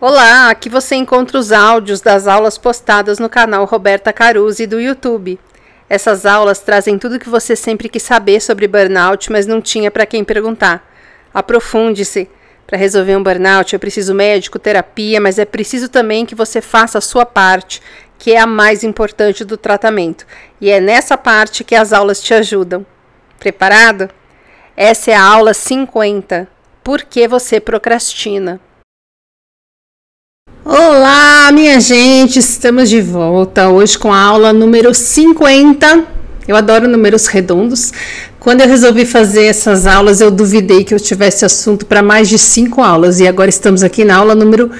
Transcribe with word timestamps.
Olá, 0.00 0.48
aqui 0.48 0.68
você 0.68 0.94
encontra 0.94 1.36
os 1.36 1.50
áudios 1.50 2.00
das 2.00 2.28
aulas 2.28 2.56
postadas 2.56 3.18
no 3.18 3.28
canal 3.28 3.64
Roberta 3.64 4.12
Caruzzi 4.12 4.64
do 4.64 4.80
YouTube. 4.80 5.40
Essas 5.90 6.24
aulas 6.24 6.60
trazem 6.60 6.96
tudo 6.96 7.18
que 7.18 7.28
você 7.28 7.56
sempre 7.56 7.88
quis 7.88 8.04
saber 8.04 8.40
sobre 8.40 8.68
burnout, 8.68 9.32
mas 9.32 9.44
não 9.44 9.60
tinha 9.60 9.90
para 9.90 10.06
quem 10.06 10.22
perguntar. 10.22 10.88
Aprofunde-se. 11.34 12.30
Para 12.64 12.78
resolver 12.78 13.16
um 13.16 13.22
burnout 13.24 13.74
é 13.74 13.78
preciso 13.78 14.14
médico, 14.14 14.56
terapia, 14.56 15.20
mas 15.20 15.36
é 15.36 15.44
preciso 15.44 15.88
também 15.88 16.24
que 16.24 16.34
você 16.36 16.60
faça 16.60 16.98
a 16.98 17.00
sua 17.00 17.26
parte, 17.26 17.82
que 18.20 18.30
é 18.30 18.38
a 18.38 18.46
mais 18.46 18.84
importante 18.84 19.44
do 19.44 19.56
tratamento. 19.56 20.24
E 20.60 20.70
é 20.70 20.78
nessa 20.78 21.16
parte 21.18 21.64
que 21.64 21.74
as 21.74 21.92
aulas 21.92 22.22
te 22.22 22.32
ajudam. 22.32 22.86
Preparado? 23.36 24.08
Essa 24.76 25.10
é 25.10 25.14
a 25.14 25.24
aula 25.24 25.52
50. 25.52 26.46
Por 26.84 27.02
que 27.02 27.26
você 27.26 27.58
procrastina? 27.58 28.60
Olá, 30.70 31.50
minha 31.50 31.80
gente, 31.80 32.38
estamos 32.38 32.90
de 32.90 33.00
volta 33.00 33.70
hoje 33.70 33.98
com 33.98 34.12
a 34.12 34.20
aula 34.20 34.52
número 34.52 34.92
50. 34.92 36.04
Eu 36.46 36.54
adoro 36.54 36.86
números 36.86 37.26
redondos. 37.26 37.90
Quando 38.38 38.60
eu 38.60 38.68
resolvi 38.68 39.06
fazer 39.06 39.46
essas 39.46 39.86
aulas, 39.86 40.20
eu 40.20 40.30
duvidei 40.30 40.84
que 40.84 40.92
eu 40.92 41.00
tivesse 41.00 41.46
assunto 41.46 41.86
para 41.86 42.02
mais 42.02 42.28
de 42.28 42.38
cinco 42.38 42.82
aulas 42.82 43.18
e 43.18 43.26
agora 43.26 43.48
estamos 43.48 43.82
aqui 43.82 44.04
na 44.04 44.16
aula 44.16 44.34
número 44.34 44.70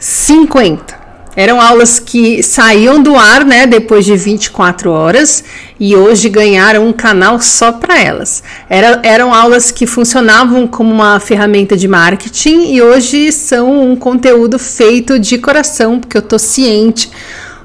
50. 0.00 1.05
Eram 1.36 1.60
aulas 1.60 1.98
que 1.98 2.42
saíam 2.42 3.02
do 3.02 3.14
ar, 3.14 3.44
né, 3.44 3.66
depois 3.66 4.06
de 4.06 4.16
24 4.16 4.90
horas 4.90 5.44
e 5.78 5.94
hoje 5.94 6.30
ganharam 6.30 6.88
um 6.88 6.92
canal 6.94 7.38
só 7.38 7.72
para 7.72 8.00
elas. 8.00 8.42
Era, 8.70 9.00
eram 9.02 9.34
aulas 9.34 9.70
que 9.70 9.86
funcionavam 9.86 10.66
como 10.66 10.90
uma 10.90 11.20
ferramenta 11.20 11.76
de 11.76 11.86
marketing 11.86 12.72
e 12.72 12.80
hoje 12.80 13.30
são 13.32 13.90
um 13.90 13.94
conteúdo 13.94 14.58
feito 14.58 15.18
de 15.18 15.36
coração, 15.36 16.00
porque 16.00 16.16
eu 16.16 16.22
tô 16.22 16.38
ciente 16.38 17.10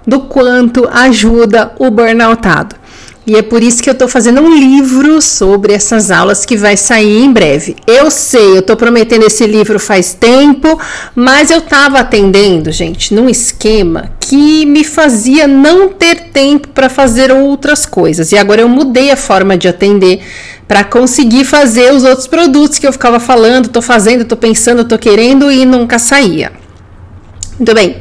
do 0.05 0.19
quanto 0.19 0.89
ajuda 0.91 1.73
o 1.79 1.89
burnoutado. 1.89 2.80
E 3.25 3.35
é 3.35 3.41
por 3.43 3.61
isso 3.61 3.83
que 3.83 3.89
eu 3.89 3.93
estou 3.93 4.07
fazendo 4.07 4.41
um 4.41 4.51
livro 4.51 5.21
sobre 5.21 5.73
essas 5.73 6.09
aulas 6.09 6.43
que 6.43 6.57
vai 6.57 6.75
sair 6.75 7.23
em 7.23 7.31
breve. 7.31 7.75
Eu 7.85 8.09
sei, 8.09 8.53
eu 8.53 8.59
estou 8.59 8.75
prometendo 8.75 9.23
esse 9.23 9.45
livro 9.45 9.79
faz 9.79 10.13
tempo, 10.13 10.79
mas 11.13 11.51
eu 11.51 11.59
estava 11.59 11.99
atendendo, 11.99 12.71
gente, 12.71 13.13
num 13.13 13.29
esquema 13.29 14.11
que 14.19 14.65
me 14.65 14.83
fazia 14.83 15.47
não 15.47 15.89
ter 15.89 16.31
tempo 16.31 16.69
para 16.69 16.89
fazer 16.89 17.31
outras 17.31 17.85
coisas. 17.85 18.31
E 18.31 18.37
agora 18.37 18.61
eu 18.61 18.69
mudei 18.69 19.11
a 19.11 19.15
forma 19.15 19.55
de 19.55 19.67
atender 19.67 20.21
para 20.67 20.83
conseguir 20.83 21.45
fazer 21.45 21.93
os 21.93 22.03
outros 22.03 22.25
produtos 22.25 22.79
que 22.79 22.87
eu 22.87 22.93
ficava 22.93 23.19
falando, 23.19 23.65
estou 23.65 23.83
fazendo, 23.83 24.21
estou 24.21 24.37
pensando, 24.37 24.81
estou 24.81 24.97
querendo 24.97 25.51
e 25.51 25.63
nunca 25.63 25.99
saía. 25.99 26.51
Muito 27.59 27.75
bem, 27.75 27.97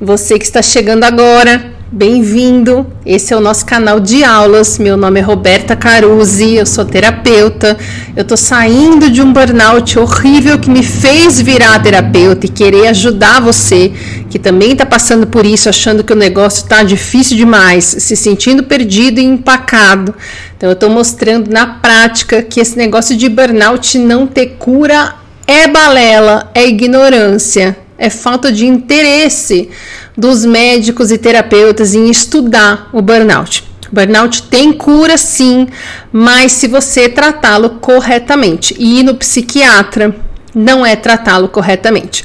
você 0.00 0.38
que 0.38 0.44
está 0.44 0.62
chegando 0.62 1.02
agora, 1.02 1.72
Bem-vindo! 1.92 2.86
Esse 3.04 3.34
é 3.34 3.36
o 3.36 3.40
nosso 3.40 3.66
canal 3.66 3.98
de 3.98 4.22
aulas. 4.22 4.78
Meu 4.78 4.96
nome 4.96 5.18
é 5.18 5.22
Roberta 5.24 5.74
Caruzzi, 5.74 6.54
eu 6.54 6.64
sou 6.64 6.84
terapeuta. 6.84 7.76
Eu 8.14 8.24
tô 8.24 8.36
saindo 8.36 9.10
de 9.10 9.20
um 9.20 9.32
burnout 9.32 9.98
horrível 9.98 10.56
que 10.56 10.70
me 10.70 10.84
fez 10.84 11.40
virar 11.40 11.82
terapeuta 11.82 12.46
e 12.46 12.48
querer 12.48 12.86
ajudar 12.86 13.40
você 13.40 13.92
que 14.30 14.38
também 14.38 14.70
está 14.70 14.86
passando 14.86 15.26
por 15.26 15.44
isso, 15.44 15.68
achando 15.68 16.04
que 16.04 16.12
o 16.12 16.16
negócio 16.16 16.62
está 16.62 16.84
difícil 16.84 17.36
demais, 17.36 17.86
se 17.98 18.14
sentindo 18.14 18.62
perdido 18.62 19.18
e 19.18 19.24
empacado. 19.24 20.14
Então 20.56 20.68
eu 20.68 20.74
estou 20.74 20.90
mostrando 20.90 21.50
na 21.50 21.66
prática 21.66 22.40
que 22.40 22.60
esse 22.60 22.78
negócio 22.78 23.16
de 23.16 23.28
burnout 23.28 23.98
não 23.98 24.28
ter 24.28 24.58
cura 24.60 25.16
é 25.44 25.66
balela, 25.66 26.48
é 26.54 26.68
ignorância, 26.68 27.76
é 28.00 28.08
falta 28.08 28.50
de 28.50 28.66
interesse 28.66 29.68
dos 30.16 30.42
médicos 30.46 31.12
e 31.12 31.18
terapeutas 31.18 31.94
em 31.94 32.10
estudar 32.10 32.88
o 32.94 33.02
burnout. 33.02 33.62
O 33.92 33.94
burnout 33.94 34.44
tem 34.44 34.72
cura 34.72 35.18
sim, 35.18 35.68
mas 36.10 36.52
se 36.52 36.66
você 36.66 37.10
tratá-lo 37.10 37.78
corretamente. 37.78 38.74
E 38.78 39.00
ir 39.00 39.02
no 39.02 39.14
psiquiatra 39.14 40.16
não 40.54 40.84
é 40.84 40.96
tratá-lo 40.96 41.48
corretamente. 41.48 42.24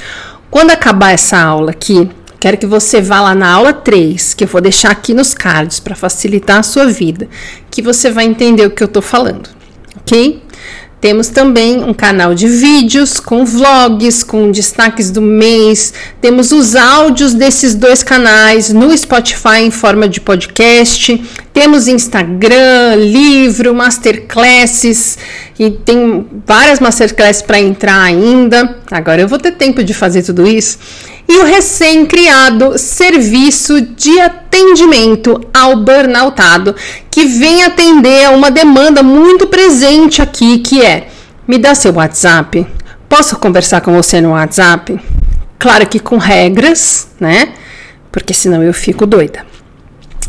Quando 0.50 0.72
acabar 0.72 1.12
essa 1.12 1.38
aula 1.38 1.72
aqui, 1.72 2.10
quero 2.40 2.58
que 2.58 2.66
você 2.66 3.02
vá 3.02 3.20
lá 3.20 3.36
na 3.36 3.52
aula 3.52 3.74
3, 3.74 4.34
que 4.34 4.46
eu 4.46 4.48
vou 4.48 4.62
deixar 4.62 4.92
aqui 4.92 5.14
nos 5.14 5.34
cards 5.34 5.82
para 5.82 5.94
facilitar 5.94 6.60
a 6.60 6.64
sua 6.64 6.86
vida, 6.86 7.28
que 7.70 7.82
você 7.82 8.10
vai 8.10 8.24
entender 8.24 8.66
o 8.66 8.72
que 8.72 8.82
eu 8.82 8.88
estou 8.88 9.02
falando, 9.02 9.50
ok? 9.98 10.42
Temos 11.06 11.28
também 11.28 11.84
um 11.84 11.94
canal 11.94 12.34
de 12.34 12.48
vídeos 12.48 13.20
com 13.20 13.46
vlogs, 13.46 14.24
com 14.24 14.50
destaques 14.50 15.12
do 15.12 15.22
mês. 15.22 15.94
Temos 16.20 16.52
os 16.52 16.76
áudios 16.76 17.36
desses 17.36 17.76
dois 17.76 18.02
canais 18.02 18.74
no 18.74 18.98
Spotify 18.98 19.60
em 19.62 19.70
forma 19.70 20.10
de 20.10 20.20
podcast. 20.20 21.24
Temos 21.54 21.88
Instagram, 21.88 22.96
livro, 22.96 23.76
masterclasses 23.76 25.20
e 25.60 25.70
tem 25.70 26.26
várias 26.44 26.80
masterclasses 26.80 27.44
para 27.44 27.60
entrar 27.60 28.02
ainda. 28.02 28.78
Agora 28.90 29.22
eu 29.22 29.28
vou 29.28 29.38
ter 29.38 29.52
tempo 29.52 29.84
de 29.84 29.94
fazer 29.94 30.24
tudo 30.24 30.48
isso 30.48 30.80
e 31.28 31.38
o 31.40 31.44
recém-criado 31.44 32.78
Serviço 32.78 33.82
de 33.82 34.20
Atendimento 34.20 35.42
ao 35.54 35.78
Burnoutado, 35.78 36.76
que 37.16 37.26
vem 37.26 37.64
atender 37.64 38.26
a 38.26 38.32
uma 38.32 38.52
demanda 38.52 39.02
muito 39.02 39.48
presente 39.48 40.22
aqui, 40.22 40.60
que 40.60 40.86
é: 40.86 41.08
me 41.48 41.58
dá 41.58 41.74
seu 41.74 41.94
WhatsApp? 41.94 42.68
Posso 43.08 43.38
conversar 43.38 43.80
com 43.80 43.94
você 43.94 44.20
no 44.20 44.32
WhatsApp? 44.32 45.00
Claro 45.58 45.88
que 45.88 45.98
com 45.98 46.18
regras, 46.18 47.08
né? 47.18 47.54
Porque 48.12 48.34
senão 48.34 48.62
eu 48.62 48.74
fico 48.74 49.06
doida. 49.06 49.46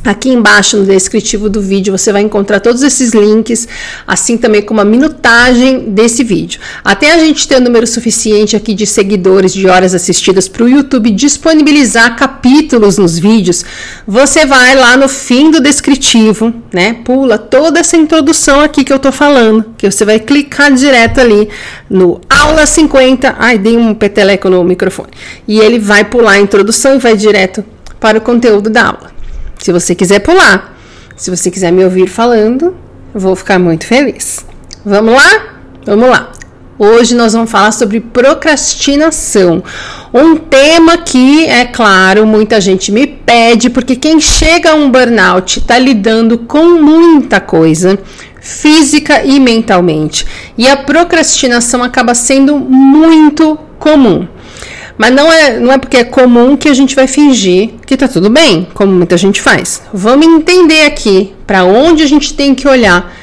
Aqui 0.06 0.28
embaixo 0.28 0.77
no 0.77 0.84
descritivo 0.84 1.50
do 1.50 1.61
vídeo 1.61 1.91
você 1.91 2.12
vai 2.12 2.22
encontrar 2.22 2.61
todos 2.61 2.84
esses 2.84 3.12
links, 3.12 3.67
assim 4.06 4.37
também 4.37 4.62
como 4.62 4.81
a 4.81 4.84
minutagem 4.84 5.91
desse 5.91 6.22
vídeo. 6.22 6.61
Até 6.84 7.12
a 7.12 7.19
gente 7.19 7.49
ter 7.49 7.56
um 7.56 7.65
número 7.65 7.84
suficiente 7.89 8.55
aqui 8.55 8.72
de 8.72 8.87
seguidores, 8.87 9.53
de 9.53 9.67
horas 9.67 9.97
assistidas 9.97 10.47
para 10.47 10.62
o 10.62 10.69
YouTube 10.69 11.11
disponibilizar 11.11 12.15
capítulos 12.15 12.99
nos 12.99 13.19
vídeos, 13.19 13.65
você 14.06 14.47
vai 14.47 14.77
lá 14.77 14.97
no 14.97 15.09
fim 15.09 15.50
do 15.50 15.61
descritivo, 15.61 16.55
né? 16.73 16.99
Pula 17.05 17.37
toda 17.37 17.81
essa 17.81 17.97
introdução 17.97 18.61
aqui 18.61 18.84
que 18.84 18.93
eu 18.93 19.00
tô 19.00 19.11
falando, 19.11 19.75
que 19.77 19.91
você 19.91 20.05
vai 20.05 20.21
clicar 20.21 20.73
direto 20.73 21.21
ali 21.21 21.49
no 21.91 22.21
aula 22.31 22.65
50. 22.65 23.34
Ai, 23.37 23.59
dei 23.59 23.77
um 23.77 23.93
peteleco 23.93 24.49
no 24.49 24.62
microfone. 24.62 25.11
E 25.49 25.59
ele 25.59 25.81
vai 25.81 26.05
pular 26.05 26.33
a 26.33 26.41
introdução 26.41 26.94
e 26.94 26.99
vai 26.99 27.17
direto 27.17 27.65
para 27.99 28.19
o 28.19 28.21
conteúdo 28.21 28.71
da 28.71 28.84
aula. 28.84 29.16
Se 29.66 29.72
você 29.72 29.97
quiser 29.97 30.21
pular, 30.21 30.78
se 31.16 31.28
você 31.28 31.50
quiser 31.50 31.72
me 31.72 31.82
ouvir 31.82 32.06
falando, 32.06 32.77
vou 33.12 33.34
ficar 33.34 33.59
muito 33.59 33.84
feliz. 33.84 34.47
Vamos 34.84 35.12
lá? 35.12 35.56
Vamos 35.84 36.09
lá. 36.09 36.31
Hoje 36.78 37.16
nós 37.16 37.32
vamos 37.32 37.50
falar 37.50 37.72
sobre 37.72 37.99
procrastinação. 37.99 39.65
Um 40.15 40.37
tema 40.37 40.99
que, 40.99 41.47
é 41.47 41.65
claro, 41.65 42.25
muita 42.25 42.60
gente 42.60 42.93
me 42.93 43.09
pede, 43.09 43.69
porque 43.69 43.97
quem 43.97 44.21
chega 44.21 44.71
a 44.71 44.75
um 44.76 44.88
burnout 44.88 45.59
está 45.59 45.76
lidando 45.81 46.38
com 46.38 46.81
muita 46.81 47.41
coisa, 47.41 47.99
física 48.41 49.25
e 49.25 49.41
mentalmente. 49.41 50.25
E 50.56 50.69
a 50.69 50.76
procrastinação 50.76 51.82
acaba 51.82 52.15
sendo 52.15 52.56
muito 52.56 53.59
comum. 53.81 54.28
Mas 54.98 55.10
não 55.14 55.30
é, 55.30 55.58
não 55.58 55.72
é 55.72 55.78
porque 55.78 55.98
é 55.98 56.04
comum 56.04 56.56
que 56.56 56.68
a 56.68 56.74
gente 56.74 56.94
vai 56.94 57.06
fingir 57.06 57.74
que 57.86 57.96
tá 57.96 58.08
tudo 58.08 58.30
bem, 58.30 58.66
como 58.72 58.92
muita 58.92 59.16
gente 59.16 59.42
faz. 59.42 59.82
Vamos 59.92 60.26
entender 60.26 60.82
aqui 60.82 61.34
para 61.46 61.64
onde 61.64 62.02
a 62.02 62.06
gente 62.06 62.34
tem 62.34 62.54
que 62.54 62.66
olhar 62.66 63.14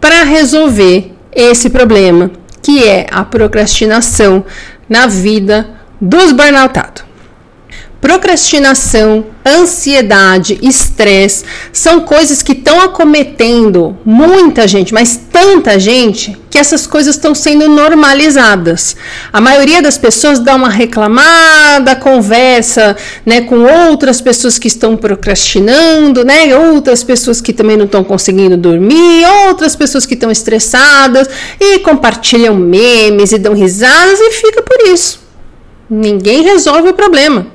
para 0.00 0.22
resolver 0.22 1.12
esse 1.34 1.70
problema, 1.70 2.30
que 2.62 2.84
é 2.84 3.06
a 3.10 3.24
procrastinação 3.24 4.44
na 4.88 5.06
vida 5.06 5.68
dos 6.00 6.32
burnoutados. 6.32 7.04
Procrastinação, 8.04 9.24
ansiedade, 9.46 10.58
estresse 10.60 11.42
são 11.72 12.00
coisas 12.00 12.42
que 12.42 12.52
estão 12.52 12.82
acometendo 12.82 13.96
muita 14.04 14.68
gente, 14.68 14.92
mas 14.92 15.18
tanta 15.32 15.78
gente 15.78 16.36
que 16.50 16.58
essas 16.58 16.86
coisas 16.86 17.14
estão 17.14 17.34
sendo 17.34 17.66
normalizadas. 17.66 18.94
A 19.32 19.40
maioria 19.40 19.80
das 19.80 19.96
pessoas 19.96 20.38
dá 20.38 20.54
uma 20.54 20.68
reclamada, 20.68 21.96
conversa, 21.96 22.94
né, 23.24 23.40
com 23.40 23.60
outras 23.60 24.20
pessoas 24.20 24.58
que 24.58 24.68
estão 24.68 24.98
procrastinando, 24.98 26.26
né, 26.26 26.54
outras 26.54 27.02
pessoas 27.02 27.40
que 27.40 27.54
também 27.54 27.78
não 27.78 27.86
estão 27.86 28.04
conseguindo 28.04 28.58
dormir, 28.58 29.24
outras 29.48 29.74
pessoas 29.74 30.04
que 30.04 30.12
estão 30.12 30.30
estressadas 30.30 31.26
e 31.58 31.78
compartilham 31.78 32.54
memes 32.54 33.32
e 33.32 33.38
dão 33.38 33.54
risadas 33.54 34.20
e 34.20 34.30
fica 34.32 34.60
por 34.60 34.88
isso. 34.88 35.20
Ninguém 35.88 36.42
resolve 36.42 36.90
o 36.90 36.94
problema. 36.94 37.53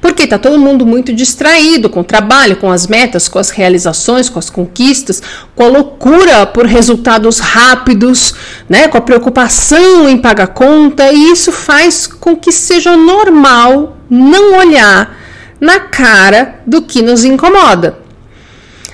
Porque 0.00 0.24
está 0.24 0.38
todo 0.38 0.58
mundo 0.58 0.84
muito 0.84 1.12
distraído 1.12 1.88
com 1.88 2.00
o 2.00 2.04
trabalho, 2.04 2.56
com 2.56 2.70
as 2.70 2.86
metas, 2.86 3.28
com 3.28 3.38
as 3.38 3.50
realizações, 3.50 4.28
com 4.28 4.38
as 4.38 4.50
conquistas, 4.50 5.22
com 5.54 5.64
a 5.64 5.68
loucura 5.68 6.46
por 6.46 6.66
resultados 6.66 7.38
rápidos, 7.38 8.34
né, 8.68 8.88
com 8.88 8.98
a 8.98 9.02
preocupação 9.02 10.08
em 10.08 10.18
pagar 10.18 10.48
conta, 10.48 11.12
e 11.12 11.30
isso 11.30 11.52
faz 11.52 12.06
com 12.06 12.36
que 12.36 12.52
seja 12.52 12.96
normal 12.96 13.96
não 14.10 14.58
olhar 14.58 15.18
na 15.60 15.78
cara 15.78 16.60
do 16.66 16.82
que 16.82 17.00
nos 17.02 17.24
incomoda. 17.24 18.02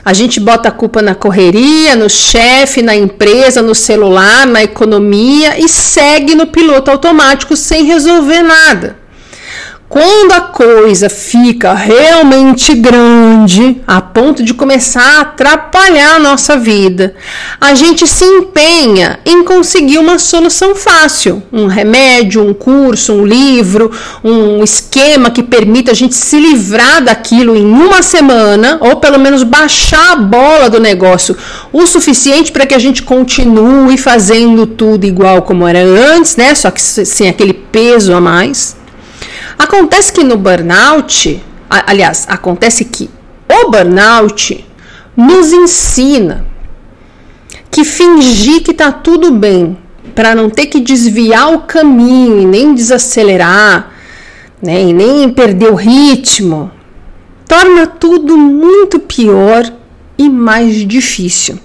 A 0.04 0.12
gente 0.14 0.40
bota 0.40 0.68
a 0.68 0.72
culpa 0.72 1.02
na 1.02 1.14
correria, 1.14 1.94
no 1.94 2.08
chefe, 2.08 2.80
na 2.82 2.94
empresa, 2.94 3.60
no 3.60 3.74
celular, 3.74 4.46
na 4.46 4.62
economia 4.62 5.58
e 5.58 5.68
segue 5.68 6.34
no 6.34 6.46
piloto 6.46 6.90
automático 6.90 7.56
sem 7.56 7.84
resolver 7.84 8.42
nada. 8.42 8.97
Quando 9.88 10.32
a 10.32 10.42
coisa 10.42 11.08
fica 11.08 11.72
realmente 11.72 12.74
grande, 12.74 13.80
a 13.86 14.02
ponto 14.02 14.42
de 14.42 14.52
começar 14.52 15.00
a 15.00 15.20
atrapalhar 15.22 16.16
a 16.16 16.18
nossa 16.18 16.58
vida, 16.58 17.14
a 17.58 17.72
gente 17.74 18.06
se 18.06 18.22
empenha 18.22 19.18
em 19.24 19.42
conseguir 19.44 19.96
uma 19.96 20.18
solução 20.18 20.74
fácil, 20.74 21.42
um 21.50 21.66
remédio, 21.66 22.46
um 22.46 22.52
curso, 22.52 23.14
um 23.14 23.24
livro, 23.24 23.90
um 24.22 24.62
esquema 24.62 25.30
que 25.30 25.42
permita 25.42 25.92
a 25.92 25.94
gente 25.94 26.14
se 26.14 26.38
livrar 26.38 27.02
daquilo 27.02 27.56
em 27.56 27.64
uma 27.64 28.02
semana, 28.02 28.76
ou 28.82 28.96
pelo 28.96 29.18
menos 29.18 29.42
baixar 29.42 30.12
a 30.12 30.16
bola 30.16 30.68
do 30.68 30.78
negócio 30.78 31.34
o 31.72 31.86
suficiente 31.86 32.52
para 32.52 32.66
que 32.66 32.74
a 32.74 32.78
gente 32.78 33.02
continue 33.02 33.96
fazendo 33.96 34.66
tudo 34.66 35.06
igual 35.06 35.40
como 35.40 35.66
era 35.66 35.82
antes, 35.82 36.36
né? 36.36 36.54
Só 36.54 36.70
que 36.70 36.80
sem 36.80 37.26
aquele 37.26 37.54
peso 37.54 38.12
a 38.12 38.20
mais. 38.20 38.77
Acontece 39.58 40.12
que 40.12 40.22
no 40.22 40.36
burnout, 40.36 41.42
aliás, 41.68 42.26
acontece 42.28 42.84
que 42.84 43.10
o 43.48 43.70
burnout 43.70 44.64
nos 45.16 45.52
ensina 45.52 46.46
que 47.70 47.84
fingir 47.84 48.62
que 48.62 48.72
tá 48.72 48.92
tudo 48.92 49.32
bem 49.32 49.76
para 50.14 50.34
não 50.34 50.48
ter 50.48 50.66
que 50.66 50.80
desviar 50.80 51.52
o 51.52 51.60
caminho 51.60 52.40
e 52.40 52.46
nem 52.46 52.74
desacelerar, 52.74 53.92
né, 54.62 54.82
e 54.82 54.92
nem 54.92 55.28
perder 55.28 55.70
o 55.70 55.74
ritmo, 55.74 56.70
torna 57.46 57.86
tudo 57.86 58.36
muito 58.36 58.98
pior 58.98 59.72
e 60.18 60.28
mais 60.28 60.86
difícil. 60.86 61.58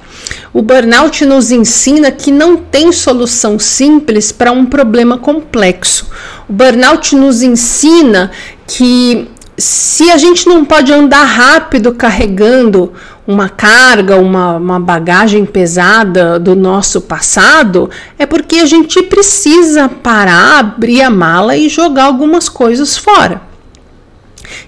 O 0.53 0.61
burnout 0.61 1.25
nos 1.25 1.51
ensina 1.51 2.11
que 2.11 2.31
não 2.31 2.55
tem 2.55 2.91
solução 2.91 3.57
simples 3.57 4.31
para 4.31 4.51
um 4.51 4.65
problema 4.65 5.17
complexo. 5.17 6.07
O 6.47 6.53
burnout 6.53 7.15
nos 7.15 7.41
ensina 7.41 8.31
que 8.67 9.27
se 9.57 10.09
a 10.09 10.17
gente 10.17 10.47
não 10.47 10.65
pode 10.65 10.91
andar 10.91 11.23
rápido 11.23 11.93
carregando 11.93 12.93
uma 13.25 13.49
carga, 13.49 14.17
uma, 14.17 14.57
uma 14.57 14.79
bagagem 14.79 15.45
pesada 15.45 16.39
do 16.39 16.55
nosso 16.55 17.01
passado, 17.01 17.89
é 18.17 18.25
porque 18.25 18.57
a 18.57 18.65
gente 18.65 19.01
precisa 19.03 19.87
parar, 19.87 20.59
abrir 20.59 21.01
a 21.01 21.09
mala 21.09 21.55
e 21.55 21.69
jogar 21.69 22.05
algumas 22.05 22.49
coisas 22.49 22.97
fora. 22.97 23.41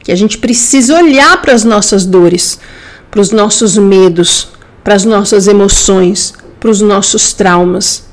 Que 0.03 0.11
a 0.11 0.15
gente 0.15 0.37
precisa 0.37 0.95
olhar 0.95 1.41
para 1.41 1.53
as 1.53 1.63
nossas 1.63 2.05
dores, 2.05 2.59
para 3.15 3.21
os 3.21 3.31
nossos 3.31 3.77
medos, 3.77 4.49
para 4.83 4.93
as 4.93 5.05
nossas 5.05 5.47
emoções, 5.47 6.33
para 6.59 6.69
os 6.69 6.81
nossos 6.81 7.31
traumas. 7.31 8.03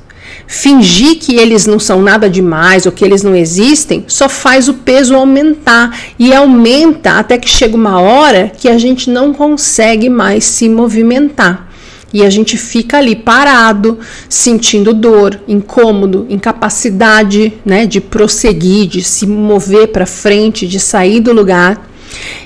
Fingir 0.46 1.18
que 1.18 1.34
eles 1.34 1.66
não 1.66 1.80
são 1.80 2.00
nada 2.00 2.30
demais 2.30 2.86
ou 2.86 2.92
que 2.92 3.04
eles 3.04 3.20
não 3.20 3.34
existem 3.34 4.04
só 4.06 4.28
faz 4.28 4.68
o 4.68 4.74
peso 4.74 5.16
aumentar 5.16 5.98
e 6.16 6.32
aumenta 6.32 7.18
até 7.18 7.36
que 7.36 7.48
chega 7.48 7.74
uma 7.74 8.00
hora 8.00 8.52
que 8.56 8.68
a 8.68 8.78
gente 8.78 9.10
não 9.10 9.34
consegue 9.34 10.08
mais 10.08 10.44
se 10.44 10.68
movimentar. 10.68 11.68
E 12.14 12.24
a 12.24 12.30
gente 12.30 12.56
fica 12.56 12.98
ali 12.98 13.16
parado, 13.16 13.98
sentindo 14.28 14.94
dor, 14.94 15.40
incômodo, 15.48 16.28
incapacidade 16.30 17.54
né, 17.64 17.86
de 17.86 18.00
prosseguir, 18.00 18.86
de 18.86 19.02
se 19.02 19.26
mover 19.26 19.88
para 19.88 20.06
frente, 20.06 20.64
de 20.64 20.78
sair 20.78 21.18
do 21.18 21.32
lugar. 21.32 21.90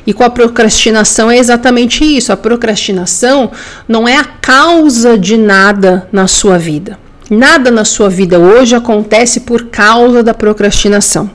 E 0.06 0.12
com 0.12 0.22
a 0.22 0.30
procrastinação 0.30 1.30
é 1.30 1.38
exatamente 1.38 2.04
isso. 2.04 2.32
A 2.32 2.36
procrastinação 2.36 3.50
não 3.88 4.06
é 4.06 4.16
a 4.16 4.24
causa 4.24 5.18
de 5.18 5.36
nada 5.36 6.08
na 6.12 6.26
sua 6.26 6.58
vida. 6.58 6.98
Nada 7.28 7.70
na 7.70 7.84
sua 7.84 8.08
vida 8.08 8.38
hoje 8.38 8.76
acontece 8.76 9.40
por 9.40 9.66
causa 9.66 10.22
da 10.22 10.32
procrastinação. 10.32 11.28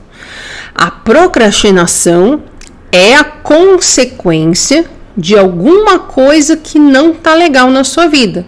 A 0.74 0.90
procrastinação 0.90 2.42
é 2.90 3.14
a 3.14 3.24
consequência 3.24 4.86
de 5.16 5.36
alguma 5.36 5.98
coisa 5.98 6.56
que 6.56 6.78
não 6.78 7.10
está 7.10 7.34
legal 7.34 7.70
na 7.70 7.84
sua 7.84 8.06
vida, 8.06 8.46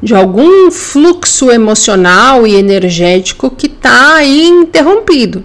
de 0.00 0.14
algum 0.14 0.70
fluxo 0.70 1.50
emocional 1.50 2.46
e 2.46 2.54
energético 2.54 3.50
que 3.50 3.66
está 3.66 4.14
aí 4.14 4.46
interrompido. 4.46 5.44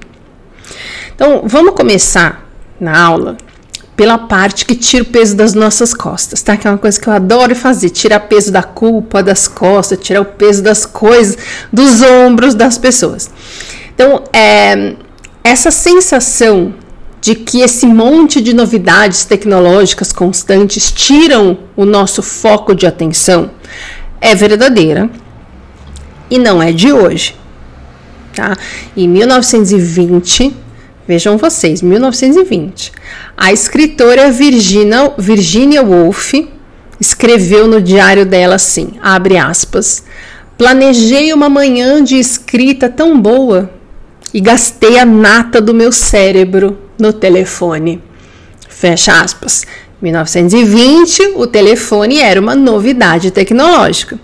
Então, 1.16 1.42
vamos 1.46 1.74
começar 1.74 2.48
na 2.80 3.02
aula 3.02 3.36
pela 4.00 4.18
parte 4.18 4.66
que 4.66 4.75
tira 4.75 5.04
o 5.04 5.06
peso 5.06 5.36
das 5.36 5.54
nossas 5.54 5.94
costas, 5.94 6.42
tá? 6.42 6.56
Que 6.56 6.66
é 6.66 6.72
uma 6.72 6.78
coisa 6.78 6.98
que 6.98 7.06
eu 7.06 7.12
adoro 7.12 7.54
fazer, 7.54 7.90
tirar 7.90 8.22
peso 8.22 8.50
da 8.50 8.63
culpa, 8.63 9.22
das 9.22 9.46
costas, 9.46 10.00
tirar 10.01 10.22
o 10.22 10.25
peso 10.25 10.63
das 10.63 10.86
coisas, 10.86 11.38
dos 11.69 12.01
ombros 12.01 12.56
das 12.56 12.78
pessoas. 12.78 13.30
Então, 13.94 14.24
é, 14.31 14.94
essa 15.44 15.69
sensação 15.69 16.74
de 17.19 17.36
que 17.36 17.60
esse 17.60 17.86
monte 17.86 18.40
de 18.40 18.54
novidades 18.54 19.25
tecnológicas 19.25 20.13
constantes 20.13 20.94
tiram 20.94 21.57
o 21.75 21.84
nosso 21.84 22.24
foco 22.24 22.74
de 22.74 22.88
atenção 22.88 23.52
é 24.22 24.34
verdadeira 24.34 25.10
e 26.30 26.40
não 26.40 26.63
é 26.63 26.72
de 26.72 26.94
hoje. 26.94 27.36
Tá? 28.34 28.56
Em 28.95 29.10
1920, 29.10 30.56
Vejam 31.10 31.40
vocês, 31.40 31.81
1920. 31.81 32.92
A 33.42 33.54
escritora 33.54 34.30
Virginia, 34.30 35.14
Virginia 35.18 35.82
Woolf 35.82 36.34
escreveu 37.00 37.68
no 37.68 37.82
diário 37.82 38.26
dela 38.26 38.56
assim, 38.56 38.92
abre 39.02 39.38
aspas, 39.38 40.04
Planejei 40.60 41.32
uma 41.32 41.48
manhã 41.48 42.04
de 42.04 42.20
escrita 42.20 42.90
tão 42.90 43.18
boa 43.18 43.72
e 44.34 44.42
gastei 44.42 45.00
a 45.00 45.06
nata 45.06 45.62
do 45.62 45.74
meu 45.74 45.90
cérebro 45.90 46.78
no 47.00 47.14
telefone. 47.14 48.04
Fecha 48.68 49.22
aspas. 49.22 49.66
1920, 50.02 51.32
o 51.36 51.48
telefone 51.48 52.20
era 52.20 52.42
uma 52.42 52.56
novidade 52.56 53.32
tecnológica. 53.32 54.20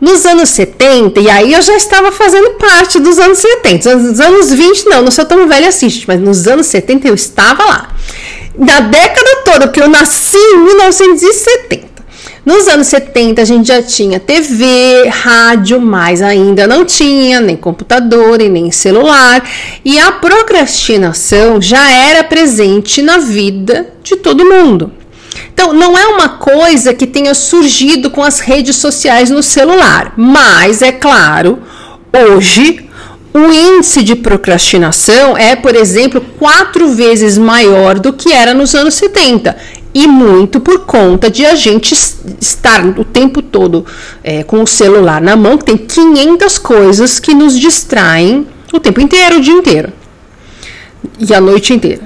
Nos 0.00 0.24
anos 0.24 0.50
70, 0.50 1.18
e 1.18 1.28
aí 1.28 1.52
eu 1.52 1.60
já 1.60 1.74
estava 1.74 2.12
fazendo 2.12 2.50
parte 2.50 3.00
dos 3.00 3.18
anos 3.18 3.38
70. 3.38 3.96
Nos 3.96 4.20
anos 4.20 4.52
20, 4.52 4.84
não, 4.84 5.02
não 5.02 5.10
sou 5.10 5.24
tão 5.24 5.48
velha 5.48 5.70
assim, 5.70 5.88
mas 6.06 6.20
nos 6.20 6.46
anos 6.46 6.68
70 6.68 7.08
eu 7.08 7.14
estava 7.14 7.64
lá. 7.64 7.96
Na 8.56 8.80
década 8.80 9.42
toda, 9.44 9.66
porque 9.66 9.80
eu 9.80 9.88
nasci 9.88 10.36
em 10.36 10.64
1970. 10.64 11.94
Nos 12.44 12.68
anos 12.68 12.88
70 12.88 13.40
a 13.40 13.44
gente 13.44 13.68
já 13.68 13.82
tinha 13.82 14.20
TV, 14.20 15.08
rádio, 15.08 15.80
mas 15.80 16.20
ainda 16.20 16.66
não 16.66 16.84
tinha 16.84 17.40
nem 17.40 17.56
computador 17.56 18.40
e 18.42 18.50
nem 18.50 18.70
celular, 18.70 19.42
e 19.82 19.98
a 19.98 20.12
procrastinação 20.12 21.60
já 21.60 21.90
era 21.90 22.22
presente 22.22 23.00
na 23.00 23.16
vida 23.16 23.88
de 24.02 24.16
todo 24.16 24.44
mundo. 24.44 24.92
Então, 25.52 25.72
não 25.72 25.96
é 25.96 26.06
uma 26.06 26.28
coisa 26.28 26.92
que 26.92 27.06
tenha 27.06 27.32
surgido 27.32 28.10
com 28.10 28.22
as 28.22 28.40
redes 28.40 28.76
sociais 28.76 29.30
no 29.30 29.42
celular, 29.42 30.12
mas 30.16 30.82
é 30.82 30.92
claro, 30.92 31.60
hoje 32.12 32.88
o 33.34 33.52
índice 33.52 34.02
de 34.02 34.14
procrastinação 34.14 35.36
é, 35.36 35.56
por 35.56 35.74
exemplo, 35.74 36.20
quatro 36.38 36.94
vezes 36.94 37.36
maior 37.36 37.98
do 37.98 38.12
que 38.12 38.32
era 38.32 38.54
nos 38.54 38.74
anos 38.76 38.94
70. 38.94 39.56
E 39.92 40.06
muito 40.06 40.60
por 40.60 40.86
conta 40.86 41.28
de 41.28 41.44
a 41.44 41.54
gente 41.54 41.94
estar 42.40 42.84
o 42.98 43.04
tempo 43.04 43.42
todo 43.42 43.84
é, 44.22 44.42
com 44.44 44.62
o 44.62 44.66
celular 44.66 45.20
na 45.20 45.36
mão, 45.36 45.58
que 45.58 45.64
tem 45.64 45.76
500 45.76 46.58
coisas 46.58 47.18
que 47.18 47.34
nos 47.34 47.58
distraem 47.58 48.46
o 48.72 48.80
tempo 48.80 49.00
inteiro, 49.00 49.38
o 49.38 49.40
dia 49.40 49.54
inteiro 49.54 49.92
e 51.18 51.34
a 51.34 51.40
noite 51.40 51.72
inteira. 51.72 52.02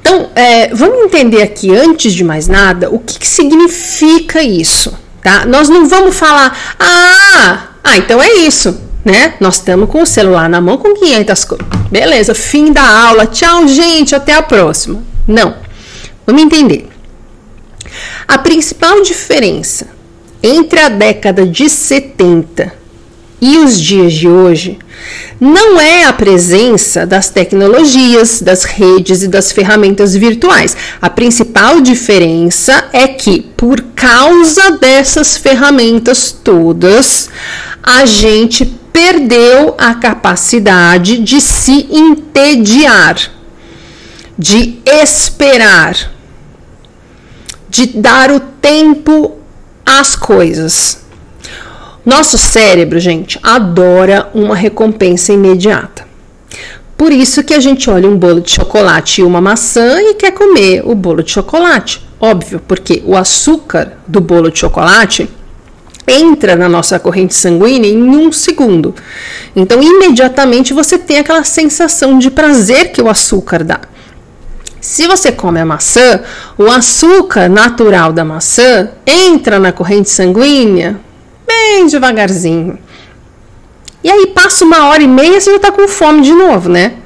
Então, 0.00 0.30
é, 0.34 0.68
vamos 0.74 1.04
entender 1.04 1.42
aqui, 1.42 1.74
antes 1.74 2.12
de 2.12 2.22
mais 2.22 2.46
nada, 2.46 2.90
o 2.90 2.98
que, 2.98 3.18
que 3.18 3.26
significa 3.26 4.42
isso, 4.42 4.92
tá? 5.22 5.46
Nós 5.46 5.68
não 5.68 5.88
vamos 5.88 6.16
falar, 6.16 6.76
ah, 6.78 7.68
ah, 7.82 7.96
então 7.96 8.22
é 8.22 8.32
isso, 8.34 8.78
né? 9.04 9.34
Nós 9.40 9.56
estamos 9.56 9.88
com 9.88 10.02
o 10.02 10.06
celular 10.06 10.48
na 10.48 10.60
mão 10.60 10.78
com 10.78 10.94
500 10.94 11.44
coisas. 11.44 11.66
Beleza, 11.90 12.34
fim 12.34 12.72
da 12.72 12.82
aula, 12.82 13.26
tchau, 13.26 13.68
gente, 13.68 14.14
até 14.14 14.34
a 14.34 14.42
próxima. 14.42 15.02
Não, 15.26 15.54
vamos 16.26 16.42
entender. 16.42 16.88
A 18.26 18.38
principal 18.38 19.02
diferença 19.02 19.88
entre 20.42 20.80
a 20.80 20.88
década 20.88 21.46
de 21.46 21.68
70 21.68 22.72
e 23.40 23.58
os 23.58 23.78
dias 23.78 24.12
de 24.12 24.28
hoje 24.28 24.78
não 25.40 25.78
é 25.78 26.04
a 26.04 26.12
presença 26.12 27.04
das 27.04 27.28
tecnologias, 27.28 28.40
das 28.40 28.64
redes 28.64 29.22
e 29.22 29.28
das 29.28 29.52
ferramentas 29.52 30.14
virtuais. 30.14 30.76
A 31.00 31.10
principal 31.10 31.80
diferença 31.80 32.88
é 32.92 33.06
que, 33.06 33.42
por 33.56 33.80
causa 33.94 34.78
dessas 34.78 35.36
ferramentas 35.36 36.32
todas, 36.32 37.28
a 37.82 38.06
gente 38.06 38.64
perdeu 38.94 39.74
a 39.76 39.96
capacidade 39.96 41.18
de 41.18 41.40
se 41.40 41.88
entediar. 41.90 43.32
de 44.36 44.80
esperar, 44.84 46.10
de 47.68 47.86
dar 47.86 48.32
o 48.32 48.40
tempo 48.40 49.38
às 49.86 50.16
coisas. 50.16 51.04
Nosso 52.04 52.36
cérebro, 52.36 52.98
gente, 52.98 53.38
adora 53.40 54.28
uma 54.34 54.56
recompensa 54.56 55.32
imediata. 55.32 56.04
Por 56.96 57.12
isso 57.12 57.44
que 57.44 57.54
a 57.54 57.60
gente 57.60 57.88
olha 57.88 58.08
um 58.08 58.16
bolo 58.16 58.40
de 58.40 58.50
chocolate 58.50 59.20
e 59.20 59.24
uma 59.24 59.40
maçã 59.40 60.00
e 60.00 60.14
quer 60.14 60.32
comer 60.32 60.82
o 60.84 60.96
bolo 60.96 61.22
de 61.22 61.30
chocolate. 61.30 62.04
Óbvio, 62.18 62.60
porque 62.66 63.04
o 63.06 63.16
açúcar 63.16 63.98
do 64.06 64.20
bolo 64.20 64.50
de 64.50 64.58
chocolate 64.58 65.30
entra 66.06 66.54
na 66.56 66.68
nossa 66.68 66.98
corrente 66.98 67.34
sanguínea 67.34 67.90
em 67.90 68.16
um 68.16 68.30
segundo. 68.30 68.94
Então, 69.54 69.82
imediatamente 69.82 70.72
você 70.72 70.98
tem 70.98 71.18
aquela 71.18 71.44
sensação 71.44 72.18
de 72.18 72.30
prazer 72.30 72.92
que 72.92 73.02
o 73.02 73.08
açúcar 73.08 73.64
dá. 73.64 73.80
Se 74.80 75.06
você 75.06 75.32
come 75.32 75.58
a 75.58 75.64
maçã, 75.64 76.20
o 76.58 76.64
açúcar 76.64 77.48
natural 77.48 78.12
da 78.12 78.24
maçã 78.24 78.90
entra 79.06 79.58
na 79.58 79.72
corrente 79.72 80.10
sanguínea 80.10 81.00
bem 81.46 81.86
devagarzinho. 81.86 82.78
E 84.02 84.10
aí 84.10 84.26
passa 84.26 84.64
uma 84.64 84.88
hora 84.88 85.02
e 85.02 85.08
meia 85.08 85.40
você 85.40 85.50
já 85.50 85.56
está 85.56 85.72
com 85.72 85.88
fome 85.88 86.20
de 86.20 86.32
novo, 86.32 86.68
né? 86.68 86.96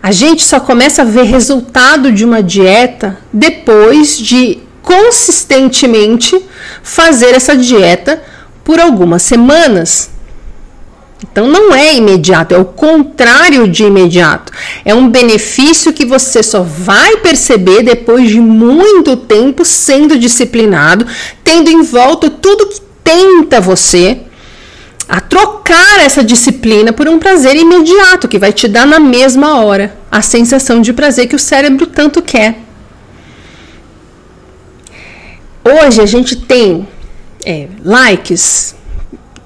A 0.00 0.12
gente 0.12 0.44
só 0.44 0.60
começa 0.60 1.02
a 1.02 1.04
ver 1.04 1.24
resultado 1.24 2.12
de 2.12 2.24
uma 2.24 2.42
dieta 2.42 3.18
depois 3.32 4.16
de 4.16 4.60
consistentemente 4.92 6.38
fazer 6.82 7.34
essa 7.34 7.56
dieta 7.56 8.22
por 8.62 8.78
algumas 8.78 9.22
semanas. 9.22 10.10
Então 11.22 11.46
não 11.46 11.74
é 11.74 11.94
imediato, 11.94 12.54
é 12.54 12.58
o 12.58 12.64
contrário 12.64 13.66
de 13.68 13.84
imediato. 13.84 14.52
É 14.84 14.94
um 14.94 15.08
benefício 15.08 15.92
que 15.92 16.04
você 16.04 16.42
só 16.42 16.62
vai 16.62 17.16
perceber 17.18 17.82
depois 17.82 18.28
de 18.28 18.40
muito 18.40 19.16
tempo 19.16 19.64
sendo 19.64 20.18
disciplinado, 20.18 21.06
tendo 21.42 21.70
em 21.70 21.82
volta 21.82 22.28
tudo 22.28 22.66
que 22.66 22.80
tenta 23.02 23.60
você 23.60 24.18
a 25.08 25.20
trocar 25.20 26.00
essa 26.00 26.22
disciplina 26.22 26.92
por 26.92 27.08
um 27.08 27.18
prazer 27.18 27.56
imediato 27.56 28.28
que 28.28 28.38
vai 28.38 28.52
te 28.52 28.68
dar 28.68 28.86
na 28.86 28.98
mesma 28.98 29.62
hora 29.62 29.96
a 30.10 30.20
sensação 30.20 30.82
de 30.82 30.92
prazer 30.92 31.28
que 31.28 31.36
o 31.36 31.38
cérebro 31.38 31.86
tanto 31.86 32.20
quer. 32.20 32.71
Hoje 35.64 36.00
a 36.00 36.06
gente 36.06 36.34
tem 36.36 36.88
é, 37.44 37.68
likes, 37.84 38.74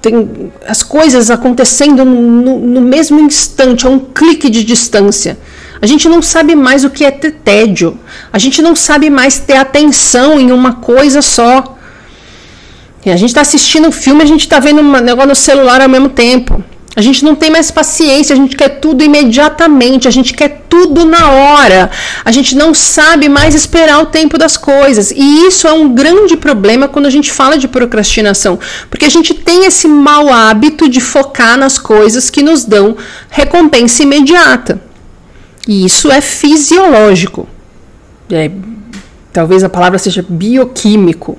tem 0.01 0.51
as 0.65 0.81
coisas 0.81 1.29
acontecendo 1.29 2.03
no, 2.03 2.59
no 2.59 2.81
mesmo 2.81 3.19
instante, 3.19 3.85
a 3.85 3.89
um 3.89 3.99
clique 3.99 4.49
de 4.49 4.63
distância. 4.63 5.37
A 5.79 5.85
gente 5.85 6.09
não 6.09 6.21
sabe 6.21 6.55
mais 6.55 6.83
o 6.83 6.89
que 6.89 7.05
é 7.05 7.11
ter 7.11 7.31
tédio. 7.31 7.99
A 8.33 8.39
gente 8.39 8.61
não 8.61 8.75
sabe 8.75 9.09
mais 9.09 9.37
ter 9.37 9.57
atenção 9.57 10.39
em 10.39 10.51
uma 10.51 10.73
coisa 10.73 11.21
só. 11.21 11.77
E 13.05 13.11
a 13.11 13.15
gente 13.15 13.29
está 13.29 13.41
assistindo 13.41 13.87
um 13.87 13.91
filme, 13.91 14.23
a 14.23 14.25
gente 14.25 14.41
está 14.41 14.59
vendo 14.59 14.81
um 14.81 14.91
negócio 14.99 15.29
no 15.29 15.35
celular 15.35 15.81
ao 15.81 15.89
mesmo 15.89 16.09
tempo. 16.09 16.63
A 16.97 17.01
gente 17.01 17.23
não 17.23 17.35
tem 17.35 17.51
mais 17.51 17.69
paciência, 17.69 18.33
a 18.33 18.35
gente 18.35 18.55
quer 18.55 18.79
tudo 18.79 19.03
imediatamente, 19.03 20.07
a 20.07 20.11
gente 20.11 20.33
quer 20.33 20.63
tudo 20.67 21.05
na 21.05 21.29
hora. 21.29 21.91
A 22.25 22.31
gente 22.31 22.55
não 22.55 22.73
sabe 22.73 23.29
mais 23.29 23.53
esperar 23.53 24.01
o 24.01 24.07
tempo 24.07 24.35
das 24.35 24.57
coisas. 24.57 25.11
E 25.11 25.45
isso 25.45 25.67
é 25.67 25.71
um 25.71 25.93
grande 25.93 26.35
problema 26.35 26.87
quando 26.87 27.05
a 27.05 27.11
gente 27.11 27.31
fala 27.31 27.55
de 27.55 27.67
procrastinação, 27.67 28.57
porque 28.89 29.05
a 29.05 29.09
gente 29.09 29.35
tem 29.35 29.65
esse 29.65 29.87
mau 29.87 30.33
hábito 30.33 30.89
de 30.89 30.99
focar 30.99 31.55
nas 31.55 31.77
coisas 31.77 32.31
que 32.31 32.41
nos 32.41 32.65
dão 32.65 32.97
recompensa 33.29 34.01
imediata. 34.01 34.81
E 35.67 35.85
isso 35.85 36.11
é 36.11 36.19
fisiológico. 36.19 37.47
É, 38.31 38.49
talvez 39.31 39.63
a 39.63 39.69
palavra 39.69 39.99
seja 39.99 40.25
bioquímico. 40.27 41.37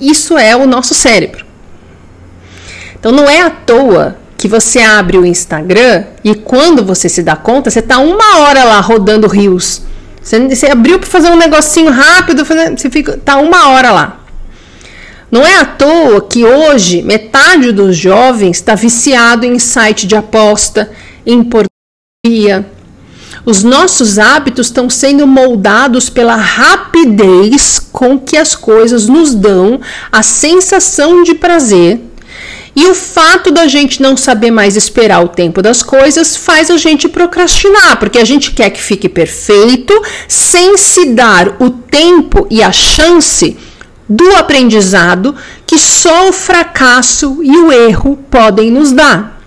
Isso 0.00 0.38
é 0.38 0.56
o 0.56 0.66
nosso 0.66 0.94
cérebro. 0.94 1.44
Então 3.04 3.12
não 3.12 3.28
é 3.28 3.42
à 3.42 3.50
toa 3.50 4.16
que 4.34 4.48
você 4.48 4.80
abre 4.80 5.18
o 5.18 5.26
Instagram 5.26 6.04
e 6.24 6.34
quando 6.34 6.82
você 6.82 7.06
se 7.06 7.22
dá 7.22 7.36
conta, 7.36 7.68
você 7.68 7.80
está 7.80 7.98
uma 7.98 8.38
hora 8.38 8.64
lá 8.64 8.80
rodando 8.80 9.28
rios. 9.28 9.82
Você, 10.22 10.48
você 10.48 10.68
abriu 10.68 10.98
para 10.98 11.06
fazer 11.06 11.30
um 11.30 11.36
negocinho 11.36 11.90
rápido, 11.90 12.42
você 12.46 12.88
fica 12.88 13.20
tá 13.22 13.36
uma 13.36 13.68
hora 13.68 13.90
lá. 13.90 14.20
Não 15.30 15.42
é 15.42 15.56
à 15.60 15.66
toa 15.66 16.22
que 16.22 16.46
hoje 16.46 17.02
metade 17.02 17.72
dos 17.72 17.94
jovens 17.94 18.56
está 18.56 18.74
viciado 18.74 19.44
em 19.44 19.58
site 19.58 20.06
de 20.06 20.16
aposta, 20.16 20.90
em 21.26 21.44
pornografia, 21.44 22.64
os 23.44 23.62
nossos 23.62 24.18
hábitos 24.18 24.68
estão 24.68 24.88
sendo 24.88 25.26
moldados 25.26 26.08
pela 26.08 26.36
rapidez 26.36 27.78
com 27.92 28.18
que 28.18 28.38
as 28.38 28.54
coisas 28.54 29.08
nos 29.08 29.34
dão 29.34 29.78
a 30.10 30.22
sensação 30.22 31.22
de 31.22 31.34
prazer. 31.34 32.00
E 32.76 32.86
o 32.86 32.94
fato 32.94 33.52
da 33.52 33.68
gente 33.68 34.02
não 34.02 34.16
saber 34.16 34.50
mais 34.50 34.76
esperar 34.76 35.24
o 35.24 35.28
tempo 35.28 35.62
das 35.62 35.82
coisas 35.82 36.36
faz 36.36 36.70
a 36.70 36.76
gente 36.76 37.08
procrastinar, 37.08 37.98
porque 37.98 38.18
a 38.18 38.24
gente 38.24 38.50
quer 38.50 38.70
que 38.70 38.82
fique 38.82 39.08
perfeito, 39.08 39.94
sem 40.26 40.76
se 40.76 41.06
dar 41.10 41.56
o 41.60 41.70
tempo 41.70 42.46
e 42.50 42.62
a 42.62 42.72
chance 42.72 43.56
do 44.08 44.36
aprendizado 44.36 45.34
que 45.66 45.78
só 45.78 46.28
o 46.28 46.32
fracasso 46.32 47.38
e 47.42 47.56
o 47.56 47.72
erro 47.72 48.18
podem 48.28 48.70
nos 48.70 48.92
dar. 48.92 49.40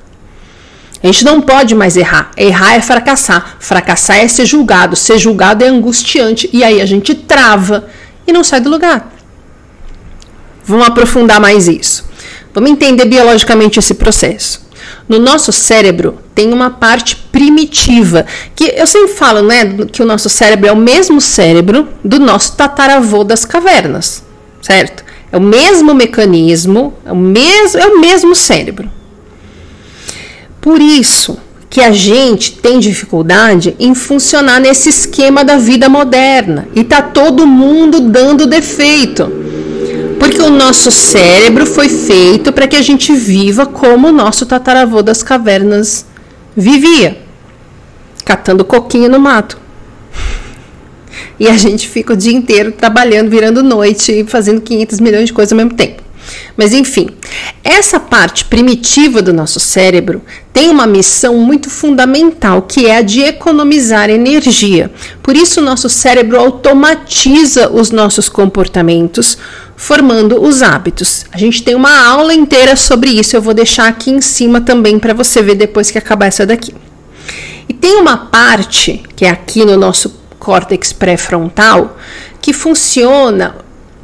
A 1.03 1.07
gente 1.07 1.25
não 1.25 1.41
pode 1.41 1.75
mais 1.75 1.95
errar. 1.95 2.31
Errar 2.35 2.75
é 2.75 2.81
fracassar. 2.81 3.57
Fracassar 3.59 4.17
é 4.17 4.27
ser 4.27 4.45
julgado. 4.45 4.95
Ser 4.95 5.19
julgado 5.19 5.63
é 5.63 5.67
angustiante. 5.67 6.49
E 6.51 6.63
aí 6.63 6.81
a 6.81 6.85
gente 6.85 7.13
trava 7.13 7.87
e 8.25 8.33
não 8.33 8.43
sai 8.43 8.59
do 8.61 8.69
lugar. 8.69 9.07
Vamos 10.65 10.87
aprofundar 10.87 11.39
mais 11.39 11.67
isso. 11.67 12.06
Vamos 12.57 12.71
entender 12.71 13.05
biologicamente 13.05 13.77
esse 13.77 13.93
processo. 13.93 14.67
No 15.07 15.19
nosso 15.19 15.51
cérebro 15.51 16.17
tem 16.33 16.51
uma 16.51 16.71
parte 16.71 17.15
primitiva, 17.15 18.25
que 18.55 18.73
eu 18.75 18.87
sempre 18.87 19.13
falo, 19.13 19.43
né, 19.43 19.75
que 19.91 20.01
o 20.01 20.05
nosso 20.07 20.27
cérebro 20.27 20.67
é 20.67 20.71
o 20.71 20.75
mesmo 20.75 21.21
cérebro 21.21 21.87
do 22.03 22.19
nosso 22.19 22.57
tataravô 22.57 23.23
das 23.23 23.45
cavernas, 23.45 24.23
certo? 24.59 25.05
É 25.31 25.37
o 25.37 25.41
mesmo 25.41 25.93
mecanismo, 25.93 26.95
é 27.05 27.11
o 27.11 27.15
mesmo, 27.15 27.79
é 27.79 27.85
o 27.85 28.01
mesmo 28.01 28.33
cérebro. 28.33 28.89
Por 30.59 30.81
isso 30.81 31.37
que 31.69 31.79
a 31.79 31.91
gente 31.91 32.53
tem 32.53 32.79
dificuldade 32.79 33.75
em 33.79 33.93
funcionar 33.93 34.59
nesse 34.59 34.89
esquema 34.89 35.45
da 35.45 35.57
vida 35.57 35.87
moderna 35.87 36.67
e 36.73 36.83
tá 36.83 37.03
todo 37.03 37.45
mundo 37.45 37.99
dando 37.99 38.47
defeito. 38.47 39.45
O 40.47 40.49
nosso 40.49 40.89
cérebro 40.89 41.65
foi 41.65 41.89
feito 41.89 42.53
para 42.53 42.69
que 42.69 42.77
a 42.77 42.81
gente 42.81 43.13
viva 43.13 43.65
como 43.65 44.07
o 44.07 44.11
nosso 44.13 44.45
tataravô 44.45 45.01
das 45.01 45.21
cavernas 45.21 46.05
vivia, 46.55 47.17
catando 48.23 48.63
coquinho 48.63 49.09
no 49.09 49.19
mato. 49.19 49.59
E 51.37 51.49
a 51.49 51.57
gente 51.57 51.89
fica 51.89 52.13
o 52.13 52.15
dia 52.15 52.31
inteiro 52.31 52.71
trabalhando, 52.71 53.29
virando 53.29 53.61
noite 53.61 54.21
e 54.21 54.23
fazendo 54.23 54.61
500 54.61 55.01
milhões 55.01 55.25
de 55.25 55.33
coisas 55.33 55.51
ao 55.51 55.57
mesmo 55.57 55.73
tempo. 55.73 56.01
Mas 56.55 56.71
enfim, 56.71 57.09
essa 57.61 57.99
parte 57.99 58.45
primitiva 58.45 59.21
do 59.21 59.33
nosso 59.33 59.59
cérebro 59.59 60.21
tem 60.53 60.69
uma 60.69 60.87
missão 60.87 61.37
muito 61.39 61.69
fundamental, 61.69 62.61
que 62.61 62.85
é 62.85 62.97
a 62.97 63.01
de 63.01 63.21
economizar 63.21 64.09
energia. 64.09 64.91
Por 65.21 65.35
isso, 65.35 65.59
o 65.59 65.63
nosso 65.63 65.89
cérebro 65.89 66.39
automatiza 66.39 67.69
os 67.69 67.91
nossos 67.91 68.29
comportamentos, 68.29 69.37
formando 69.77 70.41
os 70.41 70.63
hábitos. 70.63 71.25
A 71.31 71.37
gente 71.37 71.63
tem 71.63 71.75
uma 71.75 72.07
aula 72.07 72.33
inteira 72.33 72.75
sobre 72.75 73.11
isso, 73.11 73.35
eu 73.35 73.41
vou 73.41 73.53
deixar 73.53 73.87
aqui 73.87 74.09
em 74.09 74.19
cima 74.19 74.59
também 74.59 74.97
para 74.97 75.13
você 75.13 75.41
ver 75.41 75.55
depois 75.55 75.91
que 75.91 75.99
acabar 75.99 76.25
essa 76.25 76.45
daqui. 76.45 76.73
E 77.69 77.73
tem 77.73 77.95
uma 77.97 78.17
parte, 78.17 79.03
que 79.15 79.23
é 79.23 79.29
aqui 79.29 79.63
no 79.63 79.77
nosso 79.77 80.19
córtex 80.39 80.91
pré-frontal, 80.91 81.95
que 82.41 82.51
funciona 82.51 83.55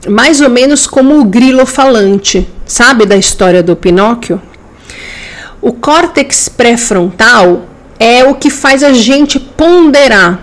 mais 0.07 0.41
ou 0.41 0.49
menos 0.49 0.85
como 0.85 1.19
o 1.19 1.25
grilo 1.25 1.65
falante, 1.65 2.47
sabe 2.65 3.05
da 3.05 3.17
história 3.17 3.63
do 3.63 3.75
Pinóquio? 3.75 4.39
O 5.59 5.73
córtex 5.73 6.49
pré-frontal 6.49 7.65
é 7.99 8.23
o 8.25 8.35
que 8.35 8.49
faz 8.49 8.83
a 8.83 8.93
gente 8.93 9.39
ponderar 9.39 10.39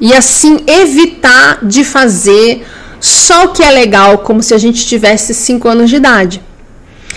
e 0.00 0.14
assim 0.14 0.60
evitar 0.66 1.58
de 1.62 1.84
fazer 1.84 2.64
só 3.02 3.46
o 3.46 3.48
que 3.48 3.64
é 3.64 3.70
legal, 3.72 4.18
como 4.18 4.42
se 4.42 4.54
a 4.54 4.58
gente 4.58 4.86
tivesse 4.86 5.34
5 5.34 5.68
anos 5.68 5.90
de 5.90 5.96
idade. 5.96 6.40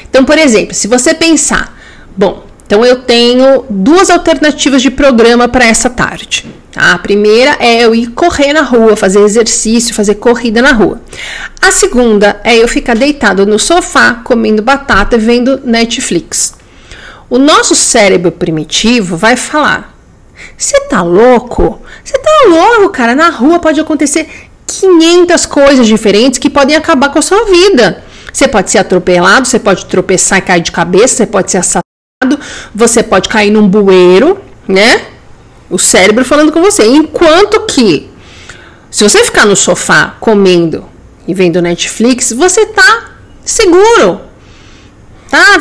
Então, 0.09 0.25
por 0.25 0.37
exemplo, 0.37 0.73
se 0.73 0.87
você 0.87 1.13
pensar, 1.13 1.77
bom, 2.17 2.43
então 2.65 2.83
eu 2.83 3.01
tenho 3.03 3.63
duas 3.69 4.09
alternativas 4.09 4.81
de 4.81 4.89
programa 4.89 5.47
para 5.47 5.65
essa 5.65 5.87
tarde. 5.87 6.47
Tá? 6.71 6.93
A 6.93 6.97
primeira 6.97 7.55
é 7.59 7.85
eu 7.85 7.93
ir 7.93 8.07
correr 8.07 8.51
na 8.51 8.61
rua, 8.63 8.97
fazer 8.97 9.21
exercício, 9.21 9.93
fazer 9.93 10.15
corrida 10.15 10.59
na 10.59 10.71
rua. 10.71 10.99
A 11.61 11.71
segunda 11.71 12.41
é 12.43 12.57
eu 12.57 12.67
ficar 12.67 12.95
deitado 12.95 13.45
no 13.45 13.59
sofá, 13.59 14.21
comendo 14.23 14.63
batata, 14.63 15.19
vendo 15.19 15.61
Netflix. 15.63 16.55
O 17.29 17.37
nosso 17.37 17.75
cérebro 17.75 18.31
primitivo 18.31 19.15
vai 19.17 19.35
falar: 19.35 19.95
Você 20.57 20.79
tá 20.81 21.03
louco? 21.03 21.79
Você 22.03 22.17
tá 22.17 22.47
louco, 22.47 22.89
cara? 22.89 23.13
Na 23.13 23.29
rua 23.29 23.59
pode 23.59 23.79
acontecer 23.79 24.44
500 24.79 25.45
coisas 25.45 25.87
diferentes 25.87 26.39
que 26.39 26.49
podem 26.49 26.75
acabar 26.75 27.09
com 27.09 27.19
a 27.19 27.21
sua 27.21 27.45
vida. 27.45 28.03
Você 28.31 28.47
pode 28.47 28.69
ser 28.69 28.79
atropelado, 28.79 29.47
você 29.47 29.59
pode 29.59 29.85
tropeçar 29.85 30.39
e 30.39 30.41
cair 30.41 30.61
de 30.61 30.71
cabeça, 30.71 31.15
você 31.15 31.25
pode 31.25 31.51
ser 31.51 31.59
assassinado, 31.59 32.39
você 32.73 33.01
pode 33.01 33.29
cair 33.29 33.49
num 33.49 33.67
bueiro, 33.67 34.39
né? 34.67 35.05
O 35.69 35.79
cérebro 35.79 36.25
falando 36.25 36.51
com 36.51 36.61
você. 36.61 36.85
Enquanto 36.85 37.61
que, 37.61 38.09
se 38.91 39.03
você 39.03 39.23
ficar 39.23 39.45
no 39.45 39.55
sofá 39.55 40.15
comendo 40.19 40.85
e 41.27 41.33
vendo 41.33 41.61
Netflix, 41.61 42.33
você 42.33 42.65
tá 42.65 43.11
seguro. 43.43 44.21
Tá 45.29 45.59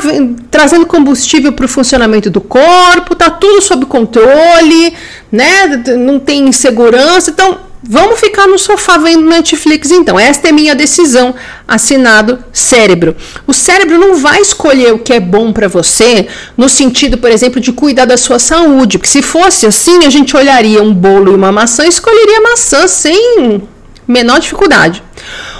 trazendo 0.50 0.84
combustível 0.84 1.52
para 1.52 1.64
o 1.64 1.68
funcionamento 1.68 2.28
do 2.28 2.40
corpo, 2.40 3.14
tá 3.14 3.30
tudo 3.30 3.62
sob 3.62 3.86
controle, 3.86 4.94
né? 5.32 5.66
Não 5.96 6.18
tem 6.18 6.48
insegurança. 6.48 7.30
Então, 7.30 7.58
Vamos 7.86 8.18
ficar 8.18 8.46
no 8.46 8.58
sofá 8.58 8.96
vendo 8.96 9.28
Netflix 9.28 9.90
então. 9.90 10.18
Esta 10.18 10.48
é 10.48 10.52
minha 10.52 10.74
decisão. 10.74 11.34
Assinado 11.68 12.42
cérebro. 12.52 13.14
O 13.46 13.52
cérebro 13.52 13.98
não 13.98 14.16
vai 14.16 14.40
escolher 14.40 14.94
o 14.94 14.98
que 14.98 15.12
é 15.12 15.20
bom 15.20 15.52
para 15.52 15.68
você 15.68 16.26
no 16.56 16.68
sentido, 16.68 17.18
por 17.18 17.30
exemplo, 17.30 17.60
de 17.60 17.72
cuidar 17.72 18.06
da 18.06 18.16
sua 18.16 18.38
saúde. 18.38 18.96
Porque 18.96 19.10
se 19.10 19.20
fosse 19.20 19.66
assim, 19.66 20.04
a 20.06 20.10
gente 20.10 20.34
olharia 20.34 20.82
um 20.82 20.94
bolo 20.94 21.32
e 21.32 21.34
uma 21.34 21.52
maçã 21.52 21.84
e 21.84 21.88
escolheria 21.88 22.40
maçã 22.40 22.88
sem 22.88 23.62
menor 24.08 24.40
dificuldade. 24.40 25.02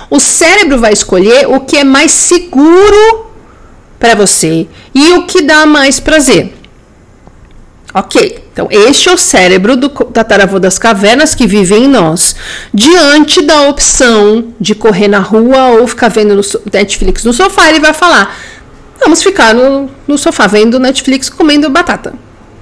O 0.08 0.18
cérebro 0.18 0.78
vai 0.78 0.92
escolher 0.92 1.46
o 1.48 1.60
que 1.60 1.76
é 1.76 1.84
mais 1.84 2.10
seguro 2.10 3.26
para 3.98 4.14
você 4.14 4.66
e 4.94 5.12
o 5.12 5.26
que 5.26 5.42
dá 5.42 5.66
mais 5.66 6.00
prazer. 6.00 6.54
Ok, 7.96 8.42
então 8.52 8.66
este 8.72 9.08
é 9.08 9.12
o 9.12 9.16
cérebro 9.16 9.76
do 9.76 9.88
tataravô 9.88 10.58
das 10.58 10.80
cavernas 10.80 11.32
que 11.32 11.46
vive 11.46 11.76
em 11.76 11.86
nós. 11.86 12.34
Diante 12.72 13.40
da 13.40 13.68
opção 13.68 14.52
de 14.58 14.74
correr 14.74 15.06
na 15.06 15.20
rua 15.20 15.68
ou 15.78 15.86
ficar 15.86 16.08
vendo 16.08 16.34
no 16.34 16.42
Netflix 16.72 17.22
no 17.22 17.32
sofá, 17.32 17.68
ele 17.68 17.78
vai 17.78 17.94
falar: 17.94 18.36
vamos 18.98 19.22
ficar 19.22 19.54
no, 19.54 19.88
no 20.08 20.18
sofá 20.18 20.48
vendo 20.48 20.80
Netflix 20.80 21.30
comendo 21.30 21.70
batata. 21.70 22.14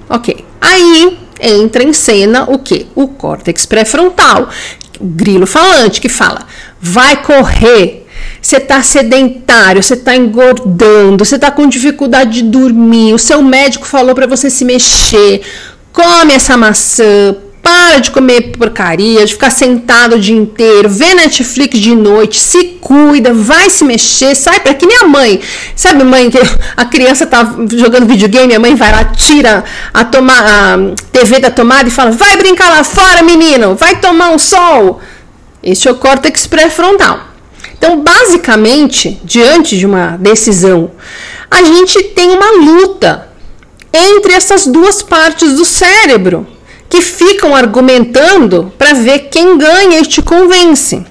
Ok. 0.07 0.45
Aí 0.61 1.17
entra 1.39 1.83
em 1.83 1.93
cena 1.93 2.43
o 2.47 2.59
que? 2.59 2.85
O 2.93 3.07
córtex 3.07 3.65
pré-frontal, 3.65 4.49
grilo 5.01 5.47
falante 5.47 5.99
que 5.99 6.09
fala: 6.09 6.45
vai 6.79 7.23
correr, 7.23 8.02
você 8.41 8.57
está 8.57 8.81
sedentário, 8.83 9.81
você 9.81 9.93
está 9.93 10.15
engordando, 10.15 11.23
você 11.23 11.35
está 11.35 11.49
com 11.51 11.67
dificuldade 11.67 12.41
de 12.41 12.43
dormir, 12.43 13.13
o 13.13 13.19
seu 13.19 13.41
médico 13.41 13.85
falou 13.85 14.13
para 14.13 14.27
você 14.27 14.49
se 14.49 14.65
mexer, 14.65 15.41
come 15.91 16.33
essa 16.33 16.57
maçã, 16.57 17.35
para 17.63 17.99
de 17.99 18.11
comer 18.11 18.51
porcaria, 18.57 19.25
de 19.25 19.31
ficar 19.31 19.49
sentado 19.49 20.17
o 20.17 20.19
dia 20.19 20.35
inteiro, 20.35 20.89
vê 20.89 21.15
Netflix 21.15 21.79
de 21.79 21.95
noite, 21.95 22.37
se 22.37 22.77
cuida, 22.81 23.33
vai 23.33 23.69
se 23.69 23.85
mexer, 23.85 24.35
sai 24.35 24.59
para 24.59 24.73
que 24.73 24.85
nem 24.85 24.97
a 24.97 25.07
mãe. 25.07 25.39
Sabe, 25.73 26.03
mãe, 26.03 26.29
que 26.29 26.37
a 26.75 26.83
criança 26.83 27.25
tá 27.25 27.55
jogando 27.71 28.05
videogame, 28.05 28.53
a 28.53 28.59
mãe 28.59 28.75
vai 28.75 28.91
lá, 28.91 29.05
tira 29.05 29.63
a, 29.93 30.03
toma, 30.03 30.33
a 30.33 30.77
TV 31.13 31.39
da 31.39 31.49
tomada 31.49 31.87
e 31.87 31.91
fala: 31.91 32.11
vai 32.11 32.35
brincar 32.35 32.69
lá 32.69 32.83
fora, 32.83 33.23
menino, 33.23 33.75
vai 33.75 33.95
tomar 33.95 34.31
um 34.31 34.37
sol. 34.37 34.99
Este 35.63 35.87
é 35.87 35.91
o 35.91 35.95
córtex 35.95 36.45
pré-frontal. 36.45 37.32
Então, 37.83 37.99
basicamente, 37.99 39.19
diante 39.25 39.77
de 39.77 39.85
uma 39.85 40.15
decisão, 40.15 40.91
a 41.51 41.61
gente 41.63 42.01
tem 42.15 42.29
uma 42.29 42.51
luta 42.51 43.27
entre 43.91 44.31
essas 44.31 44.65
duas 44.65 45.03
partes 45.03 45.53
do 45.55 45.65
cérebro 45.65 46.47
que 46.89 47.01
ficam 47.01 47.53
argumentando 47.53 48.71
para 48.77 48.93
ver 48.93 49.27
quem 49.29 49.57
ganha 49.57 49.99
e 49.99 50.05
te 50.05 50.21
convence. 50.21 51.05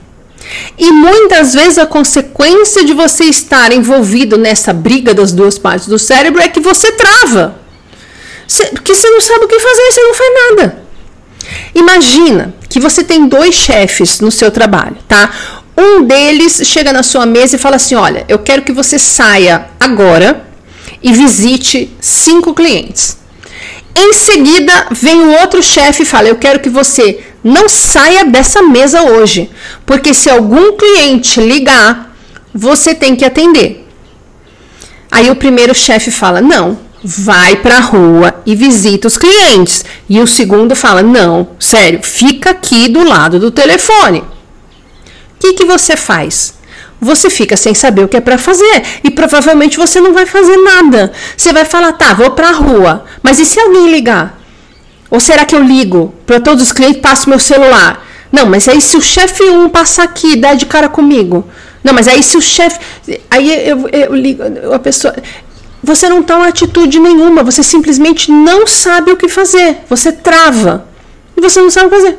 E 0.79 0.91
muitas 0.91 1.53
vezes 1.53 1.77
a 1.77 1.85
consequência 1.85 2.83
de 2.87 2.95
você 2.95 3.25
estar 3.25 3.71
envolvido 3.71 4.39
nessa 4.39 4.73
briga 4.73 5.13
das 5.13 5.31
duas 5.31 5.59
partes 5.59 5.89
do 5.89 5.99
cérebro 5.99 6.41
é 6.41 6.49
que 6.49 6.59
você 6.59 6.91
trava. 6.93 7.61
porque 8.73 8.95
você 8.95 9.11
não 9.11 9.21
sabe 9.21 9.45
o 9.45 9.49
que 9.49 9.61
fazer, 9.61 9.93
você 9.93 10.03
não 10.03 10.15
faz 10.15 10.31
nada. 10.35 10.83
Imagina 11.75 12.55
que 12.71 12.81
você 12.81 13.05
tem 13.05 13.29
dois 13.29 13.55
chefes 13.55 14.21
no 14.21 14.31
seu 14.31 14.51
trabalho, 14.51 14.97
tá? 15.07 15.31
Um 15.77 16.03
deles 16.05 16.63
chega 16.65 16.93
na 16.93 17.03
sua 17.03 17.25
mesa 17.25 17.57
e 17.57 17.59
fala 17.59 17.77
assim: 17.77 17.95
Olha, 17.95 18.25
eu 18.29 18.39
quero 18.39 18.63
que 18.63 18.73
você 18.73 18.99
saia 18.99 19.67
agora 19.81 20.45
e 21.03 21.13
visite 21.13 21.91
cinco 22.01 22.55
clientes. 22.55 23.19
Em 23.95 24.13
seguida, 24.13 24.89
vem 24.91 25.21
o 25.21 25.41
outro 25.41 25.63
chefe 25.63 26.03
e 26.03 26.07
fala: 26.07 26.29
Eu 26.29 26.37
quero 26.37 26.61
que 26.61 26.69
você 26.69 27.21
não 27.43 27.69
saia 27.69 28.25
dessa 28.25 28.63
mesa 28.63 29.03
hoje, 29.03 29.51
porque 29.87 30.13
se 30.13 30.29
algum 30.29 30.77
cliente 30.77 31.41
ligar, 31.41 32.15
você 32.55 32.95
tem 32.95 33.17
que 33.17 33.25
atender. 33.25 33.89
Aí 35.11 35.31
o 35.31 35.37
primeiro 35.37 35.75
chefe 35.75 36.11
fala: 36.11 36.43
Não, 36.43 36.79
vai 37.03 37.57
para 37.57 37.79
a 37.79 37.81
rua 37.81 38.43
e 38.45 38.55
visita 38.55 39.09
os 39.09 39.17
clientes. 39.17 39.87
E 40.07 40.21
o 40.21 40.27
segundo 40.27 40.77
fala: 40.77 41.03
Não, 41.03 41.49
sério, 41.59 42.01
fica 42.03 42.51
aqui 42.51 42.89
do 42.89 43.03
lado 43.03 43.41
do 43.41 43.51
telefone 43.51 44.23
que, 45.43 45.53
que 45.55 45.65
você 45.65 45.97
faz? 45.97 46.55
Você 47.01 47.29
fica 47.29 47.57
sem 47.57 47.75
saber 47.75 48.05
o 48.05 48.09
que 48.09 48.17
é 48.17 48.21
para 48.21 48.39
fazer 48.39 48.83
e 49.03 49.11
provavelmente 49.11 49.77
você 49.77 50.01
não 50.01 50.13
vai 50.13 50.25
fazer 50.25 50.57
nada. 50.57 51.13
Você 51.37 51.53
vai 51.53 51.65
falar, 51.65 51.93
tá, 51.95 52.15
vou 52.15 52.31
para 52.31 52.51
a 52.51 52.53
rua, 52.53 53.05
mas 53.23 53.41
e 53.41 53.45
se 53.45 53.59
alguém 53.59 53.91
ligar? 53.91 54.39
Ou 55.11 55.19
será 55.19 55.45
que 55.45 55.55
eu 55.55 55.63
ligo 55.63 56.15
para 56.25 56.39
todos 56.39 56.63
os 56.63 56.73
clientes 56.73 57.03
passo 57.03 57.29
meu 57.29 57.41
celular? 57.41 58.07
Não, 58.31 58.47
mas 58.47 58.69
aí 58.69 58.81
se 58.81 58.97
o 58.97 59.01
chefe 59.01 59.43
1 59.43 59.65
um 59.65 59.69
passar 59.69 60.05
aqui 60.05 60.37
der 60.37 60.57
de 60.57 60.65
cara 60.65 60.89
comigo. 60.89 61.45
Não, 61.83 61.93
mas 61.93 62.07
aí 62.07 62.23
se 62.23 62.37
o 62.37 62.41
chefe. 62.41 62.79
Aí 63.29 63.69
eu, 63.69 63.89
eu, 63.89 63.89
eu 63.89 64.15
ligo, 64.15 64.43
a 64.73 64.79
pessoa. 64.79 65.15
Você 65.83 66.09
não 66.09 66.23
toma 66.23 66.47
atitude 66.47 67.01
nenhuma, 67.01 67.43
você 67.43 67.63
simplesmente 67.65 68.31
não 68.31 68.65
sabe 68.67 69.11
o 69.11 69.17
que 69.17 69.29
fazer. 69.29 69.79
Você 69.91 70.13
trava. 70.13 70.87
E 71.37 71.41
você 71.41 71.61
não 71.61 71.71
sabe 71.71 71.89
o 71.89 71.91
que 71.91 71.97
fazer. 71.97 72.19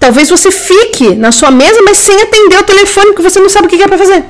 Talvez 0.00 0.30
você 0.30 0.50
fique 0.50 1.14
na 1.14 1.30
sua 1.30 1.50
mesa, 1.50 1.82
mas 1.82 1.98
sem 1.98 2.20
atender 2.22 2.58
o 2.58 2.64
telefone, 2.64 3.08
porque 3.08 3.22
você 3.22 3.38
não 3.38 3.50
sabe 3.50 3.66
o 3.66 3.70
que 3.70 3.82
é 3.82 3.86
para 3.86 3.98
fazer. 3.98 4.24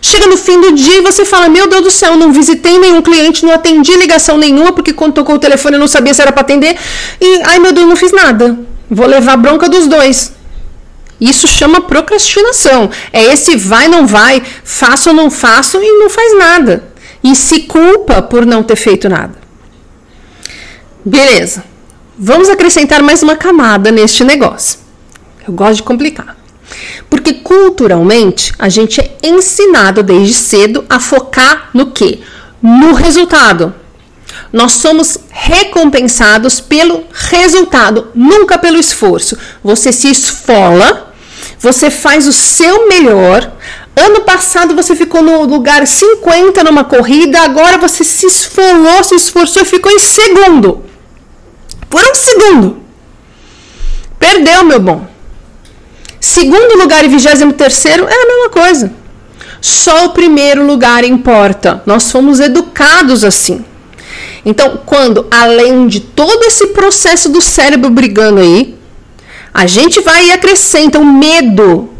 Chega 0.00 0.28
no 0.28 0.36
fim 0.36 0.60
do 0.60 0.70
dia 0.72 0.98
e 0.98 1.00
você 1.00 1.24
fala: 1.24 1.48
Meu 1.48 1.66
Deus 1.66 1.82
do 1.82 1.90
céu, 1.90 2.16
não 2.16 2.32
visitei 2.32 2.78
nenhum 2.78 3.02
cliente, 3.02 3.44
não 3.44 3.52
atendi 3.52 3.92
ligação 3.96 4.38
nenhuma, 4.38 4.72
porque 4.72 4.92
quando 4.92 5.14
tocou 5.14 5.34
o 5.34 5.38
telefone 5.38 5.74
eu 5.74 5.80
não 5.80 5.88
sabia 5.88 6.14
se 6.14 6.22
era 6.22 6.30
para 6.30 6.42
atender. 6.42 6.76
E, 7.20 7.42
ai 7.42 7.58
meu 7.58 7.72
Deus, 7.72 7.88
não 7.88 7.96
fiz 7.96 8.12
nada. 8.12 8.56
Vou 8.88 9.06
levar 9.06 9.36
bronca 9.36 9.68
dos 9.68 9.88
dois. 9.88 10.32
Isso 11.20 11.48
chama 11.48 11.80
procrastinação. 11.80 12.88
É 13.12 13.24
esse 13.24 13.56
vai, 13.56 13.88
não 13.88 14.06
vai, 14.06 14.40
faço 14.62 15.08
ou 15.08 15.16
não 15.16 15.28
faço 15.28 15.82
e 15.82 15.98
não 15.98 16.08
faz 16.08 16.38
nada. 16.38 16.84
E 17.24 17.34
se 17.34 17.62
culpa 17.62 18.22
por 18.22 18.46
não 18.46 18.62
ter 18.62 18.76
feito 18.76 19.08
nada. 19.08 19.36
Beleza. 21.04 21.64
Vamos 22.18 22.48
acrescentar 22.48 23.02
mais 23.02 23.22
uma 23.22 23.36
camada 23.36 23.90
neste 23.90 24.24
negócio. 24.24 24.78
Eu 25.46 25.52
gosto 25.52 25.76
de 25.76 25.82
complicar. 25.82 26.34
Porque 27.10 27.34
culturalmente 27.34 28.54
a 28.58 28.70
gente 28.70 29.02
é 29.02 29.18
ensinado 29.22 30.02
desde 30.02 30.32
cedo 30.32 30.82
a 30.88 30.98
focar 30.98 31.68
no 31.74 31.90
que? 31.90 32.22
No 32.62 32.94
resultado. 32.94 33.74
Nós 34.50 34.72
somos 34.72 35.18
recompensados 35.28 36.58
pelo 36.58 37.04
resultado, 37.12 38.08
nunca 38.14 38.56
pelo 38.56 38.78
esforço. 38.78 39.36
Você 39.62 39.92
se 39.92 40.08
esfola, 40.08 41.12
você 41.58 41.90
faz 41.90 42.26
o 42.26 42.32
seu 42.32 42.88
melhor. 42.88 43.52
Ano 43.94 44.22
passado 44.22 44.74
você 44.74 44.96
ficou 44.96 45.22
no 45.22 45.44
lugar 45.44 45.86
50 45.86 46.64
numa 46.64 46.84
corrida, 46.84 47.42
agora 47.42 47.76
você 47.76 48.02
se 48.02 48.26
esfolou, 48.26 49.04
se 49.04 49.14
esforçou 49.14 49.60
e 49.60 49.66
ficou 49.66 49.92
em 49.92 49.98
segundo. 49.98 50.85
Por 51.88 52.02
um 52.02 52.14
segundo. 52.14 52.78
Perdeu, 54.18 54.64
meu 54.64 54.80
bom. 54.80 55.06
Segundo 56.20 56.78
lugar 56.78 57.04
e 57.04 57.08
vigésimo 57.08 57.52
terceiro 57.52 58.06
é 58.08 58.14
a 58.14 58.26
mesma 58.26 58.50
coisa. 58.50 58.92
Só 59.60 60.06
o 60.06 60.10
primeiro 60.10 60.66
lugar 60.66 61.04
importa. 61.04 61.82
Nós 61.86 62.10
fomos 62.10 62.40
educados 62.40 63.24
assim. 63.24 63.64
Então, 64.44 64.80
quando 64.86 65.26
além 65.30 65.86
de 65.86 66.00
todo 66.00 66.44
esse 66.44 66.68
processo 66.68 67.28
do 67.28 67.40
cérebro 67.40 67.90
brigando 67.90 68.40
aí, 68.40 68.78
a 69.52 69.66
gente 69.66 70.00
vai 70.00 70.26
e 70.26 70.32
acrescenta 70.32 70.98
o 70.98 71.04
medo 71.04 71.95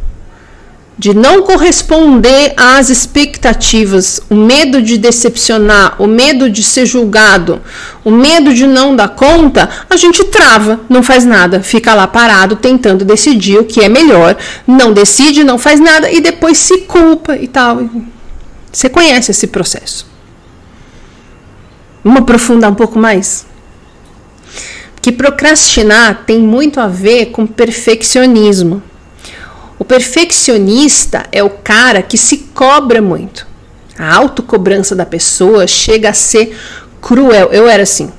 de 0.99 1.15
não 1.15 1.43
corresponder 1.43 2.55
às 2.57 2.89
expectativas, 2.89 4.21
o 4.31 4.35
medo 4.35 4.81
de 4.81 4.97
decepcionar, 4.97 6.01
o 6.01 6.07
medo 6.07 6.49
de 6.49 6.63
ser 6.63 6.87
julgado, 6.87 7.61
o 8.05 8.11
medo 8.11 8.55
de 8.55 8.67
não 8.67 8.97
dar 8.97 9.09
conta, 9.09 9.69
a 9.91 9.97
gente 9.97 10.25
trava, 10.25 10.81
não 10.89 11.03
faz 11.03 11.25
nada, 11.25 11.63
fica 11.63 11.95
lá 11.95 12.07
parado 12.07 12.57
tentando 12.57 13.05
decidir 13.05 13.59
o 13.59 13.65
que 13.65 13.83
é 13.83 13.89
melhor, 13.89 14.37
não 14.67 14.93
decide, 14.93 15.45
não 15.45 15.59
faz 15.59 15.79
nada 15.79 16.11
e 16.11 16.21
depois 16.21 16.57
se 16.57 16.79
culpa 16.83 17.37
e 17.37 17.47
tal. 17.47 17.83
Você 18.73 18.89
conhece 18.89 19.31
esse 19.31 19.47
processo? 19.47 20.07
Vamos 22.03 22.21
aprofundar 22.21 22.71
um 22.71 22.75
pouco 22.75 22.99
mais? 22.99 23.45
que 25.07 25.13
procrastinar 25.13 26.25
tem 26.27 26.41
muito 26.41 26.81
a 26.81 26.89
ver 26.89 27.27
com 27.27 27.47
perfeccionismo. 27.47 28.83
O 29.79 29.85
perfeccionista 29.85 31.27
é 31.31 31.43
o 31.43 31.51
cara 31.51 32.03
que 32.03 32.17
se 32.17 32.39
cobra 32.55 33.03
muito. 33.03 33.47
A 33.99 34.15
autocobrança 34.15 34.95
da 34.95 35.07
pessoa 35.07 35.67
chega 35.67 36.11
a 36.11 36.15
ser 36.15 36.57
cruel. 37.01 37.51
Eu 37.53 37.69
era 37.69 37.83
assim. 37.83 38.11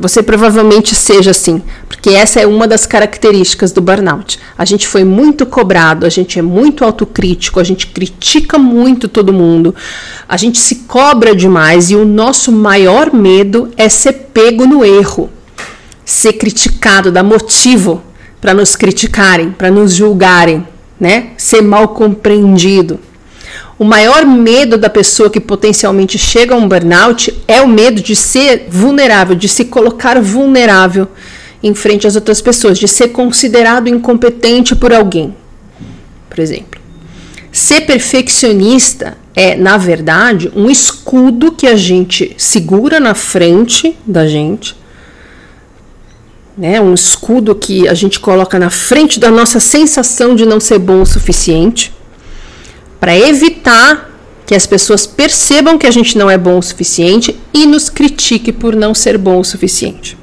Você 0.00 0.22
provavelmente 0.22 0.94
seja 0.94 1.30
assim, 1.30 1.62
porque 1.86 2.08
essa 2.08 2.40
é 2.40 2.46
uma 2.46 2.66
das 2.66 2.86
características 2.86 3.70
do 3.70 3.82
burnout. 3.82 4.38
A 4.56 4.64
gente 4.64 4.88
foi 4.88 5.04
muito 5.04 5.44
cobrado, 5.44 6.06
a 6.06 6.08
gente 6.08 6.38
é 6.38 6.42
muito 6.42 6.86
autocrítico, 6.86 7.60
a 7.60 7.64
gente 7.64 7.86
critica 7.88 8.58
muito 8.58 9.08
todo 9.08 9.30
mundo, 9.30 9.74
a 10.26 10.38
gente 10.38 10.58
se 10.58 10.76
cobra 10.88 11.36
demais 11.36 11.90
e 11.90 11.96
o 11.96 12.06
nosso 12.06 12.50
maior 12.50 13.12
medo 13.12 13.70
é 13.76 13.90
ser 13.90 14.30
pego 14.32 14.66
no 14.66 14.82
erro, 14.82 15.28
ser 16.02 16.32
criticado, 16.32 17.12
dar 17.12 17.22
motivo 17.22 18.02
para 18.40 18.54
nos 18.54 18.74
criticarem, 18.74 19.50
para 19.50 19.70
nos 19.70 19.92
julgarem, 19.92 20.66
né? 21.00 21.30
Ser 21.36 21.62
mal 21.62 21.88
compreendido. 21.88 23.00
O 23.78 23.84
maior 23.84 24.26
medo 24.26 24.76
da 24.76 24.90
pessoa 24.90 25.30
que 25.30 25.40
potencialmente 25.40 26.18
chega 26.18 26.54
a 26.54 26.58
um 26.58 26.68
burnout 26.68 27.34
é 27.48 27.62
o 27.62 27.66
medo 27.66 28.02
de 28.02 28.14
ser 28.14 28.66
vulnerável, 28.68 29.34
de 29.34 29.48
se 29.48 29.64
colocar 29.64 30.20
vulnerável 30.20 31.08
em 31.62 31.74
frente 31.74 32.06
às 32.06 32.14
outras 32.14 32.42
pessoas, 32.42 32.78
de 32.78 32.86
ser 32.86 33.08
considerado 33.08 33.88
incompetente 33.88 34.76
por 34.76 34.92
alguém, 34.92 35.34
por 36.28 36.38
exemplo. 36.38 36.80
Ser 37.50 37.82
perfeccionista 37.82 39.16
é, 39.34 39.56
na 39.56 39.76
verdade, 39.76 40.50
um 40.54 40.68
escudo 40.68 41.52
que 41.52 41.66
a 41.66 41.76
gente 41.76 42.34
segura 42.36 43.00
na 43.00 43.14
frente 43.14 43.96
da 44.06 44.26
gente, 44.26 44.76
né? 46.60 46.78
Um 46.78 46.92
escudo 46.92 47.54
que 47.54 47.88
a 47.88 47.94
gente 47.94 48.20
coloca 48.20 48.58
na 48.58 48.68
frente 48.68 49.18
da 49.18 49.30
nossa 49.30 49.58
sensação 49.58 50.34
de 50.34 50.44
não 50.44 50.60
ser 50.60 50.78
bom 50.78 51.00
o 51.00 51.06
suficiente 51.06 51.90
para 53.00 53.16
evitar 53.16 54.10
que 54.44 54.54
as 54.54 54.66
pessoas 54.66 55.06
percebam 55.06 55.78
que 55.78 55.86
a 55.86 55.90
gente 55.90 56.18
não 56.18 56.28
é 56.28 56.36
bom 56.36 56.58
o 56.58 56.62
suficiente 56.62 57.34
e 57.54 57.64
nos 57.64 57.88
critique 57.88 58.52
por 58.52 58.76
não 58.76 58.92
ser 58.92 59.16
bom 59.16 59.40
o 59.40 59.44
suficiente. 59.44 60.18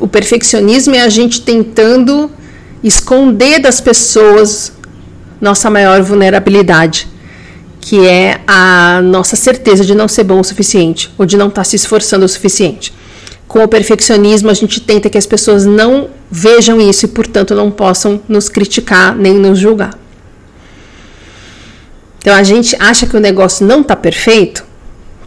O 0.00 0.08
perfeccionismo 0.08 0.96
é 0.96 1.02
a 1.02 1.08
gente 1.08 1.42
tentando 1.42 2.28
esconder 2.82 3.60
das 3.60 3.80
pessoas 3.80 4.72
nossa 5.40 5.70
maior 5.70 6.02
vulnerabilidade, 6.02 7.06
que 7.80 8.04
é 8.04 8.40
a 8.48 9.00
nossa 9.00 9.36
certeza 9.36 9.84
de 9.84 9.94
não 9.94 10.08
ser 10.08 10.24
bom 10.24 10.40
o 10.40 10.44
suficiente 10.44 11.08
ou 11.16 11.24
de 11.24 11.36
não 11.36 11.46
estar 11.46 11.60
tá 11.60 11.64
se 11.64 11.76
esforçando 11.76 12.24
o 12.24 12.28
suficiente. 12.28 12.97
Com 13.48 13.64
o 13.64 13.68
perfeccionismo, 13.68 14.50
a 14.50 14.54
gente 14.54 14.78
tenta 14.78 15.08
que 15.08 15.16
as 15.16 15.26
pessoas 15.26 15.64
não 15.64 16.10
vejam 16.30 16.78
isso 16.78 17.06
e, 17.06 17.08
portanto, 17.08 17.54
não 17.54 17.70
possam 17.70 18.20
nos 18.28 18.46
criticar 18.48 19.16
nem 19.16 19.32
nos 19.34 19.58
julgar. 19.58 19.98
Então 22.18 22.34
a 22.34 22.42
gente 22.42 22.76
acha 22.78 23.06
que 23.06 23.16
o 23.16 23.20
negócio 23.20 23.66
não 23.66 23.80
está 23.80 23.96
perfeito, 23.96 24.62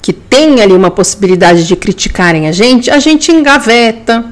que 0.02 0.14
tem 0.14 0.62
ali 0.62 0.74
uma 0.74 0.92
possibilidade 0.92 1.66
de 1.66 1.76
criticarem 1.76 2.48
a 2.48 2.52
gente, 2.52 2.92
a 2.92 3.00
gente 3.00 3.32
engaveta, 3.32 4.26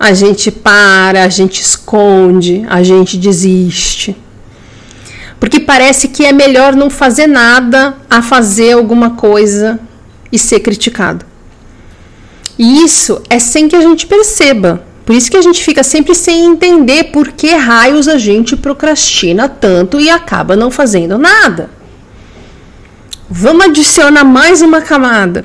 a 0.00 0.12
gente 0.12 0.50
para, 0.50 1.22
a 1.22 1.28
gente 1.28 1.60
esconde, 1.60 2.64
a 2.68 2.82
gente 2.82 3.16
desiste. 3.16 4.16
Porque 5.38 5.60
parece 5.60 6.08
que 6.08 6.24
é 6.24 6.32
melhor 6.32 6.74
não 6.74 6.90
fazer 6.90 7.28
nada 7.28 7.96
a 8.10 8.20
fazer 8.20 8.72
alguma 8.72 9.10
coisa 9.10 9.78
e 10.32 10.38
ser 10.38 10.58
criticado. 10.58 11.31
E 12.58 12.84
isso 12.84 13.20
é 13.28 13.38
sem 13.38 13.68
que 13.68 13.76
a 13.76 13.80
gente 13.80 14.06
perceba. 14.06 14.84
Por 15.04 15.16
isso 15.16 15.30
que 15.30 15.36
a 15.36 15.42
gente 15.42 15.62
fica 15.62 15.82
sempre 15.82 16.14
sem 16.14 16.44
entender 16.44 17.04
por 17.04 17.32
que 17.32 17.54
raios 17.54 18.06
a 18.06 18.18
gente 18.18 18.56
procrastina 18.56 19.48
tanto 19.48 20.00
e 20.00 20.08
acaba 20.08 20.54
não 20.54 20.70
fazendo 20.70 21.18
nada. 21.18 21.70
Vamos 23.28 23.64
adicionar 23.64 24.24
mais 24.24 24.60
uma 24.60 24.82
camada. 24.82 25.44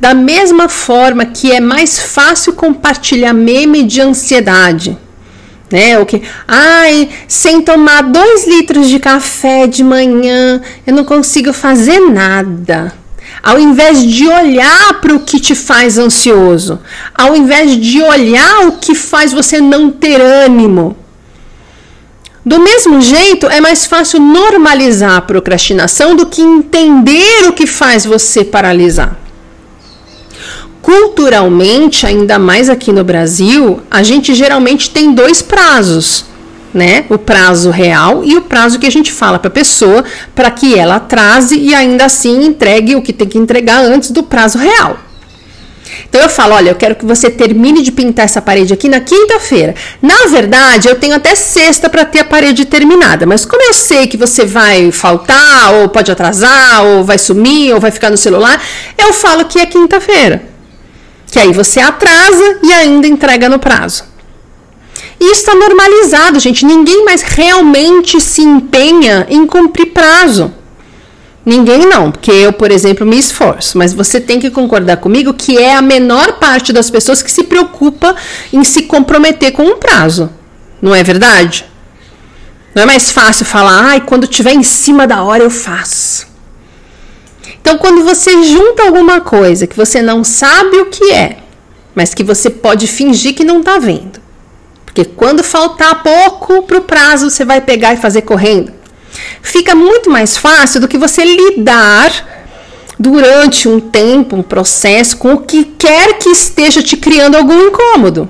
Da 0.00 0.14
mesma 0.14 0.68
forma 0.68 1.26
que 1.26 1.52
é 1.52 1.60
mais 1.60 1.98
fácil 1.98 2.54
compartilhar 2.54 3.34
meme 3.34 3.84
de 3.84 4.00
ansiedade. 4.00 4.98
Né? 5.70 5.98
O 5.98 6.06
que? 6.06 6.22
Ai, 6.48 7.08
sem 7.28 7.60
tomar 7.60 8.02
dois 8.02 8.46
litros 8.46 8.88
de 8.88 8.98
café 8.98 9.66
de 9.66 9.84
manhã, 9.84 10.60
eu 10.86 10.94
não 10.94 11.04
consigo 11.04 11.52
fazer 11.52 12.00
nada. 12.00 12.92
Ao 13.42 13.58
invés 13.58 14.04
de 14.04 14.26
olhar 14.26 15.00
para 15.00 15.14
o 15.14 15.20
que 15.20 15.38
te 15.38 15.54
faz 15.54 15.98
ansioso, 15.98 16.80
ao 17.14 17.36
invés 17.36 17.76
de 17.76 18.02
olhar 18.02 18.66
o 18.66 18.72
que 18.72 18.94
faz 18.94 19.32
você 19.32 19.60
não 19.60 19.90
ter 19.90 20.20
ânimo, 20.20 20.96
do 22.46 22.60
mesmo 22.60 23.00
jeito, 23.00 23.48
é 23.48 23.60
mais 23.60 23.86
fácil 23.86 24.20
normalizar 24.20 25.16
a 25.16 25.20
procrastinação 25.20 26.14
do 26.14 26.26
que 26.26 26.40
entender 26.40 27.48
o 27.48 27.52
que 27.52 27.66
faz 27.66 28.04
você 28.04 28.44
paralisar. 28.44 29.16
Culturalmente, 30.80 32.06
ainda 32.06 32.38
mais 32.38 32.70
aqui 32.70 32.92
no 32.92 33.02
Brasil, 33.02 33.80
a 33.90 34.04
gente 34.04 34.32
geralmente 34.32 34.90
tem 34.90 35.12
dois 35.12 35.42
prazos, 35.42 36.24
né? 36.76 37.06
O 37.08 37.16
prazo 37.16 37.70
real 37.70 38.22
e 38.22 38.36
o 38.36 38.42
prazo 38.42 38.78
que 38.78 38.86
a 38.86 38.90
gente 38.90 39.10
fala 39.10 39.38
para 39.38 39.48
a 39.48 39.50
pessoa 39.50 40.04
para 40.34 40.50
que 40.50 40.78
ela 40.78 40.96
atrase 40.96 41.58
e 41.58 41.74
ainda 41.74 42.04
assim 42.04 42.44
entregue 42.44 42.94
o 42.94 43.00
que 43.00 43.14
tem 43.14 43.26
que 43.26 43.38
entregar 43.38 43.80
antes 43.80 44.10
do 44.10 44.22
prazo 44.22 44.58
real. 44.58 44.98
Então 46.08 46.20
eu 46.20 46.28
falo, 46.28 46.54
olha, 46.54 46.70
eu 46.70 46.74
quero 46.74 46.94
que 46.94 47.06
você 47.06 47.30
termine 47.30 47.82
de 47.82 47.90
pintar 47.90 48.26
essa 48.26 48.42
parede 48.42 48.74
aqui 48.74 48.88
na 48.88 49.00
quinta-feira. 49.00 49.74
Na 50.02 50.26
verdade, 50.26 50.88
eu 50.88 50.96
tenho 50.96 51.14
até 51.14 51.34
sexta 51.34 51.88
para 51.88 52.04
ter 52.04 52.20
a 52.20 52.24
parede 52.24 52.66
terminada, 52.66 53.24
mas 53.24 53.46
como 53.46 53.62
eu 53.62 53.72
sei 53.72 54.06
que 54.06 54.16
você 54.16 54.44
vai 54.44 54.92
faltar, 54.92 55.72
ou 55.74 55.88
pode 55.88 56.12
atrasar, 56.12 56.84
ou 56.84 57.04
vai 57.04 57.18
sumir, 57.18 57.72
ou 57.72 57.80
vai 57.80 57.90
ficar 57.90 58.10
no 58.10 58.16
celular, 58.16 58.62
eu 58.98 59.14
falo 59.14 59.46
que 59.46 59.58
é 59.58 59.64
quinta-feira. 59.64 60.42
Que 61.30 61.38
aí 61.38 61.52
você 61.52 61.80
atrasa 61.80 62.58
e 62.62 62.72
ainda 62.72 63.06
entrega 63.06 63.48
no 63.48 63.58
prazo. 63.58 64.15
E 65.18 65.32
está 65.32 65.54
normalizado, 65.54 66.38
gente. 66.38 66.64
Ninguém 66.64 67.04
mais 67.04 67.22
realmente 67.22 68.20
se 68.20 68.42
empenha 68.42 69.26
em 69.28 69.46
cumprir 69.46 69.86
prazo. 69.86 70.52
Ninguém 71.44 71.86
não, 71.86 72.10
porque 72.10 72.32
eu, 72.32 72.52
por 72.52 72.72
exemplo, 72.72 73.06
me 73.06 73.16
esforço, 73.16 73.78
mas 73.78 73.94
você 73.94 74.20
tem 74.20 74.40
que 74.40 74.50
concordar 74.50 74.96
comigo 74.96 75.32
que 75.32 75.56
é 75.56 75.76
a 75.76 75.80
menor 75.80 76.40
parte 76.40 76.72
das 76.72 76.90
pessoas 76.90 77.22
que 77.22 77.30
se 77.30 77.44
preocupa 77.44 78.16
em 78.52 78.64
se 78.64 78.82
comprometer 78.82 79.52
com 79.52 79.62
um 79.62 79.76
prazo. 79.76 80.28
Não 80.82 80.92
é 80.92 81.04
verdade? 81.04 81.64
Não 82.74 82.82
é 82.82 82.86
mais 82.86 83.12
fácil 83.12 83.46
falar, 83.46 83.90
ai, 83.90 84.00
quando 84.00 84.26
tiver 84.26 84.54
em 84.54 84.64
cima 84.64 85.06
da 85.06 85.22
hora 85.22 85.44
eu 85.44 85.50
faço. 85.50 86.26
Então, 87.60 87.78
quando 87.78 88.04
você 88.04 88.42
junta 88.42 88.82
alguma 88.82 89.20
coisa 89.20 89.68
que 89.68 89.76
você 89.76 90.02
não 90.02 90.24
sabe 90.24 90.78
o 90.78 90.86
que 90.86 91.12
é, 91.12 91.38
mas 91.94 92.12
que 92.12 92.24
você 92.24 92.50
pode 92.50 92.88
fingir 92.88 93.34
que 93.34 93.44
não 93.44 93.60
está 93.60 93.78
vendo. 93.78 94.25
Porque 94.96 95.10
quando 95.14 95.44
faltar 95.44 96.02
pouco 96.02 96.62
para 96.62 96.78
o 96.78 96.80
prazo, 96.80 97.28
você 97.28 97.44
vai 97.44 97.60
pegar 97.60 97.92
e 97.92 97.98
fazer 97.98 98.22
correndo 98.22 98.72
fica 99.42 99.74
muito 99.74 100.10
mais 100.10 100.36
fácil 100.36 100.80
do 100.80 100.88
que 100.88 100.98
você 100.98 101.24
lidar 101.24 102.10
durante 102.98 103.68
um 103.68 103.78
tempo, 103.78 104.36
um 104.36 104.42
processo, 104.42 105.16
com 105.18 105.34
o 105.34 105.40
que 105.42 105.64
quer 105.64 106.18
que 106.18 106.30
esteja 106.30 106.82
te 106.82 106.96
criando 106.96 107.36
algum 107.36 107.68
incômodo. 107.68 108.28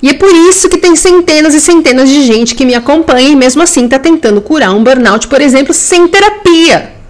E 0.00 0.08
é 0.08 0.14
por 0.14 0.34
isso 0.34 0.68
que 0.68 0.78
tem 0.78 0.96
centenas 0.96 1.54
e 1.54 1.60
centenas 1.60 2.08
de 2.08 2.22
gente 2.24 2.54
que 2.54 2.64
me 2.64 2.74
acompanha 2.74 3.28
e 3.28 3.36
mesmo 3.36 3.62
assim 3.62 3.84
está 3.84 3.98
tentando 3.98 4.40
curar 4.40 4.72
um 4.72 4.82
burnout, 4.82 5.28
por 5.28 5.40
exemplo, 5.40 5.72
sem 5.72 6.08
terapia. 6.08 7.01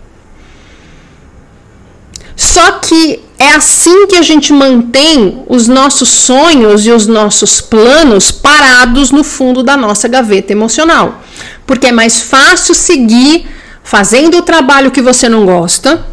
Só 2.42 2.72
que 2.72 3.20
é 3.38 3.52
assim 3.52 4.08
que 4.08 4.16
a 4.16 4.22
gente 4.22 4.52
mantém 4.52 5.44
os 5.48 5.68
nossos 5.68 6.08
sonhos 6.08 6.84
e 6.84 6.90
os 6.90 7.06
nossos 7.06 7.60
planos 7.60 8.32
parados 8.32 9.12
no 9.12 9.22
fundo 9.22 9.62
da 9.62 9.76
nossa 9.76 10.08
gaveta 10.08 10.50
emocional. 10.50 11.22
Porque 11.64 11.86
é 11.86 11.92
mais 11.92 12.20
fácil 12.20 12.74
seguir 12.74 13.46
fazendo 13.84 14.38
o 14.38 14.42
trabalho 14.42 14.90
que 14.90 15.00
você 15.00 15.28
não 15.28 15.46
gosta 15.46 16.04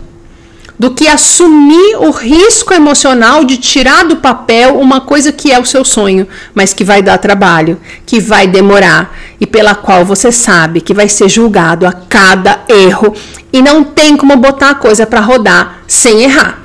do 0.80 0.92
que 0.92 1.10
assumir 1.10 1.98
o 1.98 2.10
risco 2.10 2.74
emocional 2.74 3.44
de 3.44 3.58
tirar 3.58 4.06
do 4.06 4.16
papel 4.16 4.80
uma 4.80 5.02
coisa 5.02 5.30
que 5.30 5.52
é 5.52 5.60
o 5.60 5.66
seu 5.66 5.84
sonho, 5.84 6.26
mas 6.56 6.74
que 6.74 6.86
vai 6.86 7.02
dar 7.02 7.18
trabalho, 7.18 7.78
que 8.06 8.22
vai 8.22 8.48
demorar 8.48 9.14
e 9.42 9.46
pela 9.46 9.76
qual 9.76 10.06
você 10.06 10.32
sabe 10.32 10.80
que 10.80 10.94
vai 10.94 11.10
ser 11.10 11.28
julgado 11.28 11.86
a 11.86 11.92
cada 11.92 12.62
erro 12.70 13.14
e 13.52 13.62
não 13.62 13.84
tem 13.84 14.16
como 14.16 14.38
botar 14.38 14.70
a 14.70 14.76
coisa 14.76 15.06
para 15.06 15.20
rodar 15.20 15.82
sem 15.86 16.24
errar. 16.24 16.60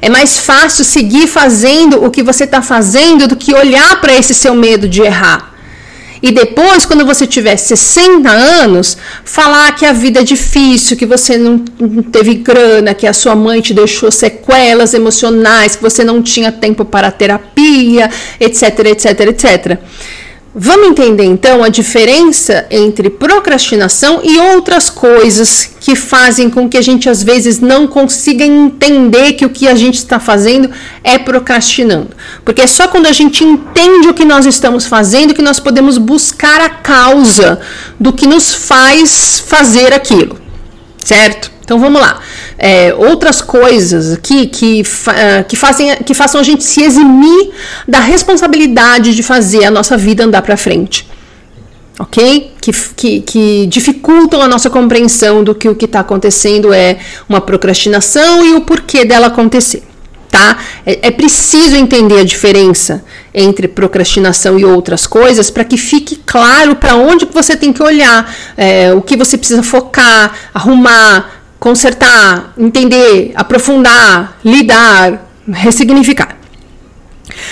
É 0.00 0.08
mais 0.08 0.38
fácil 0.38 0.82
seguir 0.82 1.26
fazendo 1.26 2.02
o 2.02 2.10
que 2.10 2.22
você 2.22 2.44
está 2.44 2.62
fazendo 2.62 3.28
do 3.28 3.36
que 3.36 3.54
olhar 3.54 4.00
para 4.00 4.14
esse 4.14 4.32
seu 4.32 4.54
medo 4.54 4.88
de 4.88 5.02
errar. 5.02 5.55
E 6.22 6.30
depois, 6.30 6.86
quando 6.86 7.04
você 7.04 7.26
tiver 7.26 7.56
60 7.56 8.28
anos, 8.30 8.96
falar 9.24 9.74
que 9.74 9.84
a 9.84 9.92
vida 9.92 10.20
é 10.20 10.24
difícil, 10.24 10.96
que 10.96 11.06
você 11.06 11.36
não 11.36 11.58
teve 12.10 12.34
grana, 12.36 12.94
que 12.94 13.06
a 13.06 13.12
sua 13.12 13.34
mãe 13.34 13.60
te 13.60 13.74
deixou 13.74 14.10
sequelas 14.10 14.94
emocionais, 14.94 15.76
que 15.76 15.82
você 15.82 16.02
não 16.02 16.22
tinha 16.22 16.50
tempo 16.50 16.84
para 16.84 17.10
terapia, 17.10 18.10
etc, 18.40 18.78
etc, 18.86 19.20
etc. 19.20 19.78
Vamos 20.58 20.88
entender 20.88 21.24
então 21.24 21.62
a 21.62 21.68
diferença 21.68 22.66
entre 22.70 23.10
procrastinação 23.10 24.22
e 24.24 24.38
outras 24.38 24.88
coisas 24.88 25.68
que 25.78 25.94
fazem 25.94 26.48
com 26.48 26.66
que 26.66 26.78
a 26.78 26.82
gente 26.82 27.10
às 27.10 27.22
vezes 27.22 27.60
não 27.60 27.86
consiga 27.86 28.42
entender 28.42 29.34
que 29.34 29.44
o 29.44 29.50
que 29.50 29.68
a 29.68 29.74
gente 29.74 29.96
está 29.96 30.18
fazendo 30.18 30.70
é 31.04 31.18
procrastinando. 31.18 32.16
Porque 32.42 32.62
é 32.62 32.66
só 32.66 32.88
quando 32.88 33.04
a 33.04 33.12
gente 33.12 33.44
entende 33.44 34.08
o 34.08 34.14
que 34.14 34.24
nós 34.24 34.46
estamos 34.46 34.86
fazendo 34.86 35.34
que 35.34 35.42
nós 35.42 35.60
podemos 35.60 35.98
buscar 35.98 36.62
a 36.62 36.70
causa 36.70 37.60
do 38.00 38.10
que 38.10 38.26
nos 38.26 38.54
faz 38.54 39.44
fazer 39.46 39.92
aquilo, 39.92 40.38
certo? 40.96 41.52
Então 41.62 41.78
vamos 41.78 42.00
lá. 42.00 42.18
É, 42.58 42.94
outras 42.94 43.42
coisas 43.42 44.14
aqui 44.14 44.46
que, 44.46 44.80
uh, 44.80 45.44
que, 45.46 45.56
fazem, 45.56 45.94
que 45.96 46.14
façam 46.14 46.40
a 46.40 46.44
gente 46.44 46.64
se 46.64 46.82
eximir 46.82 47.50
da 47.86 48.00
responsabilidade 48.00 49.14
de 49.14 49.22
fazer 49.22 49.64
a 49.64 49.70
nossa 49.70 49.96
vida 49.96 50.24
andar 50.24 50.42
para 50.42 50.56
frente. 50.56 51.06
Ok? 51.98 52.52
Que, 52.60 52.72
que, 52.72 53.20
que, 53.20 53.66
dificultam 53.66 54.42
a 54.42 54.48
nossa 54.48 54.68
compreensão 54.68 55.42
do 55.42 55.54
que 55.54 55.68
o 55.68 55.74
que 55.74 55.86
está 55.86 56.00
acontecendo 56.00 56.72
é 56.72 56.98
uma 57.28 57.40
procrastinação 57.40 58.44
e 58.44 58.54
o 58.54 58.62
porquê 58.62 59.04
dela 59.04 59.28
acontecer. 59.28 59.82
Tá? 60.30 60.58
É, 60.84 61.08
é 61.08 61.10
preciso 61.10 61.76
entender 61.76 62.20
a 62.20 62.24
diferença 62.24 63.04
entre 63.32 63.68
procrastinação 63.68 64.58
e 64.58 64.64
outras 64.64 65.06
coisas 65.06 65.50
para 65.50 65.64
que 65.64 65.78
fique 65.78 66.16
claro 66.16 66.76
para 66.76 66.96
onde 66.96 67.26
você 67.26 67.56
tem 67.56 67.72
que 67.72 67.82
olhar, 67.82 68.34
é, 68.56 68.92
o 68.92 69.00
que 69.00 69.16
você 69.16 69.38
precisa 69.38 69.62
focar, 69.62 70.50
arrumar, 70.52 71.45
consertar, 71.58 72.52
entender, 72.58 73.32
aprofundar, 73.34 74.38
lidar, 74.44 75.26
ressignificar. 75.50 76.36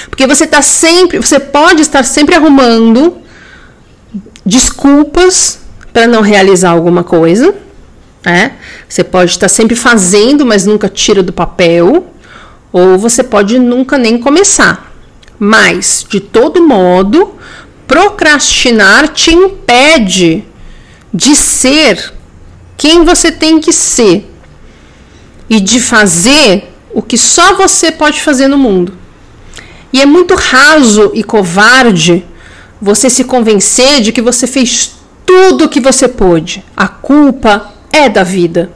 Porque 0.08 0.26
você 0.26 0.44
está 0.44 0.62
sempre, 0.62 1.18
você 1.18 1.40
pode 1.40 1.82
estar 1.82 2.04
sempre 2.04 2.34
arrumando 2.34 3.18
desculpas 4.44 5.60
para 5.92 6.06
não 6.06 6.20
realizar 6.20 6.70
alguma 6.70 7.02
coisa, 7.02 7.54
né? 8.24 8.52
Você 8.88 9.02
pode 9.02 9.30
estar 9.30 9.48
sempre 9.48 9.74
fazendo, 9.76 10.44
mas 10.44 10.66
nunca 10.66 10.88
tira 10.88 11.22
do 11.22 11.32
papel, 11.32 12.06
ou 12.72 12.98
você 12.98 13.22
pode 13.22 13.58
nunca 13.58 13.96
nem 13.98 14.18
começar. 14.18 14.92
Mas, 15.38 16.04
de 16.08 16.20
todo 16.20 16.66
modo, 16.66 17.34
procrastinar 17.86 19.08
te 19.08 19.32
impede 19.32 20.44
de 21.12 21.34
ser 21.34 22.13
quem 22.84 23.02
você 23.02 23.32
tem 23.32 23.60
que 23.60 23.72
ser 23.72 24.30
e 25.48 25.58
de 25.58 25.80
fazer 25.80 26.70
o 26.92 27.00
que 27.00 27.16
só 27.16 27.54
você 27.54 27.90
pode 27.90 28.20
fazer 28.20 28.46
no 28.46 28.58
mundo. 28.58 28.92
E 29.90 30.02
é 30.02 30.04
muito 30.04 30.34
raso 30.34 31.10
e 31.14 31.24
covarde 31.24 32.26
você 32.78 33.08
se 33.08 33.24
convencer 33.24 34.02
de 34.02 34.12
que 34.12 34.20
você 34.20 34.46
fez 34.46 34.96
tudo 35.24 35.64
o 35.64 35.68
que 35.70 35.80
você 35.80 36.06
pôde. 36.06 36.62
A 36.76 36.86
culpa 36.86 37.72
é 37.90 38.06
da 38.10 38.22
vida. 38.22 38.70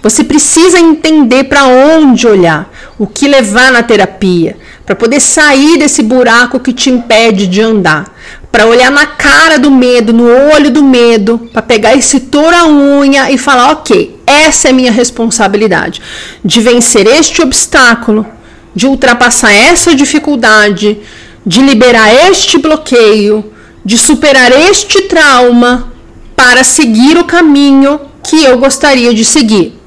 Você 0.00 0.22
precisa 0.22 0.78
entender 0.78 1.44
para 1.44 1.64
onde 1.66 2.28
olhar, 2.28 2.72
o 2.96 3.08
que 3.08 3.26
levar 3.26 3.72
na 3.72 3.82
terapia, 3.82 4.56
para 4.86 4.94
poder 4.94 5.18
sair 5.18 5.78
desse 5.78 6.00
buraco 6.00 6.60
que 6.60 6.72
te 6.72 6.90
impede 6.90 7.48
de 7.48 7.60
andar 7.60 8.16
para 8.50 8.66
olhar 8.66 8.90
na 8.90 9.06
cara 9.06 9.58
do 9.58 9.70
medo, 9.70 10.12
no 10.12 10.26
olho 10.26 10.70
do 10.70 10.82
medo, 10.82 11.38
para 11.52 11.62
pegar 11.62 11.94
esse 11.94 12.20
tora-unha 12.20 13.30
e 13.30 13.38
falar: 13.38 13.72
ok, 13.72 14.18
essa 14.26 14.68
é 14.68 14.72
minha 14.72 14.90
responsabilidade 14.90 16.02
de 16.44 16.60
vencer 16.60 17.06
este 17.06 17.42
obstáculo, 17.42 18.26
de 18.74 18.86
ultrapassar 18.86 19.52
essa 19.52 19.94
dificuldade, 19.94 20.98
de 21.46 21.62
liberar 21.62 22.12
este 22.28 22.58
bloqueio, 22.58 23.52
de 23.84 23.96
superar 23.96 24.52
este 24.52 25.02
trauma 25.02 25.92
para 26.34 26.64
seguir 26.64 27.16
o 27.18 27.24
caminho 27.24 28.00
que 28.22 28.44
eu 28.44 28.58
gostaria 28.58 29.14
de 29.14 29.24
seguir. 29.24 29.78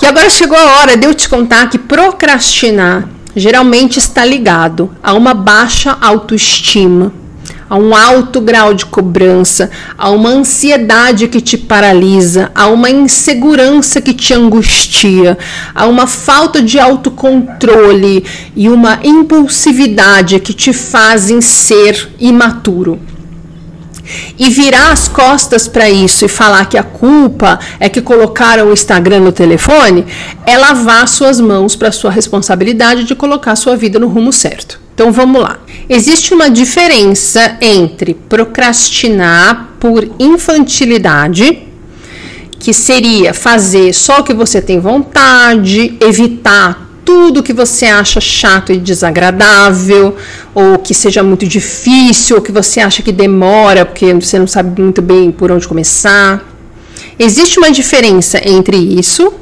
E 0.00 0.06
agora 0.06 0.28
chegou 0.28 0.58
a 0.58 0.78
hora 0.78 0.96
de 0.96 1.06
eu 1.06 1.14
te 1.14 1.28
contar 1.28 1.70
que 1.70 1.78
procrastinar 1.78 3.08
geralmente 3.34 3.98
está 3.98 4.24
ligado 4.24 4.90
a 5.02 5.12
uma 5.14 5.34
baixa 5.34 5.96
autoestima, 6.00 7.12
a 7.68 7.76
um 7.76 7.96
alto 7.96 8.40
grau 8.40 8.74
de 8.74 8.84
cobrança, 8.84 9.70
a 9.96 10.10
uma 10.10 10.28
ansiedade 10.28 11.26
que 11.28 11.40
te 11.40 11.56
paralisa, 11.56 12.50
a 12.54 12.66
uma 12.68 12.90
insegurança 12.90 14.00
que 14.00 14.12
te 14.12 14.34
angustia, 14.34 15.38
a 15.74 15.86
uma 15.86 16.06
falta 16.06 16.62
de 16.62 16.78
autocontrole 16.78 18.24
e 18.54 18.68
uma 18.68 19.00
impulsividade 19.02 20.38
que 20.38 20.52
te 20.52 20.72
fazem 20.72 21.40
ser 21.40 22.10
imaturo 22.20 23.00
e 24.38 24.48
virar 24.48 24.92
as 24.92 25.08
costas 25.08 25.68
para 25.68 25.88
isso 25.88 26.24
e 26.24 26.28
falar 26.28 26.66
que 26.66 26.76
a 26.76 26.82
culpa 26.82 27.58
é 27.78 27.88
que 27.88 28.00
colocaram 28.00 28.68
o 28.68 28.72
Instagram 28.72 29.20
no 29.20 29.32
telefone, 29.32 30.04
é 30.46 30.56
lavar 30.58 31.06
suas 31.08 31.40
mãos 31.40 31.76
para 31.76 31.92
sua 31.92 32.10
responsabilidade 32.10 33.04
de 33.04 33.14
colocar 33.14 33.56
sua 33.56 33.76
vida 33.76 33.98
no 33.98 34.08
rumo 34.08 34.32
certo. 34.32 34.80
Então 34.94 35.10
vamos 35.10 35.42
lá. 35.42 35.58
Existe 35.88 36.34
uma 36.34 36.50
diferença 36.50 37.56
entre 37.60 38.14
procrastinar 38.14 39.70
por 39.80 40.08
infantilidade, 40.18 41.66
que 42.58 42.72
seria 42.72 43.34
fazer 43.34 43.92
só 43.92 44.20
o 44.20 44.22
que 44.22 44.34
você 44.34 44.60
tem 44.60 44.78
vontade, 44.78 45.96
evitar 46.00 46.91
tudo 47.04 47.42
que 47.42 47.52
você 47.52 47.86
acha 47.86 48.20
chato 48.20 48.72
e 48.72 48.78
desagradável, 48.78 50.16
ou 50.54 50.78
que 50.78 50.94
seja 50.94 51.22
muito 51.22 51.46
difícil, 51.46 52.36
ou 52.36 52.42
que 52.42 52.52
você 52.52 52.80
acha 52.80 53.02
que 53.02 53.12
demora 53.12 53.84
porque 53.84 54.12
você 54.14 54.38
não 54.38 54.46
sabe 54.46 54.80
muito 54.80 55.02
bem 55.02 55.30
por 55.30 55.50
onde 55.50 55.66
começar. 55.66 56.44
Existe 57.18 57.58
uma 57.58 57.70
diferença 57.70 58.40
entre 58.48 58.76
isso 58.76 59.32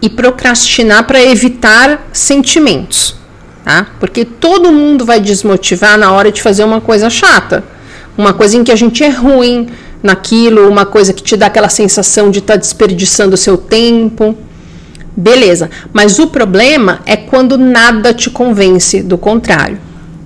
e 0.00 0.08
procrastinar 0.08 1.06
para 1.06 1.22
evitar 1.22 2.08
sentimentos, 2.12 3.16
tá? 3.64 3.88
Porque 3.98 4.24
todo 4.24 4.72
mundo 4.72 5.04
vai 5.04 5.20
desmotivar 5.20 5.98
na 5.98 6.12
hora 6.12 6.30
de 6.30 6.40
fazer 6.40 6.64
uma 6.64 6.80
coisa 6.80 7.10
chata, 7.10 7.64
uma 8.16 8.32
coisa 8.32 8.56
em 8.56 8.64
que 8.64 8.72
a 8.72 8.76
gente 8.76 9.02
é 9.02 9.08
ruim 9.08 9.68
naquilo, 10.02 10.68
uma 10.68 10.86
coisa 10.86 11.12
que 11.12 11.22
te 11.22 11.36
dá 11.36 11.46
aquela 11.46 11.68
sensação 11.68 12.30
de 12.30 12.38
estar 12.38 12.54
tá 12.54 12.58
desperdiçando 12.58 13.34
o 13.34 13.38
seu 13.38 13.56
tempo. 13.56 14.36
Beleza, 15.20 15.68
mas 15.92 16.20
o 16.20 16.28
problema 16.28 17.00
é 17.04 17.16
quando 17.16 17.58
nada 17.58 18.14
te 18.14 18.30
convence 18.30 19.02
do 19.02 19.18
contrário. 19.18 19.80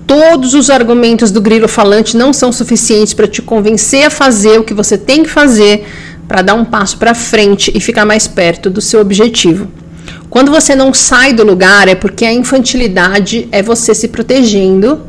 Todos 0.07 0.53
os 0.53 0.69
argumentos 0.69 1.31
do 1.31 1.41
grilo 1.41 1.67
falante 1.67 2.15
não 2.15 2.31
são 2.31 2.53
suficientes 2.53 3.15
para 3.15 3.27
te 3.27 3.41
convencer 3.41 4.05
a 4.05 4.11
fazer 4.11 4.61
o 4.61 4.65
que 4.65 4.75
você 4.75 4.99
tem 4.99 5.23
que 5.23 5.31
fazer 5.31 5.87
para 6.29 6.43
dar 6.43 6.53
um 6.53 6.65
passo 6.67 6.99
para 6.99 7.15
frente 7.15 7.73
e 7.75 7.81
ficar 7.81 8.05
mais 8.05 8.29
perto 8.29 8.69
do 8.69 8.83
seu 8.83 9.01
objetivo. 9.01 9.67
Quando 10.29 10.51
você 10.51 10.75
não 10.75 10.93
sai 10.93 11.33
do 11.33 11.43
lugar 11.43 11.89
é 11.89 11.95
porque 11.95 12.27
a 12.27 12.33
infantilidade 12.33 13.49
é 13.51 13.63
você 13.63 13.95
se 13.95 14.09
protegendo 14.09 15.01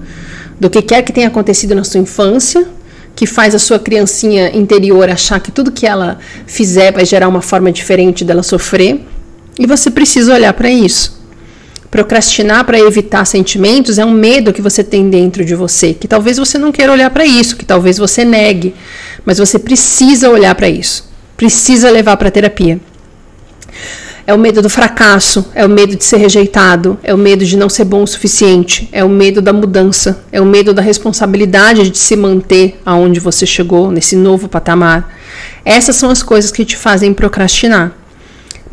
do 0.62 0.69
que 0.69 0.82
quer 0.82 1.02
que 1.02 1.12
tenha 1.12 1.28
acontecido 1.28 1.76
na 1.76 1.84
sua 1.84 2.00
infância, 2.00 2.65
que 3.13 3.28
faz 3.28 3.54
a 3.54 3.60
sua 3.60 3.80
criancinha 3.80 4.50
interior 4.56 5.10
achar 5.10 5.41
que 5.41 5.52
tudo 5.52 5.74
que 5.74 5.86
ela 5.86 6.19
fizer 6.48 6.93
vai 6.93 7.04
gerar 7.04 7.28
uma 7.28 7.41
forma 7.41 7.69
diferente 7.69 8.24
dela 8.24 8.43
sofrer 8.43 9.08
e 9.58 9.66
você 9.66 9.92
precisa 9.92 10.34
olhar 10.34 10.54
para 10.54 10.70
isso. 10.70 11.22
Procrastinar 11.89 12.66
para 12.66 12.80
evitar 12.80 13.24
sentimentos 13.24 14.00
é 14.00 14.06
um 14.06 14.12
medo 14.12 14.52
que 14.52 14.63
você 14.63 14.84
tem 14.84 15.10
dentro 15.10 15.46
de 15.46 15.54
você, 15.54 15.94
que 15.94 16.08
talvez 16.08 16.38
você 16.38 16.58
não 16.58 16.72
queira 16.72 16.92
olhar 16.92 17.10
para 17.12 17.24
isso, 17.24 17.56
que 17.56 17.66
talvez 17.66 18.00
você 18.00 18.26
negue, 18.26 18.74
mas 19.24 19.38
você 19.38 19.60
precisa 19.60 20.30
olhar 20.30 20.56
para 20.56 20.68
isso. 20.68 21.08
Precisa 21.38 21.92
levar 21.92 22.18
para 22.18 22.32
terapia. 22.32 22.80
É 24.26 24.34
o 24.34 24.39
medo 24.39 24.62
do 24.62 24.70
fracasso, 24.70 25.46
é 25.54 25.66
o 25.66 25.70
medo 25.70 25.96
de 25.96 26.04
ser 26.04 26.18
rejeitado, 26.18 26.98
é 27.04 27.13
o 27.13 27.18
medo 27.18 27.46
de 27.46 27.58
não 27.58 27.70
ser 27.70 27.84
bom 27.84 28.04
o 28.04 28.08
suficiente, 28.08 28.89
é 28.92 29.04
o 29.04 29.10
medo 29.10 29.42
da 29.42 29.54
mudança, 29.54 30.24
é 30.32 30.39
o 30.39 30.46
medo 30.46 30.74
da 30.74 30.82
responsabilidade 30.82 31.89
de 31.89 31.98
se 31.98 32.16
manter 32.16 32.80
aonde 32.86 33.20
você 33.20 33.46
chegou, 33.46 33.92
nesse 33.92 34.16
novo 34.16 34.48
patamar. 34.48 35.13
Essas 35.63 35.98
são 35.98 36.10
as 36.10 36.24
coisas 36.24 36.52
que 36.52 36.66
te 36.66 36.78
fazem 36.78 37.13
procrastinar 37.13 38.03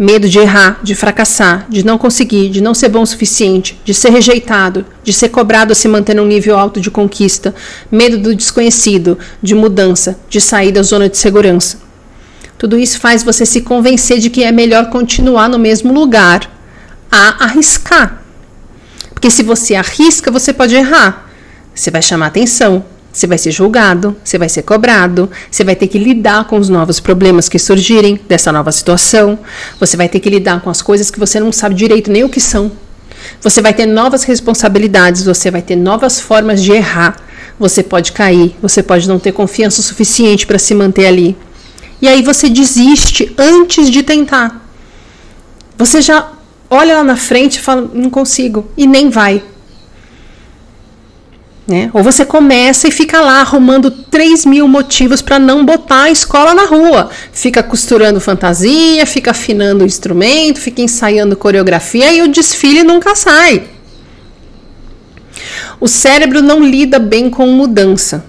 medo 0.01 0.31
de 0.31 0.39
errar, 0.39 0.81
de 0.83 0.95
fracassar, 0.95 1.67
de 1.69 1.85
não 1.85 1.99
conseguir, 1.99 2.49
de 2.49 2.63
não 2.63 2.73
ser 2.73 2.89
bom 2.89 3.03
o 3.03 3.07
suficiente, 3.07 3.79
de 3.85 3.93
ser 3.93 4.09
rejeitado, 4.09 4.87
de 5.05 5.13
ser 5.13 5.29
cobrado 5.29 5.73
a 5.73 5.75
se 5.75 5.87
manter 5.89 6.15
num 6.15 6.25
nível 6.25 6.59
alto 6.59 6.81
de 6.81 6.91
conquista, 6.91 7.55
medo 7.93 8.17
do 8.17 8.35
desconhecido, 8.35 9.19
de 9.43 9.55
mudança, 9.55 10.19
de 10.27 10.41
sair 10.41 10.73
da 10.73 10.83
zona 10.83 11.07
de 11.07 11.19
segurança. 11.19 11.83
Tudo 12.57 12.79
isso 12.79 12.99
faz 12.99 13.23
você 13.23 13.45
se 13.45 13.61
convencer 13.61 14.19
de 14.21 14.31
que 14.31 14.43
é 14.43 14.51
melhor 14.51 14.89
continuar 14.89 15.51
no 15.51 15.59
mesmo 15.59 15.93
lugar 15.93 16.51
a 17.13 17.45
arriscar. 17.45 18.23
Porque 19.13 19.29
se 19.29 19.43
você 19.43 19.75
arrisca, 19.75 20.31
você 20.31 20.51
pode 20.51 20.75
errar. 20.75 21.31
Você 21.75 21.91
vai 21.91 22.01
chamar 22.01 22.29
atenção, 22.29 22.83
você 23.13 23.27
vai 23.27 23.39
ser 23.39 23.51
julgado, 23.51 24.17
você 24.23 24.39
vai 24.39 24.49
ser 24.49 24.63
cobrado, 24.63 25.31
você 25.51 25.65
vai 25.65 25.75
ter 25.75 25.89
que 25.89 25.99
lidar 25.99 26.47
com 26.47 26.59
os 26.59 26.69
novos 26.69 27.01
problemas 27.01 27.49
que 27.49 27.59
surgirem 27.59 28.21
dessa 28.29 28.53
nova 28.53 28.71
situação, 28.71 29.39
você 29.79 29.97
vai 29.97 30.09
ter 30.09 30.21
que 30.21 30.31
lidar 30.31 30.61
com 30.61 30.71
as 30.71 30.81
coisas 30.81 31.11
que 31.11 31.19
você 31.19 31.41
não 31.41 31.53
sabe 31.53 31.75
direito 31.75 32.11
nem 32.11 32.25
o 32.25 32.29
que 32.29 32.41
são. 32.41 32.71
Você 33.41 33.61
vai 33.61 33.75
ter 33.75 33.87
novas 33.87 34.23
responsabilidades, 34.25 35.25
você 35.25 35.51
vai 35.51 35.63
ter 35.63 35.77
novas 35.77 36.21
formas 36.21 36.63
de 36.63 36.73
errar. 36.73 37.17
Você 37.59 37.83
pode 37.83 38.13
cair, 38.13 38.57
você 38.63 38.83
pode 38.83 39.07
não 39.07 39.19
ter 39.19 39.33
confiança 39.33 39.83
suficiente 39.83 40.47
para 40.47 40.59
se 40.59 40.75
manter 40.75 41.07
ali. 41.07 41.37
E 42.01 42.09
aí 42.09 42.23
você 42.23 42.49
desiste 42.49 43.35
antes 43.37 43.91
de 43.91 44.03
tentar. 44.03 44.67
Você 45.77 46.01
já 46.01 46.33
olha 46.71 46.97
lá 46.97 47.05
na 47.05 47.17
frente 47.17 47.57
e 47.57 47.61
fala: 47.61 47.91
não 47.93 48.09
consigo, 48.09 48.67
e 48.77 48.87
nem 48.87 49.11
vai. 49.11 49.43
Né? 51.71 51.89
Ou 51.95 52.03
você 52.03 52.25
começa 52.25 52.89
e 52.89 52.91
fica 52.91 53.21
lá 53.21 53.43
arrumando 53.43 53.93
3 53.93 54.45
mil 54.45 54.67
motivos 54.67 55.23
para 55.23 55.39
não 55.39 55.65
botar 55.65 56.03
a 56.03 56.11
escola 56.11 56.53
na 56.53 56.65
rua. 56.65 57.11
Fica 57.33 57.63
costurando 57.63 58.21
fantasia, 58.21 59.07
fica 59.07 59.31
afinando 59.31 59.85
o 59.85 59.87
instrumento, 59.87 60.59
fica 60.59 60.83
ensaiando 60.83 61.37
coreografia 61.37 62.13
e 62.13 62.23
o 62.23 62.29
desfile 62.29 62.83
nunca 62.83 63.15
sai. 63.15 63.69
O 65.79 65.87
cérebro 65.87 66.43
não 66.43 66.61
lida 66.61 66.99
bem 66.99 67.31
com 67.31 67.47
mudança. 67.47 68.25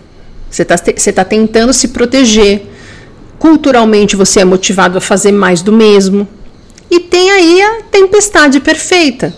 Você 0.47 0.61
está 0.61 0.77
tá 0.77 1.25
tentando 1.25 1.73
se 1.73 1.87
proteger. 1.87 2.67
Culturalmente 3.39 4.15
você 4.15 4.41
é 4.41 4.45
motivado 4.45 4.99
a 4.99 5.01
fazer 5.01 5.31
mais 5.31 5.63
do 5.63 5.71
mesmo. 5.71 6.27
E 6.91 6.99
tem 6.99 7.31
aí 7.31 7.59
a 7.59 7.81
tempestade 7.89 8.59
perfeita. 8.59 9.33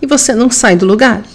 E 0.00 0.06
você 0.06 0.34
não 0.34 0.50
sai 0.50 0.76
do 0.76 0.86
lugar. 0.86 1.33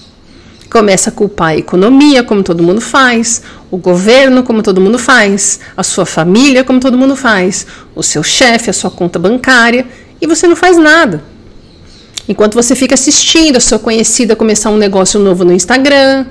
Começa 0.69 1.09
a 1.09 1.13
culpar 1.13 1.49
a 1.49 1.57
economia, 1.57 2.23
como 2.23 2.43
todo 2.43 2.61
mundo 2.61 2.79
faz, 2.79 3.41
o 3.71 3.77
governo, 3.77 4.43
como 4.43 4.61
todo 4.61 4.79
mundo 4.79 4.99
faz, 4.99 5.59
a 5.75 5.83
sua 5.83 6.05
família, 6.05 6.63
como 6.63 6.79
todo 6.79 6.97
mundo 6.97 7.15
faz, 7.15 7.65
o 7.95 8.03
seu 8.03 8.21
chefe, 8.21 8.69
a 8.69 8.73
sua 8.73 8.91
conta 8.91 9.17
bancária, 9.17 9.87
e 10.21 10.27
você 10.27 10.47
não 10.47 10.55
faz 10.55 10.77
nada. 10.77 11.23
Enquanto 12.27 12.53
você 12.53 12.75
fica 12.75 12.93
assistindo 12.93 13.57
a 13.57 13.59
sua 13.59 13.79
conhecida 13.79 14.35
começar 14.35 14.69
um 14.69 14.77
negócio 14.77 15.19
novo 15.19 15.43
no 15.43 15.51
Instagram, 15.51 16.27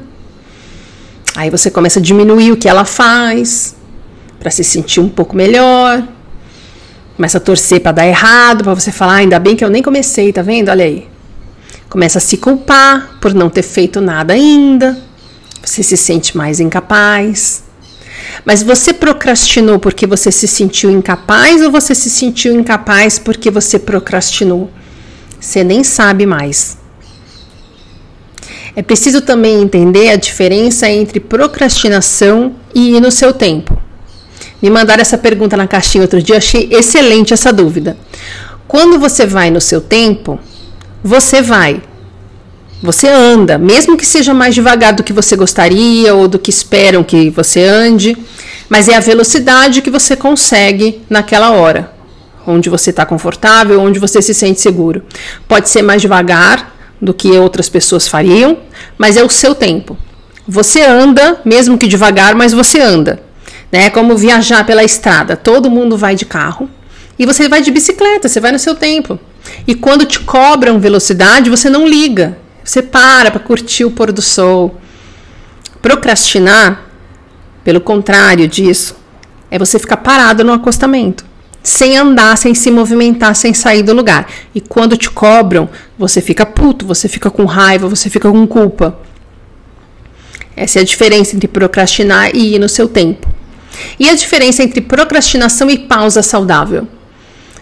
aí 1.34 1.50
você 1.50 1.68
começa 1.68 1.98
a 1.98 2.02
diminuir 2.02 2.52
o 2.52 2.56
que 2.56 2.68
ela 2.68 2.84
faz 2.84 3.74
para 4.38 4.52
se 4.52 4.62
sentir 4.62 5.00
um 5.00 5.08
pouco 5.08 5.34
melhor. 5.34 6.06
Começa 7.16 7.38
a 7.38 7.40
torcer 7.40 7.80
para 7.80 7.90
dar 7.90 8.06
errado, 8.06 8.62
para 8.62 8.74
você 8.74 8.92
falar, 8.92 9.14
ah, 9.14 9.16
ainda 9.16 9.40
bem 9.40 9.56
que 9.56 9.64
eu 9.64 9.70
nem 9.70 9.82
comecei, 9.82 10.32
tá 10.32 10.42
vendo? 10.42 10.68
Olha 10.68 10.84
aí. 10.84 11.08
Começa 11.88 12.18
a 12.18 12.20
se 12.20 12.36
culpar 12.36 13.18
por 13.20 13.32
não 13.32 13.48
ter 13.48 13.62
feito 13.62 14.00
nada 14.00 14.34
ainda. 14.34 14.98
Você 15.64 15.82
se 15.82 15.96
sente 15.96 16.36
mais 16.36 16.60
incapaz. 16.60 17.64
Mas 18.44 18.62
você 18.62 18.92
procrastinou 18.92 19.78
porque 19.78 20.06
você 20.06 20.30
se 20.30 20.46
sentiu 20.46 20.90
incapaz 20.90 21.62
ou 21.62 21.70
você 21.70 21.94
se 21.94 22.10
sentiu 22.10 22.52
incapaz 22.52 23.18
porque 23.18 23.50
você 23.50 23.78
procrastinou? 23.78 24.70
Você 25.40 25.64
nem 25.64 25.82
sabe 25.82 26.26
mais. 26.26 26.76
É 28.76 28.82
preciso 28.82 29.22
também 29.22 29.60
entender 29.60 30.10
a 30.10 30.16
diferença 30.16 30.88
entre 30.90 31.18
procrastinação 31.18 32.54
e 32.74 32.96
ir 32.96 33.00
no 33.00 33.10
seu 33.10 33.32
tempo. 33.32 33.80
Me 34.60 34.68
mandaram 34.70 35.00
essa 35.00 35.16
pergunta 35.16 35.56
na 35.56 35.66
caixinha 35.66 36.02
outro 36.02 36.22
dia, 36.22 36.36
achei 36.36 36.68
excelente 36.70 37.32
essa 37.32 37.52
dúvida. 37.52 37.96
Quando 38.66 38.98
você 38.98 39.26
vai 39.26 39.50
no 39.50 39.60
seu 39.60 39.80
tempo, 39.80 40.38
você 41.02 41.40
vai. 41.42 41.82
Você 42.82 43.08
anda, 43.08 43.58
mesmo 43.58 43.96
que 43.96 44.06
seja 44.06 44.32
mais 44.32 44.54
devagar 44.54 44.92
do 44.92 45.02
que 45.02 45.12
você 45.12 45.34
gostaria 45.34 46.14
ou 46.14 46.28
do 46.28 46.38
que 46.38 46.50
esperam 46.50 47.02
que 47.02 47.28
você 47.30 47.64
ande, 47.64 48.16
mas 48.68 48.88
é 48.88 48.94
a 48.94 49.00
velocidade 49.00 49.82
que 49.82 49.90
você 49.90 50.14
consegue 50.14 51.02
naquela 51.10 51.50
hora, 51.50 51.92
onde 52.46 52.70
você 52.70 52.90
está 52.90 53.04
confortável, 53.04 53.80
onde 53.80 53.98
você 53.98 54.22
se 54.22 54.32
sente 54.32 54.60
seguro. 54.60 55.02
Pode 55.48 55.68
ser 55.68 55.82
mais 55.82 56.00
devagar 56.00 56.72
do 57.00 57.12
que 57.12 57.32
outras 57.32 57.68
pessoas 57.68 58.06
fariam, 58.06 58.58
mas 58.96 59.16
é 59.16 59.24
o 59.24 59.28
seu 59.28 59.54
tempo. 59.56 59.96
Você 60.46 60.80
anda, 60.82 61.40
mesmo 61.44 61.76
que 61.76 61.88
devagar, 61.88 62.34
mas 62.34 62.52
você 62.52 62.80
anda. 62.80 63.20
Né? 63.72 63.86
É 63.86 63.90
como 63.90 64.16
viajar 64.16 64.64
pela 64.64 64.84
estrada. 64.84 65.36
Todo 65.36 65.70
mundo 65.70 65.96
vai 65.96 66.14
de 66.14 66.24
carro 66.24 66.70
e 67.18 67.26
você 67.26 67.48
vai 67.48 67.60
de 67.60 67.70
bicicleta, 67.70 68.28
você 68.28 68.40
vai 68.40 68.52
no 68.52 68.58
seu 68.58 68.74
tempo. 68.74 69.18
E 69.66 69.74
quando 69.74 70.06
te 70.06 70.20
cobram 70.20 70.80
velocidade, 70.80 71.50
você 71.50 71.68
não 71.68 71.86
liga. 71.86 72.38
Você 72.64 72.82
para 72.82 73.30
para 73.30 73.40
curtir 73.40 73.84
o 73.84 73.90
pôr 73.90 74.12
do 74.12 74.20
sol. 74.20 74.80
Procrastinar, 75.80 76.86
pelo 77.64 77.80
contrário 77.80 78.46
disso, 78.46 78.96
é 79.50 79.58
você 79.58 79.78
ficar 79.78 79.98
parado 79.98 80.44
no 80.44 80.52
acostamento, 80.52 81.24
sem 81.62 81.96
andar, 81.96 82.36
sem 82.36 82.54
se 82.54 82.70
movimentar, 82.70 83.34
sem 83.34 83.54
sair 83.54 83.82
do 83.82 83.94
lugar. 83.94 84.30
E 84.54 84.60
quando 84.60 84.96
te 84.96 85.10
cobram, 85.10 85.68
você 85.98 86.20
fica 86.20 86.44
puto, 86.44 86.86
você 86.86 87.08
fica 87.08 87.30
com 87.30 87.44
raiva, 87.44 87.88
você 87.88 88.10
fica 88.10 88.30
com 88.30 88.46
culpa. 88.46 88.98
Essa 90.54 90.80
é 90.80 90.82
a 90.82 90.84
diferença 90.84 91.36
entre 91.36 91.48
procrastinar 91.48 92.34
e 92.34 92.56
ir 92.56 92.58
no 92.58 92.68
seu 92.68 92.88
tempo. 92.88 93.28
E 93.98 94.08
a 94.08 94.14
diferença 94.14 94.62
entre 94.62 94.80
procrastinação 94.80 95.70
e 95.70 95.78
pausa 95.78 96.22
saudável? 96.22 96.86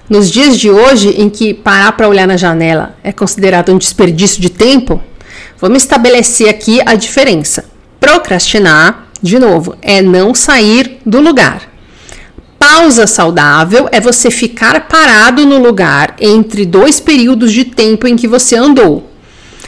Nos 0.08 0.30
dias 0.30 0.56
de 0.56 0.70
hoje, 0.70 1.08
em 1.20 1.28
que 1.28 1.52
parar 1.52 1.90
para 1.92 2.08
olhar 2.08 2.28
na 2.28 2.36
janela 2.36 2.96
é 3.02 3.10
considerado 3.10 3.72
um 3.72 3.78
desperdício 3.78 4.40
de 4.40 4.48
tempo, 4.48 5.02
vamos 5.60 5.82
estabelecer 5.82 6.48
aqui 6.48 6.80
a 6.86 6.94
diferença. 6.94 7.64
Procrastinar, 7.98 9.08
de 9.20 9.36
novo, 9.36 9.74
é 9.82 10.00
não 10.00 10.32
sair 10.32 10.98
do 11.04 11.20
lugar. 11.20 11.62
Pausa 12.56 13.04
saudável 13.04 13.88
é 13.90 14.00
você 14.00 14.30
ficar 14.30 14.86
parado 14.86 15.44
no 15.44 15.58
lugar 15.58 16.14
entre 16.20 16.64
dois 16.64 17.00
períodos 17.00 17.52
de 17.52 17.64
tempo 17.64 18.06
em 18.06 18.14
que 18.14 18.28
você 18.28 18.54
andou. 18.54 19.10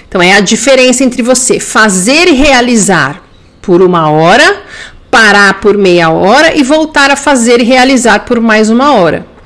Então, 0.08 0.22
é 0.22 0.34
a 0.34 0.40
diferença 0.40 1.02
entre 1.02 1.20
você 1.20 1.58
fazer 1.58 2.28
e 2.28 2.34
realizar 2.34 3.24
por 3.60 3.82
uma 3.82 4.08
hora, 4.08 4.62
parar 5.10 5.60
por 5.60 5.76
meia 5.76 6.10
hora 6.10 6.56
e 6.56 6.62
voltar 6.62 7.10
a 7.10 7.16
fazer 7.16 7.60
e 7.60 7.64
realizar 7.64 8.20
por 8.20 8.40
mais 8.40 8.70
uma 8.70 8.94
hora. 8.94 9.37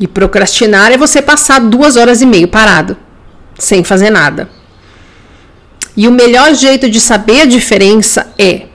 E 0.00 0.06
procrastinar 0.06 0.92
é 0.92 0.96
você 0.96 1.20
passar 1.20 1.60
duas 1.60 1.96
horas 1.96 2.22
e 2.22 2.26
meia 2.26 2.46
parado, 2.46 2.96
sem 3.58 3.82
fazer 3.82 4.10
nada. 4.10 4.48
E 5.96 6.06
o 6.06 6.12
melhor 6.12 6.54
jeito 6.54 6.88
de 6.88 7.00
saber 7.00 7.40
a 7.40 7.46
diferença 7.46 8.32
é 8.38 8.66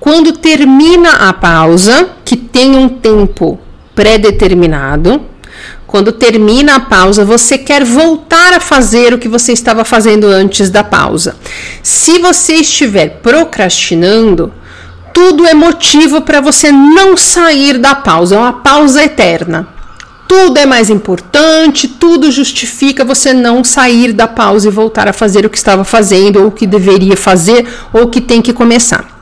quando 0.00 0.32
termina 0.32 1.28
a 1.28 1.32
pausa, 1.32 2.10
que 2.24 2.36
tem 2.36 2.76
um 2.76 2.88
tempo 2.88 3.58
pré-determinado, 3.94 5.22
quando 5.86 6.10
termina 6.10 6.74
a 6.74 6.80
pausa, 6.80 7.24
você 7.24 7.56
quer 7.56 7.84
voltar 7.84 8.52
a 8.52 8.60
fazer 8.60 9.14
o 9.14 9.18
que 9.18 9.28
você 9.28 9.52
estava 9.52 9.84
fazendo 9.84 10.26
antes 10.26 10.68
da 10.68 10.82
pausa. 10.82 11.36
Se 11.82 12.18
você 12.18 12.56
estiver 12.56 13.20
procrastinando, 13.22 14.52
tudo 15.14 15.46
é 15.46 15.54
motivo 15.54 16.20
para 16.20 16.40
você 16.40 16.72
não 16.72 17.16
sair 17.16 17.78
da 17.78 17.94
pausa, 17.94 18.34
é 18.34 18.38
uma 18.38 18.52
pausa 18.54 19.02
eterna 19.04 19.75
tudo 20.28 20.58
é 20.58 20.66
mais 20.66 20.90
importante, 20.90 21.88
tudo 21.88 22.30
justifica 22.30 23.04
você 23.04 23.32
não 23.32 23.62
sair 23.62 24.12
da 24.12 24.26
pausa 24.26 24.68
e 24.68 24.70
voltar 24.70 25.08
a 25.08 25.12
fazer 25.12 25.46
o 25.46 25.50
que 25.50 25.56
estava 25.56 25.84
fazendo, 25.84 26.40
ou 26.40 26.48
o 26.48 26.52
que 26.52 26.66
deveria 26.66 27.16
fazer, 27.16 27.66
ou 27.92 28.04
o 28.04 28.08
que 28.08 28.20
tem 28.20 28.42
que 28.42 28.52
começar. 28.52 29.16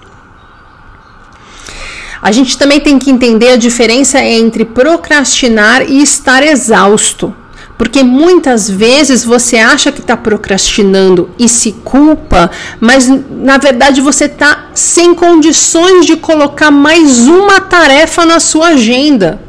A 2.23 2.33
gente 2.33 2.57
também 2.57 2.81
tem 2.81 2.99
que 2.99 3.11
entender 3.11 3.51
a 3.51 3.57
diferença 3.57 4.19
entre 4.19 4.65
procrastinar 4.65 5.83
e 5.83 6.03
estar 6.03 6.43
exausto. 6.43 7.35
Porque 7.77 8.03
muitas 8.03 8.71
vezes 8.71 9.25
você 9.25 9.59
acha 9.59 9.93
que 9.93 10.01
está 10.01 10.17
procrastinando 10.17 11.29
e 11.39 11.49
se 11.49 11.73
culpa, 11.85 12.51
mas 12.81 13.09
na 13.31 13.59
verdade 13.59 14.01
você 14.01 14.25
está 14.25 14.71
sem 14.73 15.15
condições 15.15 16.07
de 16.07 16.17
colocar 16.17 16.71
mais 16.71 17.27
uma 17.27 17.61
tarefa 17.61 18.25
na 18.25 18.39
sua 18.41 18.69
agenda. 18.69 19.43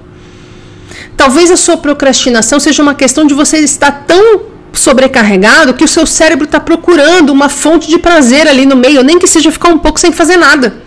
Talvez 1.18 1.50
a 1.50 1.58
sua 1.58 1.78
procrastinação 1.78 2.60
seja 2.60 2.82
uma 2.82 2.94
questão 2.94 3.26
de 3.26 3.34
você 3.34 3.58
estar 3.58 4.06
tão 4.06 4.42
sobrecarregado 4.74 5.74
que 5.74 5.84
o 5.84 5.88
seu 5.88 6.06
cérebro 6.06 6.46
está 6.46 6.60
procurando 6.60 7.32
uma 7.32 7.50
fonte 7.50 7.88
de 7.88 7.98
prazer 7.98 8.48
ali 8.48 8.66
no 8.66 8.76
meio, 8.76 9.04
nem 9.04 9.18
que 9.18 9.28
seja 9.28 9.52
ficar 9.52 9.70
um 9.70 9.78
pouco 9.78 10.00
sem 10.00 10.12
fazer 10.12 10.38
nada. 10.38 10.84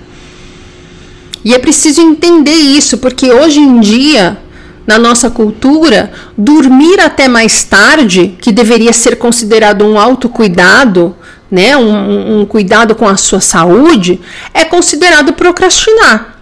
E 1.44 1.54
é 1.54 1.58
preciso 1.58 2.00
entender 2.00 2.54
isso, 2.54 2.98
porque 2.98 3.32
hoje 3.32 3.60
em 3.60 3.80
dia, 3.80 4.36
na 4.86 4.98
nossa 4.98 5.30
cultura, 5.30 6.12
dormir 6.36 7.00
até 7.00 7.26
mais 7.28 7.64
tarde, 7.64 8.36
que 8.40 8.52
deveria 8.52 8.92
ser 8.92 9.16
considerado 9.16 9.84
um 9.84 9.98
autocuidado, 9.98 11.16
né, 11.50 11.76
um, 11.76 12.40
um 12.40 12.46
cuidado 12.46 12.94
com 12.94 13.08
a 13.08 13.16
sua 13.16 13.40
saúde, 13.40 14.20
é 14.52 14.64
considerado 14.64 15.32
procrastinar. 15.32 16.37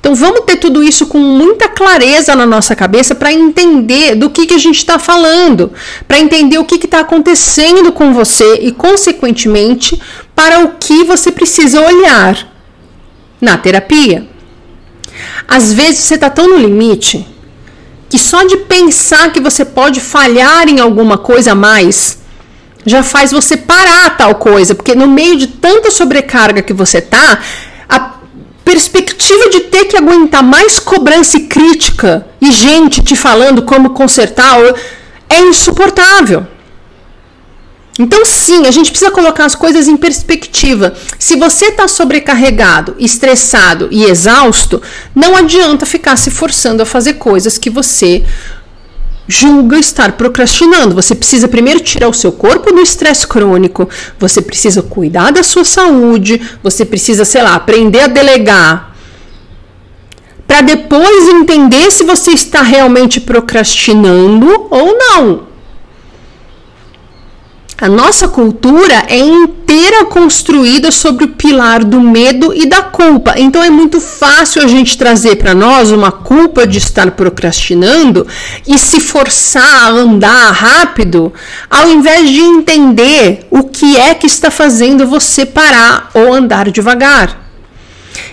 Então 0.00 0.14
vamos 0.14 0.40
ter 0.46 0.56
tudo 0.56 0.82
isso 0.82 1.06
com 1.06 1.18
muita 1.18 1.68
clareza 1.68 2.34
na 2.34 2.46
nossa 2.46 2.74
cabeça 2.74 3.14
para 3.14 3.32
entender 3.32 4.14
do 4.14 4.30
que, 4.30 4.46
que 4.46 4.54
a 4.54 4.58
gente 4.58 4.78
está 4.78 4.98
falando, 4.98 5.72
para 6.08 6.18
entender 6.18 6.56
o 6.56 6.64
que 6.64 6.76
está 6.76 7.00
acontecendo 7.00 7.92
com 7.92 8.14
você 8.14 8.60
e, 8.62 8.72
consequentemente, 8.72 10.00
para 10.34 10.60
o 10.60 10.76
que 10.80 11.04
você 11.04 11.30
precisa 11.30 11.82
olhar 11.82 12.50
na 13.38 13.58
terapia. 13.58 14.26
Às 15.46 15.72
vezes 15.74 16.00
você 16.00 16.14
está 16.14 16.30
tão 16.30 16.48
no 16.48 16.56
limite 16.56 17.26
que 18.08 18.18
só 18.18 18.42
de 18.44 18.56
pensar 18.56 19.32
que 19.32 19.38
você 19.38 19.66
pode 19.66 20.00
falhar 20.00 20.66
em 20.66 20.80
alguma 20.80 21.18
coisa 21.18 21.52
a 21.52 21.54
mais 21.54 22.20
já 22.84 23.02
faz 23.02 23.30
você 23.30 23.56
parar 23.56 24.16
tal 24.16 24.36
coisa, 24.36 24.74
porque 24.74 24.94
no 24.94 25.06
meio 25.06 25.36
de 25.36 25.46
tanta 25.46 25.90
sobrecarga 25.90 26.62
que 26.62 26.72
você 26.72 27.00
tá, 27.00 27.40
perspectiva 28.70 29.50
de 29.50 29.60
ter 29.62 29.86
que 29.86 29.96
aguentar 29.96 30.44
mais 30.44 30.78
cobrança 30.78 31.36
e 31.36 31.48
crítica 31.48 32.24
e 32.40 32.52
gente 32.52 33.02
te 33.02 33.16
falando 33.16 33.62
como 33.62 33.90
consertar 33.90 34.60
é 35.28 35.40
insuportável. 35.40 36.46
Então, 37.98 38.24
sim, 38.24 38.68
a 38.68 38.70
gente 38.70 38.92
precisa 38.92 39.10
colocar 39.10 39.44
as 39.44 39.56
coisas 39.56 39.88
em 39.88 39.96
perspectiva. 39.96 40.94
Se 41.18 41.34
você 41.34 41.66
está 41.66 41.88
sobrecarregado, 41.88 42.94
estressado 42.96 43.88
e 43.90 44.04
exausto, 44.04 44.80
não 45.16 45.36
adianta 45.36 45.84
ficar 45.84 46.16
se 46.16 46.30
forçando 46.30 46.80
a 46.80 46.86
fazer 46.86 47.14
coisas 47.14 47.58
que 47.58 47.68
você 47.68 48.24
julga 49.30 49.78
estar 49.78 50.12
procrastinando. 50.12 50.94
Você 50.96 51.14
precisa 51.14 51.46
primeiro 51.46 51.78
tirar 51.78 52.08
o 52.08 52.12
seu 52.12 52.32
corpo 52.32 52.72
do 52.72 52.80
estresse 52.80 53.26
crônico, 53.26 53.88
você 54.18 54.42
precisa 54.42 54.82
cuidar 54.82 55.30
da 55.30 55.44
sua 55.44 55.64
saúde, 55.64 56.40
você 56.62 56.84
precisa, 56.84 57.24
sei 57.24 57.42
lá, 57.42 57.54
aprender 57.54 58.00
a 58.00 58.06
delegar. 58.08 58.96
Para 60.48 60.62
depois 60.62 61.28
entender 61.28 61.92
se 61.92 62.02
você 62.02 62.32
está 62.32 62.60
realmente 62.60 63.20
procrastinando 63.20 64.66
ou 64.68 64.98
não. 64.98 65.49
A 67.80 67.88
nossa 67.88 68.28
cultura 68.28 69.06
é 69.08 69.18
inteira 69.18 70.04
construída 70.04 70.90
sobre 70.90 71.24
o 71.24 71.28
pilar 71.28 71.82
do 71.82 71.98
medo 71.98 72.52
e 72.54 72.66
da 72.66 72.82
culpa. 72.82 73.34
Então 73.38 73.62
é 73.62 73.70
muito 73.70 73.98
fácil 73.98 74.62
a 74.62 74.66
gente 74.66 74.98
trazer 74.98 75.36
para 75.36 75.54
nós 75.54 75.90
uma 75.90 76.12
culpa 76.12 76.66
de 76.66 76.76
estar 76.76 77.10
procrastinando 77.12 78.26
e 78.66 78.76
se 78.76 79.00
forçar 79.00 79.64
a 79.64 79.88
andar 79.88 80.50
rápido, 80.50 81.32
ao 81.70 81.88
invés 81.88 82.28
de 82.28 82.40
entender 82.40 83.46
o 83.50 83.62
que 83.62 83.96
é 83.96 84.12
que 84.12 84.26
está 84.26 84.50
fazendo 84.50 85.06
você 85.06 85.46
parar 85.46 86.10
ou 86.12 86.34
andar 86.34 86.70
devagar. 86.70 87.48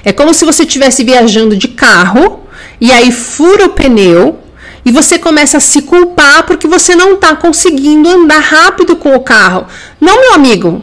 É 0.04 0.12
como 0.12 0.34
se 0.34 0.44
você 0.44 0.64
estivesse 0.64 1.06
viajando 1.06 1.56
de 1.56 1.70
carro 1.70 2.42
e 2.82 2.92
aí 2.92 3.14
fura 3.14 3.68
o 3.68 3.70
pneu 3.70 4.40
e 4.88 4.92
você 4.92 5.20
começa 5.20 5.58
a 5.58 5.60
se 5.60 5.82
culpar 5.82 6.46
porque 6.46 6.66
você 6.66 6.96
não 6.96 7.16
está 7.16 7.36
conseguindo 7.36 8.08
andar 8.08 8.40
rápido 8.40 8.96
com 8.96 9.14
o 9.14 9.20
carro. 9.20 9.68
Não, 10.00 10.22
meu 10.22 10.34
amigo, 10.36 10.82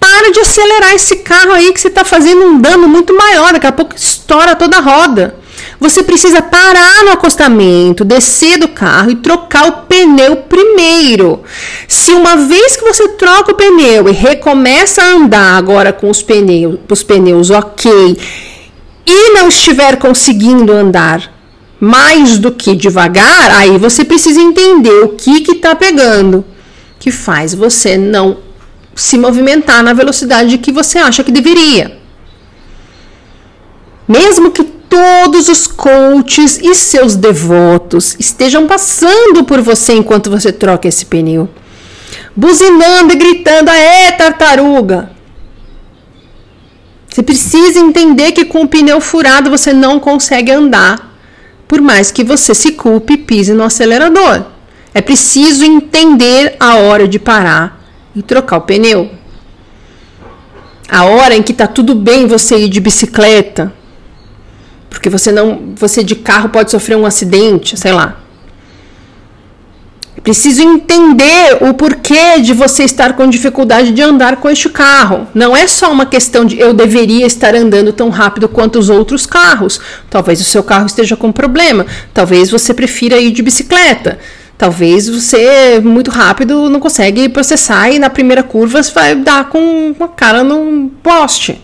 para 0.00 0.32
de 0.32 0.40
acelerar 0.40 0.94
esse 0.94 1.16
carro 1.16 1.52
aí 1.52 1.70
que 1.70 1.78
você 1.78 1.88
está 1.88 2.02
fazendo 2.02 2.46
um 2.46 2.58
dano 2.58 2.88
muito 2.88 3.14
maior. 3.14 3.52
Daqui 3.52 3.66
a 3.66 3.72
pouco 3.72 3.94
estoura 3.94 4.56
toda 4.56 4.78
a 4.78 4.80
roda. 4.80 5.36
Você 5.78 6.02
precisa 6.02 6.40
parar 6.40 7.04
no 7.04 7.10
acostamento, 7.10 8.06
descer 8.06 8.56
do 8.56 8.68
carro 8.68 9.10
e 9.10 9.16
trocar 9.16 9.68
o 9.68 9.72
pneu 9.82 10.36
primeiro. 10.36 11.42
Se 11.86 12.12
uma 12.12 12.36
vez 12.36 12.74
que 12.74 12.84
você 12.84 13.06
troca 13.08 13.52
o 13.52 13.54
pneu 13.54 14.08
e 14.08 14.12
recomeça 14.12 15.02
a 15.02 15.10
andar 15.12 15.58
agora 15.58 15.92
com 15.92 16.08
os 16.08 16.22
pneus, 16.22 16.78
os 16.90 17.02
pneus 17.02 17.50
ok, 17.50 18.16
e 19.06 19.34
não 19.34 19.48
estiver 19.48 19.98
conseguindo 19.98 20.72
andar 20.72 21.41
mais 21.84 22.38
do 22.38 22.52
que 22.52 22.76
devagar, 22.76 23.50
aí 23.50 23.76
você 23.76 24.04
precisa 24.04 24.40
entender 24.40 25.02
o 25.02 25.08
que 25.08 25.40
que 25.40 25.56
tá 25.56 25.74
pegando, 25.74 26.44
que 26.96 27.10
faz 27.10 27.54
você 27.54 27.96
não 27.96 28.38
se 28.94 29.18
movimentar 29.18 29.82
na 29.82 29.92
velocidade 29.92 30.58
que 30.58 30.70
você 30.70 30.98
acha 30.98 31.24
que 31.24 31.32
deveria. 31.32 31.98
Mesmo 34.06 34.52
que 34.52 34.62
todos 34.62 35.48
os 35.48 35.66
coaches 35.66 36.60
e 36.62 36.72
seus 36.72 37.16
devotos 37.16 38.14
estejam 38.16 38.68
passando 38.68 39.42
por 39.42 39.60
você 39.60 39.92
enquanto 39.92 40.30
você 40.30 40.52
troca 40.52 40.86
esse 40.86 41.06
pneu, 41.06 41.48
buzinando 42.36 43.12
e 43.12 43.16
gritando: 43.16 43.70
"Aê, 43.70 44.12
tartaruga!" 44.12 45.10
Você 47.08 47.24
precisa 47.24 47.80
entender 47.80 48.30
que 48.30 48.44
com 48.44 48.62
o 48.62 48.68
pneu 48.68 49.00
furado 49.00 49.50
você 49.50 49.72
não 49.72 49.98
consegue 49.98 50.52
andar 50.52 51.11
por 51.72 51.80
mais 51.80 52.10
que 52.10 52.22
você 52.22 52.54
se 52.54 52.72
culpe 52.72 53.14
e 53.14 53.16
pise 53.16 53.54
no 53.54 53.62
acelerador. 53.62 54.44
É 54.92 55.00
preciso 55.00 55.64
entender 55.64 56.54
a 56.60 56.76
hora 56.76 57.08
de 57.08 57.18
parar 57.18 57.82
e 58.14 58.20
trocar 58.20 58.58
o 58.58 58.60
pneu. 58.60 59.10
A 60.86 61.04
hora 61.04 61.34
em 61.34 61.42
que 61.42 61.52
está 61.52 61.66
tudo 61.66 61.94
bem 61.94 62.26
você 62.26 62.58
ir 62.58 62.68
de 62.68 62.78
bicicleta, 62.78 63.72
porque 64.90 65.08
você 65.08 65.32
não, 65.32 65.72
você 65.74 66.04
de 66.04 66.14
carro 66.14 66.50
pode 66.50 66.70
sofrer 66.70 66.94
um 66.94 67.06
acidente, 67.06 67.74
sei 67.74 67.92
lá. 67.92 68.21
Preciso 70.22 70.62
entender 70.62 71.58
o 71.62 71.74
porquê 71.74 72.38
de 72.40 72.52
você 72.52 72.84
estar 72.84 73.14
com 73.14 73.28
dificuldade 73.28 73.90
de 73.90 74.00
andar 74.00 74.36
com 74.36 74.48
este 74.48 74.68
carro. 74.68 75.26
Não 75.34 75.56
é 75.56 75.66
só 75.66 75.90
uma 75.90 76.06
questão 76.06 76.44
de 76.44 76.60
eu 76.60 76.72
deveria 76.72 77.26
estar 77.26 77.56
andando 77.56 77.92
tão 77.92 78.08
rápido 78.08 78.48
quanto 78.48 78.78
os 78.78 78.88
outros 78.88 79.26
carros. 79.26 79.80
Talvez 80.08 80.40
o 80.40 80.44
seu 80.44 80.62
carro 80.62 80.86
esteja 80.86 81.16
com 81.16 81.32
problema. 81.32 81.86
Talvez 82.14 82.50
você 82.50 82.72
prefira 82.72 83.18
ir 83.18 83.32
de 83.32 83.42
bicicleta. 83.42 84.20
Talvez 84.56 85.08
você, 85.08 85.80
muito 85.82 86.08
rápido, 86.08 86.70
não 86.70 86.78
consegue 86.78 87.28
processar 87.28 87.90
e 87.90 87.98
na 87.98 88.08
primeira 88.08 88.44
curva 88.44 88.80
você 88.80 88.92
vai 88.92 89.16
dar 89.16 89.48
com 89.48 89.92
a 89.98 90.06
cara 90.06 90.44
num 90.44 90.88
poste. 90.88 91.60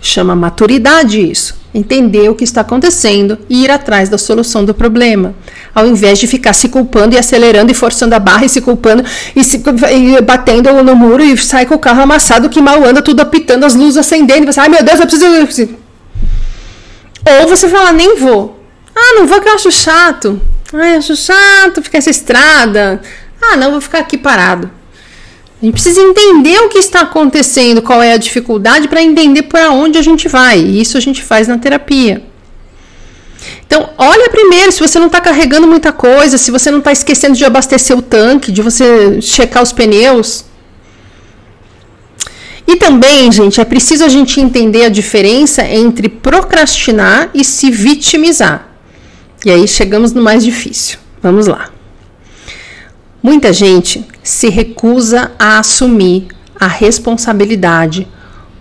Chama 0.00 0.34
maturidade 0.34 1.20
isso. 1.20 1.55
Entender 1.76 2.28
o 2.30 2.34
que 2.34 2.44
está 2.44 2.62
acontecendo 2.62 3.38
e 3.48 3.64
ir 3.64 3.70
atrás 3.70 4.08
da 4.08 4.16
solução 4.16 4.64
do 4.64 4.72
problema 4.72 5.34
ao 5.76 5.86
invés 5.86 6.18
de 6.18 6.26
ficar 6.26 6.54
se 6.54 6.70
culpando 6.70 7.14
e 7.14 7.18
acelerando 7.18 7.70
e 7.70 7.74
forçando 7.74 8.14
a 8.14 8.18
barra 8.18 8.46
e 8.46 8.48
se 8.48 8.62
culpando 8.62 9.04
e, 9.36 9.44
se, 9.44 9.62
e 9.92 10.22
batendo 10.22 10.72
no 10.82 10.96
muro 10.96 11.22
e 11.22 11.36
sai 11.36 11.66
com 11.66 11.74
o 11.74 11.78
carro 11.78 12.00
amassado 12.00 12.48
que 12.48 12.62
mal 12.62 12.82
anda, 12.82 13.02
tudo 13.02 13.20
apitando, 13.20 13.64
as 13.64 13.74
luzes 13.74 13.98
acendendo, 13.98 14.44
e 14.44 14.46
você, 14.46 14.58
ai 14.58 14.70
meu 14.70 14.82
Deus, 14.82 14.98
eu 14.98 15.06
preciso. 15.06 15.76
Ou 17.42 17.46
você 17.46 17.68
fala, 17.68 17.92
nem 17.92 18.16
vou. 18.16 18.58
Ah, 18.94 19.16
não 19.16 19.26
vou 19.26 19.38
que 19.38 19.48
eu 19.48 19.54
acho 19.54 19.70
chato. 19.70 20.40
Ai, 20.72 20.96
acho 20.96 21.14
chato 21.14 21.82
ficar 21.82 21.98
essa 21.98 22.08
estrada. 22.08 23.02
Ah, 23.42 23.58
não, 23.58 23.72
vou 23.72 23.80
ficar 23.82 23.98
aqui 23.98 24.16
parado. 24.16 24.70
A 25.60 25.64
gente 25.64 25.72
precisa 25.72 26.00
entender 26.00 26.58
o 26.58 26.68
que 26.68 26.78
está 26.78 27.00
acontecendo, 27.00 27.80
qual 27.80 28.02
é 28.02 28.12
a 28.12 28.18
dificuldade, 28.18 28.88
para 28.88 29.02
entender 29.02 29.44
para 29.44 29.70
onde 29.70 29.96
a 29.96 30.02
gente 30.02 30.28
vai. 30.28 30.58
E 30.58 30.80
isso 30.80 30.98
a 30.98 31.00
gente 31.00 31.22
faz 31.22 31.48
na 31.48 31.56
terapia. 31.56 32.22
Então, 33.66 33.90
olha 33.96 34.28
primeiro 34.28 34.70
se 34.70 34.80
você 34.80 34.98
não 34.98 35.06
está 35.06 35.20
carregando 35.20 35.66
muita 35.66 35.92
coisa, 35.92 36.36
se 36.36 36.50
você 36.50 36.70
não 36.70 36.78
está 36.78 36.92
esquecendo 36.92 37.36
de 37.36 37.44
abastecer 37.44 37.96
o 37.96 38.02
tanque, 38.02 38.52
de 38.52 38.62
você 38.62 39.20
checar 39.20 39.62
os 39.62 39.72
pneus. 39.72 40.44
E 42.66 42.76
também, 42.76 43.30
gente, 43.30 43.60
é 43.60 43.64
preciso 43.64 44.04
a 44.04 44.08
gente 44.08 44.40
entender 44.40 44.84
a 44.84 44.88
diferença 44.88 45.64
entre 45.64 46.08
procrastinar 46.08 47.30
e 47.32 47.44
se 47.44 47.70
vitimizar. 47.70 48.68
E 49.44 49.50
aí 49.50 49.66
chegamos 49.68 50.12
no 50.12 50.22
mais 50.22 50.44
difícil. 50.44 50.98
Vamos 51.22 51.46
lá. 51.46 51.75
Muita 53.26 53.52
gente 53.52 54.06
se 54.22 54.48
recusa 54.48 55.32
a 55.36 55.58
assumir 55.58 56.28
a 56.54 56.68
responsabilidade 56.68 58.06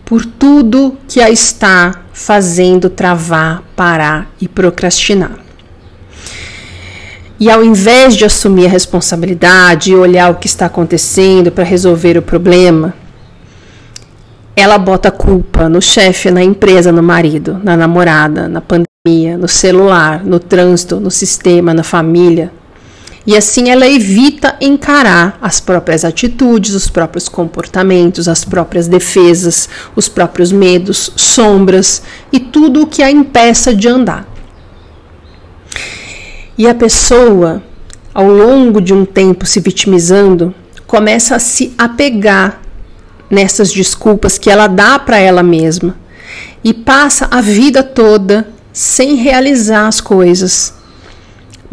por 0.04 0.26
tudo 0.26 0.98
que 1.08 1.22
a 1.22 1.30
está 1.30 2.02
fazendo 2.12 2.90
travar, 2.90 3.62
parar 3.76 4.28
e 4.42 4.48
procrastinar. 4.48 5.38
E 7.40 7.48
ao 7.48 7.64
invés 7.64 8.16
de 8.16 8.26
assumir 8.26 8.66
a 8.66 8.70
responsabilidade 8.70 9.92
e 9.92 9.96
olhar 9.96 10.32
o 10.32 10.36
que 10.38 10.48
está 10.48 10.66
acontecendo 10.66 11.52
para 11.52 11.64
resolver 11.64 12.18
o 12.18 12.24
problema, 12.24 12.92
ela 14.56 14.80
bota 14.80 15.12
culpa 15.12 15.70
no 15.70 15.80
chefe, 15.80 16.32
na 16.32 16.44
empresa, 16.44 16.92
no 16.92 17.04
marido, 17.04 17.62
na 17.64 17.78
namorada, 17.78 18.48
na 18.48 18.62
pandemia, 18.62 19.38
no 19.38 19.48
celular, 19.48 20.26
no 20.26 20.40
trânsito, 20.40 21.00
no 21.00 21.12
sistema, 21.12 21.72
na 21.72 21.84
família, 21.84 22.52
e 23.28 23.36
assim 23.36 23.70
ela 23.70 23.88
evita 23.88 24.56
encarar 24.62 25.38
as 25.42 25.60
próprias 25.60 26.06
atitudes, 26.06 26.76
os 26.76 26.88
próprios 26.88 27.28
comportamentos, 27.28 28.28
as 28.28 28.46
próprias 28.46 28.88
defesas, 28.88 29.68
os 29.96 30.08
próprios 30.08 30.52
medos, 30.52 31.12
sombras 31.16 32.04
e 32.32 32.40
tudo 32.40 32.84
o 32.84 32.88
que 32.88 33.02
a 33.02 33.10
impeça 33.10 33.74
de 33.74 33.88
andar. 33.88 34.28
E 36.58 36.68
a 36.68 36.76
pessoa, 36.76 37.64
ao 38.14 38.28
longo 38.28 38.80
de 38.80 38.94
um 38.94 39.04
tempo 39.06 39.46
se 39.46 39.60
vitimizando, 39.60 40.54
começa 40.86 41.36
a 41.36 41.40
se 41.40 41.74
apegar 41.78 42.62
nessas 43.30 43.72
desculpas 43.72 44.38
que 44.38 44.50
ela 44.50 44.68
dá 44.68 45.00
para 45.00 45.18
ela 45.18 45.44
mesma. 45.44 45.96
e 46.64 46.74
passa 46.74 47.28
a 47.30 47.42
vida 47.42 47.84
toda 47.84 48.48
sem 48.74 49.16
realizar 49.16 49.88
as 49.88 50.02
coisas, 50.02 50.74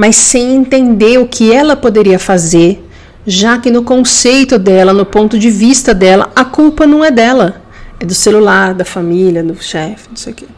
mas 0.03 0.17
sem 0.17 0.57
entender 0.57 1.21
o 1.21 1.29
que 1.29 1.53
ela 1.53 1.77
poderia 1.77 2.19
fazer, 2.19 2.85
já 3.25 3.57
que 3.59 3.71
no 3.71 3.85
conceito 3.85 4.59
dela, 4.59 4.93
no 4.93 5.07
ponto 5.07 5.39
de 5.39 5.49
vista 5.49 5.95
dela, 5.95 6.33
a 6.35 6.45
culpa 6.45 6.89
não 6.89 7.05
é 7.05 7.11
dela, 7.13 7.63
é 8.01 8.05
do 8.05 8.13
celular, 8.13 8.75
da 8.75 8.85
família, 8.85 9.45
do 9.45 9.55
chefe, 9.63 10.09
não 10.09 10.17
sei 10.17 10.33
o 10.33 10.35
que. 10.35 10.49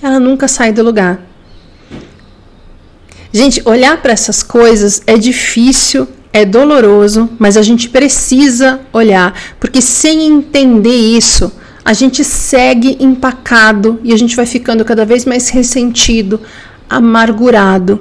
Ela 0.00 0.20
nunca 0.20 0.46
sai 0.46 0.72
do 0.72 0.84
lugar. 0.84 1.20
Gente, 3.32 3.60
olhar 3.64 4.00
para 4.00 4.12
essas 4.12 4.40
coisas 4.40 5.02
é 5.04 5.18
difícil, 5.18 6.06
é 6.32 6.44
doloroso, 6.44 7.28
mas 7.40 7.56
a 7.56 7.62
gente 7.62 7.88
precisa 7.88 8.82
olhar, 8.92 9.34
porque 9.58 9.82
sem 9.82 10.28
entender 10.28 10.96
isso, 10.96 11.50
a 11.84 11.92
gente 11.92 12.22
segue 12.22 12.98
empacado 13.00 13.98
e 14.04 14.12
a 14.12 14.16
gente 14.16 14.36
vai 14.36 14.46
ficando 14.46 14.84
cada 14.84 15.04
vez 15.04 15.24
mais 15.24 15.48
ressentido, 15.48 16.40
amargurado, 16.88 18.00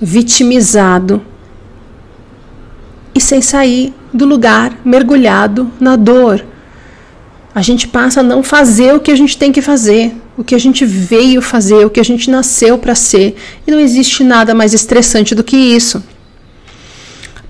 vitimizado 0.00 1.24
e 3.14 3.20
sem 3.20 3.40
sair 3.40 3.94
do 4.12 4.24
lugar, 4.24 4.76
mergulhado 4.84 5.70
na 5.78 5.96
dor. 5.96 6.44
A 7.54 7.62
gente 7.62 7.86
passa 7.86 8.20
a 8.20 8.22
não 8.22 8.42
fazer 8.42 8.94
o 8.94 9.00
que 9.00 9.12
a 9.12 9.16
gente 9.16 9.38
tem 9.38 9.52
que 9.52 9.62
fazer, 9.62 10.12
o 10.36 10.42
que 10.42 10.54
a 10.54 10.58
gente 10.58 10.84
veio 10.84 11.40
fazer, 11.40 11.86
o 11.86 11.90
que 11.90 12.00
a 12.00 12.04
gente 12.04 12.28
nasceu 12.28 12.76
para 12.76 12.94
ser, 12.94 13.36
e 13.66 13.70
não 13.70 13.78
existe 13.78 14.24
nada 14.24 14.54
mais 14.54 14.74
estressante 14.74 15.34
do 15.34 15.44
que 15.44 15.56
isso. 15.56 16.02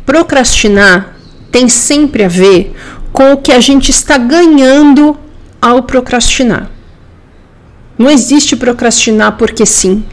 Procrastinar 0.04 1.16
tem 1.50 1.68
sempre 1.68 2.24
a 2.24 2.28
ver 2.28 2.74
com 3.12 3.32
o 3.32 3.36
que 3.38 3.52
a 3.52 3.60
gente 3.60 3.90
está 3.90 4.18
ganhando 4.18 5.16
ao 5.62 5.84
procrastinar. 5.84 6.70
Não 7.96 8.10
existe 8.10 8.56
procrastinar 8.56 9.38
porque 9.38 9.64
sim. 9.64 10.04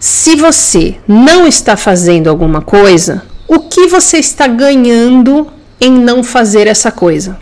Se 0.00 0.36
você 0.36 0.96
não 1.08 1.46
está 1.46 1.76
fazendo 1.76 2.28
alguma 2.28 2.60
coisa, 2.60 3.22
o 3.48 3.60
que 3.60 3.86
você 3.88 4.18
está 4.18 4.46
ganhando 4.46 5.48
em 5.80 5.90
não 5.90 6.22
fazer 6.22 6.66
essa 6.66 6.92
coisa? 6.92 7.38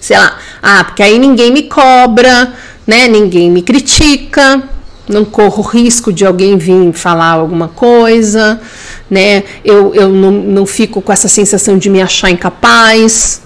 Sei 0.00 0.16
lá, 0.16 0.38
ah, 0.62 0.84
porque 0.84 1.02
aí 1.02 1.18
ninguém 1.18 1.52
me 1.52 1.64
cobra, 1.64 2.54
né? 2.86 3.08
Ninguém 3.08 3.50
me 3.50 3.62
critica, 3.62 4.62
não 5.08 5.24
corro 5.24 5.62
risco 5.62 6.12
de 6.12 6.24
alguém 6.24 6.56
vir 6.56 6.92
falar 6.92 7.32
alguma 7.32 7.68
coisa, 7.68 8.60
né? 9.10 9.42
Eu, 9.64 9.94
eu 9.94 10.08
não, 10.08 10.30
não 10.30 10.66
fico 10.66 11.02
com 11.02 11.12
essa 11.12 11.28
sensação 11.28 11.76
de 11.76 11.90
me 11.90 12.00
achar 12.00 12.30
incapaz, 12.30 13.42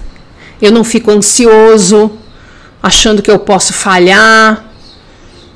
eu 0.61 0.71
não 0.71 0.85
fico 0.85 1.11
ansioso, 1.11 2.11
achando 2.83 3.23
que 3.23 3.31
eu 3.31 3.39
posso 3.39 3.73
falhar, 3.73 4.65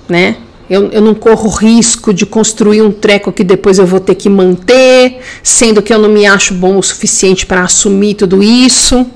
né? 0.09 0.37
Eu, 0.69 0.91
eu 0.91 1.01
não 1.01 1.15
corro 1.15 1.49
risco 1.49 2.13
de 2.13 2.27
construir 2.27 2.83
um 2.83 2.93
treco 2.93 3.33
que 3.33 3.43
depois 3.43 3.79
eu 3.79 3.87
vou 3.87 4.01
ter 4.01 4.15
que 4.15 4.29
manter, 4.29 5.21
sendo 5.43 5.81
que 5.81 5.93
eu 5.93 5.99
não 5.99 6.11
me 6.11 6.27
acho 6.27 6.53
bom 6.53 6.79
o 6.79 6.83
suficiente 6.83 7.47
para 7.47 7.63
assumir 7.63 8.15
tudo 8.15 8.43
isso. 8.43 9.07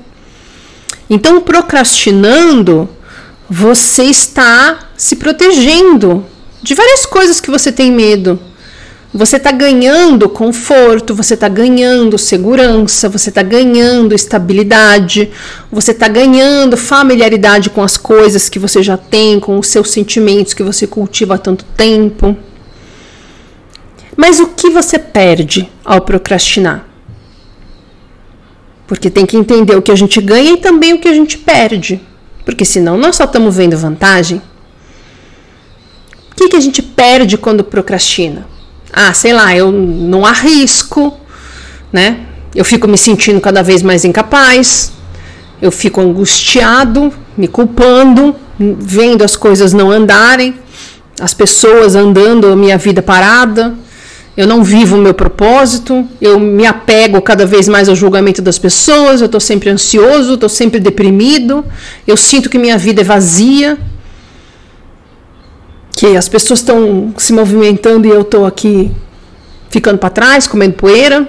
Então, 1.09 1.41
procrastinando, 1.41 2.89
você 3.47 4.03
está 4.05 4.89
se 4.97 5.15
protegendo 5.15 6.25
de 6.61 6.73
várias 6.73 7.05
coisas 7.05 7.39
que 7.39 7.51
você 7.51 7.71
tem 7.71 7.91
medo. 7.91 8.39
Você 9.15 9.37
está 9.37 9.51
ganhando 9.51 10.27
conforto, 10.27 11.13
você 11.13 11.35
está 11.35 11.47
ganhando 11.47 12.17
segurança, 12.17 13.07
você 13.07 13.29
está 13.29 13.43
ganhando 13.43 14.15
estabilidade, 14.15 15.29
você 15.71 15.91
está 15.91 16.07
ganhando 16.07 16.75
familiaridade 16.75 17.69
com 17.69 17.83
as 17.83 17.95
coisas 17.95 18.49
que 18.49 18.57
você 18.57 18.81
já 18.81 18.97
tem, 18.97 19.39
com 19.39 19.59
os 19.59 19.67
seus 19.67 19.91
sentimentos 19.91 20.55
que 20.55 20.63
você 20.63 20.87
cultiva 20.87 21.35
há 21.35 21.37
tanto 21.37 21.63
tempo. 21.77 22.35
Mas 24.17 24.39
o 24.39 24.47
que 24.47 24.71
você 24.71 24.97
perde 24.97 25.69
ao 25.85 26.01
procrastinar? 26.01 26.87
Porque 28.87 29.11
tem 29.11 29.27
que 29.27 29.37
entender 29.37 29.75
o 29.75 29.81
que 29.83 29.91
a 29.91 29.95
gente 29.95 30.19
ganha 30.19 30.53
e 30.53 30.57
também 30.57 30.91
o 30.93 30.99
que 30.99 31.07
a 31.07 31.13
gente 31.13 31.37
perde. 31.37 32.01
Porque 32.43 32.65
senão 32.65 32.97
nós 32.97 33.15
só 33.15 33.25
estamos 33.25 33.55
vendo 33.55 33.77
vantagem. 33.77 34.41
O 36.31 36.35
que, 36.35 36.49
que 36.49 36.55
a 36.55 36.59
gente 36.59 36.81
perde 36.81 37.37
quando 37.37 37.63
procrastina? 37.63 38.52
Ah, 38.93 39.11
sei 39.13 39.33
lá, 39.33 39.55
eu 39.55 39.71
não 39.71 40.23
arrisco, 40.23 41.17
né? 41.91 42.19
Eu 42.53 42.63
fico 42.63 42.87
me 42.87 42.97
sentindo 42.97 43.41
cada 43.41 43.63
vez 43.63 43.81
mais 43.81 44.05
incapaz, 44.05 44.93
eu 45.59 45.71
fico 45.71 45.99
angustiado, 45.99 47.11
me 47.35 47.47
culpando, 47.47 48.35
vendo 48.59 49.23
as 49.23 49.35
coisas 49.35 49.73
não 49.73 49.89
andarem, 49.89 50.53
as 51.19 51.33
pessoas 51.33 51.95
andando, 51.95 52.47
a 52.47 52.55
minha 52.55 52.77
vida 52.77 53.01
parada. 53.01 53.73
Eu 54.35 54.47
não 54.47 54.63
vivo 54.63 54.95
o 54.95 54.99
meu 54.99 55.13
propósito, 55.13 56.07
eu 56.19 56.39
me 56.39 56.65
apego 56.65 57.21
cada 57.21 57.45
vez 57.45 57.67
mais 57.67 57.87
ao 57.87 57.95
julgamento 57.95 58.41
das 58.41 58.57
pessoas, 58.57 59.21
eu 59.21 59.27
estou 59.27 59.39
sempre 59.39 59.69
ansioso, 59.69 60.33
estou 60.33 60.49
sempre 60.49 60.79
deprimido, 60.79 61.63
eu 62.07 62.17
sinto 62.17 62.49
que 62.49 62.57
minha 62.57 62.75
vida 62.75 63.01
é 63.01 63.03
vazia, 63.03 63.77
que 66.03 66.17
as 66.17 66.27
pessoas 66.27 66.59
estão 66.59 67.13
se 67.17 67.31
movimentando 67.31 68.05
e 68.05 68.09
eu 68.09 68.23
estou 68.23 68.45
aqui 68.45 68.91
ficando 69.69 69.97
para 69.97 70.09
trás, 70.09 70.45
comendo 70.45 70.73
poeira. 70.73 71.25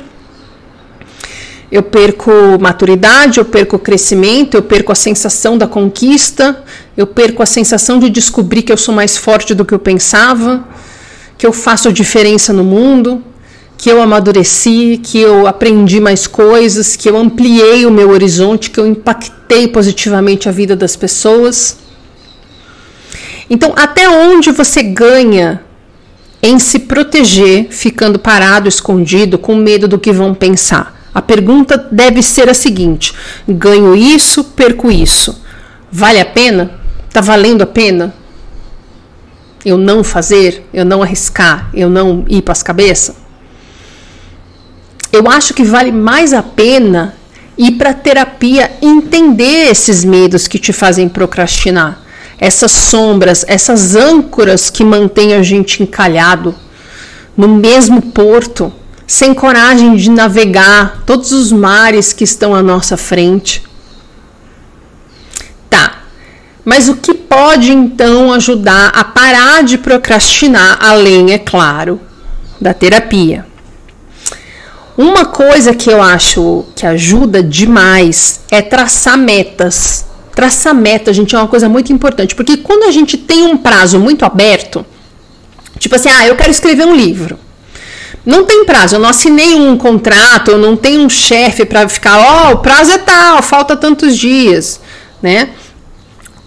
Eu 1.70 1.80
perco 1.80 2.32
maturidade, 2.60 3.38
eu 3.38 3.44
perco 3.44 3.78
crescimento, 3.78 4.56
eu 4.56 4.62
perco 4.62 4.90
a 4.90 4.96
sensação 4.96 5.56
da 5.56 5.68
conquista, 5.68 6.64
eu 6.96 7.06
perco 7.06 7.40
a 7.40 7.46
sensação 7.46 8.00
de 8.00 8.10
descobrir 8.10 8.62
que 8.62 8.72
eu 8.72 8.76
sou 8.76 8.92
mais 8.92 9.16
forte 9.16 9.54
do 9.54 9.64
que 9.64 9.72
eu 9.72 9.78
pensava, 9.78 10.66
que 11.38 11.46
eu 11.46 11.52
faço 11.52 11.92
diferença 11.92 12.52
no 12.52 12.64
mundo, 12.64 13.22
que 13.78 13.88
eu 13.88 14.02
amadureci, 14.02 15.00
que 15.00 15.20
eu 15.20 15.46
aprendi 15.46 16.00
mais 16.00 16.26
coisas, 16.26 16.96
que 16.96 17.08
eu 17.08 17.16
ampliei 17.16 17.86
o 17.86 17.92
meu 17.92 18.10
horizonte, 18.10 18.70
que 18.70 18.80
eu 18.80 18.88
impactei 18.88 19.68
positivamente 19.68 20.48
a 20.48 20.52
vida 20.52 20.74
das 20.74 20.96
pessoas. 20.96 21.83
Então, 23.48 23.72
até 23.76 24.08
onde 24.08 24.50
você 24.50 24.82
ganha 24.82 25.62
em 26.42 26.58
se 26.58 26.80
proteger, 26.80 27.68
ficando 27.70 28.18
parado, 28.18 28.68
escondido, 28.68 29.38
com 29.38 29.56
medo 29.56 29.88
do 29.88 29.98
que 29.98 30.12
vão 30.12 30.34
pensar? 30.34 30.94
A 31.14 31.22
pergunta 31.22 31.78
deve 31.90 32.22
ser 32.22 32.48
a 32.48 32.54
seguinte: 32.54 33.14
ganho 33.48 33.94
isso, 33.94 34.44
perco 34.44 34.90
isso. 34.90 35.42
Vale 35.90 36.20
a 36.20 36.26
pena? 36.26 36.72
Tá 37.12 37.20
valendo 37.20 37.62
a 37.62 37.66
pena? 37.66 38.14
Eu 39.64 39.78
não 39.78 40.04
fazer, 40.04 40.66
eu 40.74 40.84
não 40.84 41.02
arriscar, 41.02 41.70
eu 41.72 41.88
não 41.88 42.24
ir 42.28 42.42
para 42.42 42.52
as 42.52 42.62
cabeças? 42.62 43.16
Eu 45.10 45.30
acho 45.30 45.54
que 45.54 45.62
vale 45.62 45.92
mais 45.92 46.34
a 46.34 46.42
pena 46.42 47.14
ir 47.56 47.72
para 47.72 47.94
terapia 47.94 48.72
entender 48.82 49.70
esses 49.70 50.04
medos 50.04 50.48
que 50.48 50.58
te 50.58 50.72
fazem 50.72 51.08
procrastinar 51.08 52.03
essas 52.44 52.72
sombras, 52.72 53.42
essas 53.48 53.96
âncoras 53.96 54.68
que 54.68 54.84
mantêm 54.84 55.32
a 55.32 55.42
gente 55.42 55.82
encalhado 55.82 56.54
no 57.34 57.48
mesmo 57.48 58.02
porto, 58.02 58.70
sem 59.06 59.32
coragem 59.32 59.96
de 59.96 60.10
navegar 60.10 61.04
todos 61.06 61.32
os 61.32 61.50
mares 61.50 62.12
que 62.12 62.22
estão 62.22 62.54
à 62.54 62.62
nossa 62.62 62.98
frente. 62.98 63.62
Tá, 65.70 66.02
mas 66.62 66.86
o 66.86 66.96
que 66.96 67.14
pode 67.14 67.72
então 67.72 68.30
ajudar 68.34 68.88
a 68.88 69.02
parar 69.04 69.64
de 69.64 69.78
procrastinar, 69.78 70.76
além, 70.82 71.32
é 71.32 71.38
claro, 71.38 71.98
da 72.60 72.74
terapia? 72.74 73.46
Uma 74.98 75.24
coisa 75.24 75.74
que 75.74 75.88
eu 75.88 76.02
acho 76.02 76.66
que 76.76 76.86
ajuda 76.86 77.42
demais 77.42 78.40
é 78.50 78.60
traçar 78.60 79.16
metas 79.16 80.12
Traçar 80.34 80.74
meta, 80.74 81.12
gente, 81.12 81.34
é 81.34 81.38
uma 81.38 81.48
coisa 81.48 81.68
muito 81.68 81.92
importante, 81.92 82.34
porque 82.34 82.56
quando 82.56 82.84
a 82.84 82.90
gente 82.90 83.16
tem 83.16 83.44
um 83.44 83.56
prazo 83.56 83.98
muito 84.00 84.24
aberto, 84.24 84.84
tipo 85.78 85.94
assim, 85.94 86.08
ah, 86.08 86.26
eu 86.26 86.34
quero 86.34 86.50
escrever 86.50 86.84
um 86.84 86.94
livro. 86.94 87.38
Não 88.26 88.44
tem 88.44 88.64
prazo, 88.64 88.96
eu 88.96 88.98
não 88.98 89.08
assinei 89.08 89.54
um 89.54 89.76
contrato, 89.76 90.50
eu 90.50 90.58
não 90.58 90.76
tenho 90.76 91.02
um 91.02 91.10
chefe 91.10 91.64
para 91.64 91.88
ficar, 91.88 92.18
ó, 92.18 92.48
oh, 92.48 92.54
o 92.54 92.58
prazo 92.58 92.92
é 92.92 92.98
tal, 92.98 93.42
falta 93.42 93.76
tantos 93.76 94.16
dias, 94.16 94.80
né? 95.22 95.50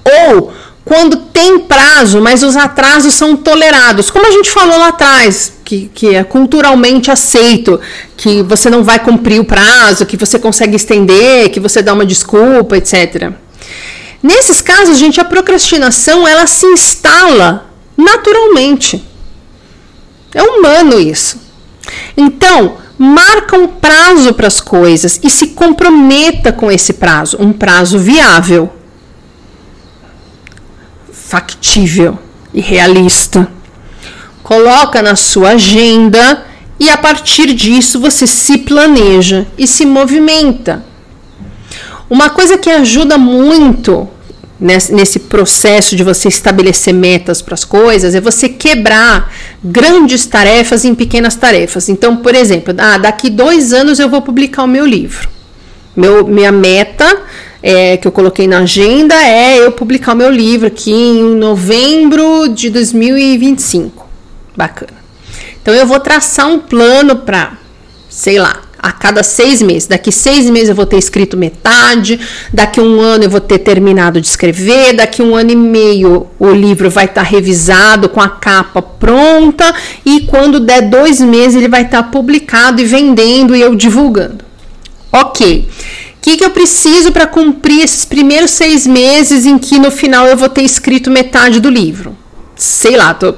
Ou 0.03 0.51
quando 0.83 1.17
tem 1.17 1.59
prazo, 1.59 2.19
mas 2.21 2.43
os 2.43 2.55
atrasos 2.55 3.13
são 3.13 3.35
tolerados, 3.35 4.09
como 4.09 4.25
a 4.25 4.31
gente 4.31 4.49
falou 4.49 4.79
lá 4.79 4.87
atrás, 4.87 5.53
que, 5.63 5.91
que 5.93 6.15
é 6.15 6.23
culturalmente 6.23 7.11
aceito, 7.11 7.79
que 8.15 8.41
você 8.41 8.69
não 8.69 8.83
vai 8.83 8.97
cumprir 8.97 9.39
o 9.39 9.45
prazo, 9.45 10.05
que 10.05 10.17
você 10.17 10.39
consegue 10.39 10.75
estender, 10.75 11.51
que 11.51 11.59
você 11.59 11.81
dá 11.81 11.93
uma 11.93 12.05
desculpa, 12.05 12.77
etc. 12.77 13.33
Nesses 14.21 14.61
casos, 14.61 14.97
gente, 14.97 15.21
a 15.21 15.25
procrastinação 15.25 16.27
ela 16.27 16.47
se 16.47 16.65
instala 16.65 17.69
naturalmente. 17.95 19.03
É 20.33 20.41
humano 20.41 20.99
isso. 20.99 21.39
Então, 22.15 22.77
marca 22.97 23.55
um 23.57 23.67
prazo 23.67 24.33
para 24.33 24.47
as 24.47 24.59
coisas 24.59 25.19
e 25.23 25.29
se 25.29 25.47
comprometa 25.47 26.51
com 26.51 26.71
esse 26.71 26.93
prazo, 26.93 27.37
um 27.39 27.53
prazo 27.53 27.99
viável. 27.99 28.73
factível 31.11 32.17
e 32.53 32.61
realista. 32.61 33.51
Coloca 34.41 35.01
na 35.01 35.15
sua 35.17 35.49
agenda 35.49 36.45
e 36.79 36.89
a 36.89 36.97
partir 36.97 37.53
disso 37.53 37.99
você 37.99 38.25
se 38.25 38.59
planeja 38.59 39.45
e 39.57 39.67
se 39.67 39.85
movimenta. 39.85 40.85
Uma 42.09 42.29
coisa 42.29 42.57
que 42.57 42.69
ajuda 42.69 43.17
muito 43.17 44.07
nesse 44.59 45.19
processo 45.19 45.95
de 45.95 46.03
você 46.03 46.27
estabelecer 46.27 46.93
metas 46.93 47.41
para 47.41 47.53
as 47.53 47.63
coisas 47.63 48.15
é 48.15 48.21
você 48.21 48.49
quebrar 48.49 49.31
grandes 49.63 50.25
tarefas 50.25 50.83
em 50.83 50.95
pequenas 50.95 51.35
tarefas. 51.35 51.89
Então, 51.89 52.17
por 52.17 52.33
exemplo, 52.33 52.73
ah, 52.77 52.97
daqui 52.97 53.29
dois 53.29 53.71
anos 53.71 53.99
eu 53.99 54.09
vou 54.09 54.21
publicar 54.21 54.63
o 54.63 54.67
meu 54.67 54.85
livro. 54.85 55.29
Meu, 55.95 56.25
minha 56.25 56.51
meta 56.51 57.21
é, 57.61 57.97
que 57.97 58.07
eu 58.07 58.11
coloquei 58.11 58.47
na 58.47 58.59
agenda 58.59 59.15
é 59.15 59.59
eu 59.59 59.71
publicar 59.71 60.13
o 60.13 60.17
meu 60.17 60.31
livro 60.31 60.67
aqui 60.67 60.91
em 60.91 61.35
novembro 61.35 62.47
de 62.47 62.69
2025. 62.69 64.07
Bacana. 64.55 64.97
Então 65.61 65.73
eu 65.73 65.85
vou 65.85 65.99
traçar 65.99 66.47
um 66.47 66.59
plano 66.59 67.17
para, 67.17 67.57
sei 68.09 68.39
lá, 68.39 68.61
a 68.79 68.91
cada 68.91 69.23
seis 69.23 69.61
meses. 69.61 69.87
Daqui 69.87 70.11
seis 70.11 70.49
meses 70.49 70.69
eu 70.69 70.75
vou 70.75 70.85
ter 70.85 70.97
escrito 70.97 71.37
metade, 71.37 72.19
daqui 72.53 72.79
um 72.79 72.99
ano 72.99 73.23
eu 73.23 73.29
vou 73.29 73.41
ter 73.41 73.59
terminado 73.59 74.21
de 74.21 74.27
escrever, 74.27 74.93
daqui 74.93 75.21
um 75.21 75.35
ano 75.35 75.51
e 75.51 75.55
meio 75.55 76.27
o 76.39 76.49
livro 76.49 76.89
vai 76.89 77.05
estar 77.05 77.23
tá 77.23 77.27
revisado 77.27 78.09
com 78.09 78.21
a 78.21 78.29
capa 78.29 78.81
pronta 78.81 79.73
e 80.05 80.21
quando 80.21 80.59
der 80.59 80.89
dois 80.89 81.19
meses 81.19 81.55
ele 81.55 81.67
vai 81.67 81.83
estar 81.83 82.03
tá 82.03 82.09
publicado 82.09 82.81
e 82.81 82.85
vendendo 82.85 83.55
e 83.55 83.61
eu 83.61 83.75
divulgando. 83.75 84.45
Ok. 85.11 85.69
O 86.17 86.29
que, 86.29 86.37
que 86.37 86.43
eu 86.43 86.49
preciso 86.49 87.11
para 87.11 87.25
cumprir 87.25 87.83
esses 87.83 88.03
primeiros 88.03 88.51
seis 88.51 88.85
meses 88.85 89.45
em 89.45 89.57
que 89.57 89.79
no 89.79 89.89
final 89.89 90.27
eu 90.27 90.35
vou 90.35 90.49
ter 90.49 90.61
escrito 90.61 91.09
metade 91.09 91.59
do 91.59 91.69
livro? 91.69 92.17
Sei 92.55 92.97
lá, 92.97 93.13
tô. 93.13 93.33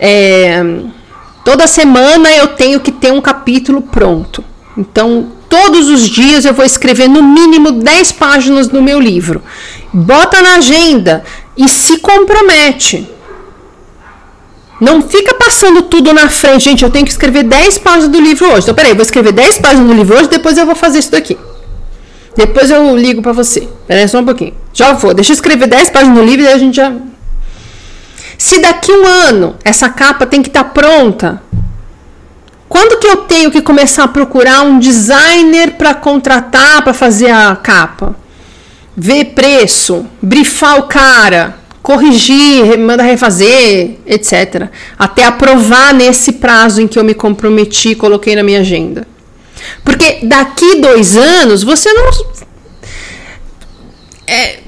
É, 0.00 0.62
Toda 1.48 1.66
semana 1.66 2.30
eu 2.30 2.48
tenho 2.48 2.78
que 2.78 2.92
ter 2.92 3.10
um 3.10 3.22
capítulo 3.22 3.80
pronto. 3.80 4.44
Então, 4.76 5.32
todos 5.48 5.88
os 5.88 6.02
dias 6.06 6.44
eu 6.44 6.52
vou 6.52 6.62
escrever 6.62 7.08
no 7.08 7.22
mínimo 7.22 7.72
10 7.72 8.12
páginas 8.12 8.68
no 8.68 8.82
meu 8.82 9.00
livro. 9.00 9.42
Bota 9.90 10.42
na 10.42 10.56
agenda 10.56 11.24
e 11.56 11.66
se 11.66 12.00
compromete. 12.00 13.08
Não 14.78 15.00
fica 15.00 15.36
passando 15.36 15.80
tudo 15.80 16.12
na 16.12 16.28
frente. 16.28 16.64
Gente, 16.64 16.84
eu 16.84 16.90
tenho 16.90 17.06
que 17.06 17.12
escrever 17.12 17.44
10 17.44 17.78
páginas 17.78 18.08
do 18.08 18.20
livro 18.20 18.46
hoje. 18.52 18.64
Então, 18.64 18.74
peraí, 18.74 18.92
vou 18.92 19.00
escrever 19.00 19.32
10 19.32 19.56
páginas 19.56 19.86
do 19.88 19.94
livro 19.94 20.18
hoje, 20.18 20.28
depois 20.28 20.58
eu 20.58 20.66
vou 20.66 20.76
fazer 20.76 20.98
isso 20.98 21.12
daqui. 21.12 21.38
Depois 22.36 22.70
eu 22.70 22.94
ligo 22.94 23.22
para 23.22 23.32
você. 23.32 23.66
Peraí 23.86 24.06
só 24.06 24.18
um 24.18 24.24
pouquinho. 24.26 24.52
Já 24.74 24.92
vou. 24.92 25.14
Deixa 25.14 25.32
eu 25.32 25.34
escrever 25.34 25.66
10 25.66 25.88
páginas 25.88 26.14
no 26.14 26.24
livro 26.26 26.44
e 26.44 26.48
a 26.48 26.58
gente 26.58 26.76
já 26.76 26.92
se 28.38 28.60
daqui 28.60 28.92
um 28.92 29.04
ano 29.04 29.56
essa 29.64 29.90
capa 29.90 30.24
tem 30.24 30.40
que 30.40 30.48
estar 30.48 30.64
tá 30.64 30.70
pronta, 30.70 31.42
quando 32.68 32.98
que 32.98 33.06
eu 33.06 33.16
tenho 33.18 33.50
que 33.50 33.60
começar 33.60 34.04
a 34.04 34.08
procurar 34.08 34.62
um 34.62 34.78
designer 34.78 35.72
para 35.72 35.94
contratar 35.94 36.82
para 36.82 36.94
fazer 36.94 37.30
a 37.30 37.56
capa? 37.56 38.14
Ver 38.96 39.26
preço, 39.26 40.06
brifar 40.20 40.78
o 40.78 40.82
cara, 40.84 41.56
corrigir, 41.82 42.78
manda 42.78 43.02
refazer, 43.02 43.98
etc. 44.06 44.68
Até 44.98 45.24
aprovar 45.24 45.94
nesse 45.94 46.32
prazo 46.32 46.82
em 46.82 46.86
que 46.86 46.98
eu 46.98 47.04
me 47.04 47.14
comprometi 47.14 47.90
e 47.90 47.94
coloquei 47.94 48.36
na 48.36 48.42
minha 48.42 48.60
agenda. 48.60 49.06
Porque 49.82 50.20
daqui 50.22 50.76
dois 50.76 51.16
anos 51.16 51.62
você 51.62 51.92
não. 51.92 52.10
É, 54.26 54.58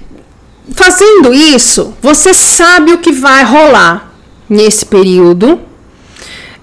fazendo 0.75 1.33
isso, 1.33 1.95
você 2.01 2.33
sabe 2.35 2.93
o 2.93 2.99
que 2.99 3.13
vai 3.13 3.45
rolar 3.45 4.13
nesse 4.49 4.85
período. 4.87 5.61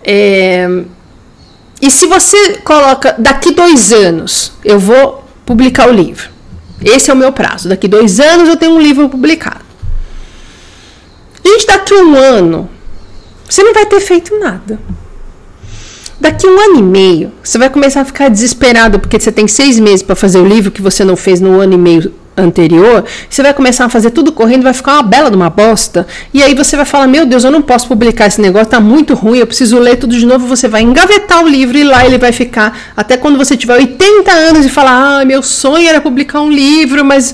É, 0.03 0.67
e 1.81 1.91
se 1.91 2.05
você 2.05 2.57
coloca 2.63 3.15
daqui 3.17 3.51
dois 3.51 3.91
anos, 3.91 4.53
eu 4.63 4.79
vou 4.79 5.23
publicar 5.45 5.87
o 5.87 5.93
livro. 5.93 6.29
Esse 6.83 7.09
é 7.09 7.13
o 7.13 7.17
meu 7.17 7.31
prazo. 7.31 7.69
Daqui 7.69 7.87
dois 7.87 8.19
anos 8.19 8.49
eu 8.49 8.57
tenho 8.57 8.73
um 8.73 8.81
livro 8.81 9.09
publicado. 9.09 9.65
Gente, 11.45 11.65
daqui 11.65 11.93
um 11.93 12.15
ano, 12.15 12.69
você 13.47 13.63
não 13.63 13.73
vai 13.73 13.85
ter 13.85 13.99
feito 13.99 14.37
nada. 14.37 14.79
Daqui 16.19 16.47
um 16.47 16.59
ano 16.59 16.79
e 16.79 16.83
meio, 16.83 17.31
você 17.43 17.57
vai 17.57 17.69
começar 17.69 18.01
a 18.01 18.05
ficar 18.05 18.29
desesperado 18.29 18.99
porque 18.99 19.19
você 19.19 19.31
tem 19.31 19.47
seis 19.47 19.79
meses 19.79 20.01
para 20.01 20.15
fazer 20.15 20.39
o 20.39 20.45
livro 20.45 20.71
que 20.71 20.81
você 20.81 21.05
não 21.05 21.15
fez 21.15 21.39
no 21.39 21.59
ano 21.59 21.73
e 21.73 21.77
meio 21.77 22.13
anterior, 22.37 23.03
você 23.29 23.41
vai 23.41 23.53
começar 23.53 23.85
a 23.85 23.89
fazer 23.89 24.11
tudo 24.11 24.31
correndo, 24.31 24.63
vai 24.63 24.73
ficar 24.73 24.93
uma 24.93 25.03
bela 25.03 25.29
de 25.29 25.35
uma 25.35 25.49
bosta, 25.49 26.05
e 26.33 26.43
aí 26.43 26.53
você 26.53 26.75
vai 26.75 26.85
falar: 26.85 27.07
Meu 27.07 27.25
Deus, 27.25 27.43
eu 27.43 27.51
não 27.51 27.61
posso 27.61 27.87
publicar 27.87 28.27
esse 28.27 28.39
negócio, 28.39 28.67
tá 28.67 28.79
muito 28.79 29.13
ruim, 29.15 29.39
eu 29.39 29.47
preciso 29.47 29.79
ler 29.79 29.97
tudo 29.97 30.15
de 30.15 30.25
novo. 30.25 30.47
Você 30.47 30.67
vai 30.67 30.81
engavetar 30.81 31.43
o 31.43 31.47
livro 31.47 31.77
e 31.77 31.83
lá 31.83 32.05
ele 32.05 32.17
vai 32.17 32.31
ficar 32.31 32.93
até 32.95 33.17
quando 33.17 33.37
você 33.37 33.57
tiver 33.57 33.75
80 33.75 34.31
anos 34.31 34.65
e 34.65 34.69
falar: 34.69 35.21
Ah, 35.21 35.25
meu 35.25 35.41
sonho 35.41 35.87
era 35.87 35.99
publicar 35.99 36.41
um 36.41 36.51
livro, 36.51 37.03
mas 37.03 37.33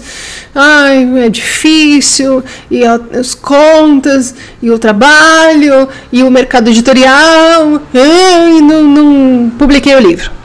ai, 0.56 1.26
é 1.26 1.30
difícil, 1.30 2.44
e 2.70 2.84
as 2.86 3.34
contas, 3.34 4.36
e 4.62 4.70
o 4.70 4.80
trabalho, 4.80 5.90
e 6.12 6.24
o 6.24 6.32
mercado 6.32 6.70
editorial, 6.70 7.82
ai, 7.94 8.62
não, 8.62 8.84
não 8.84 9.50
publiquei 9.58 9.96
o 9.96 10.00
livro. 10.00 10.43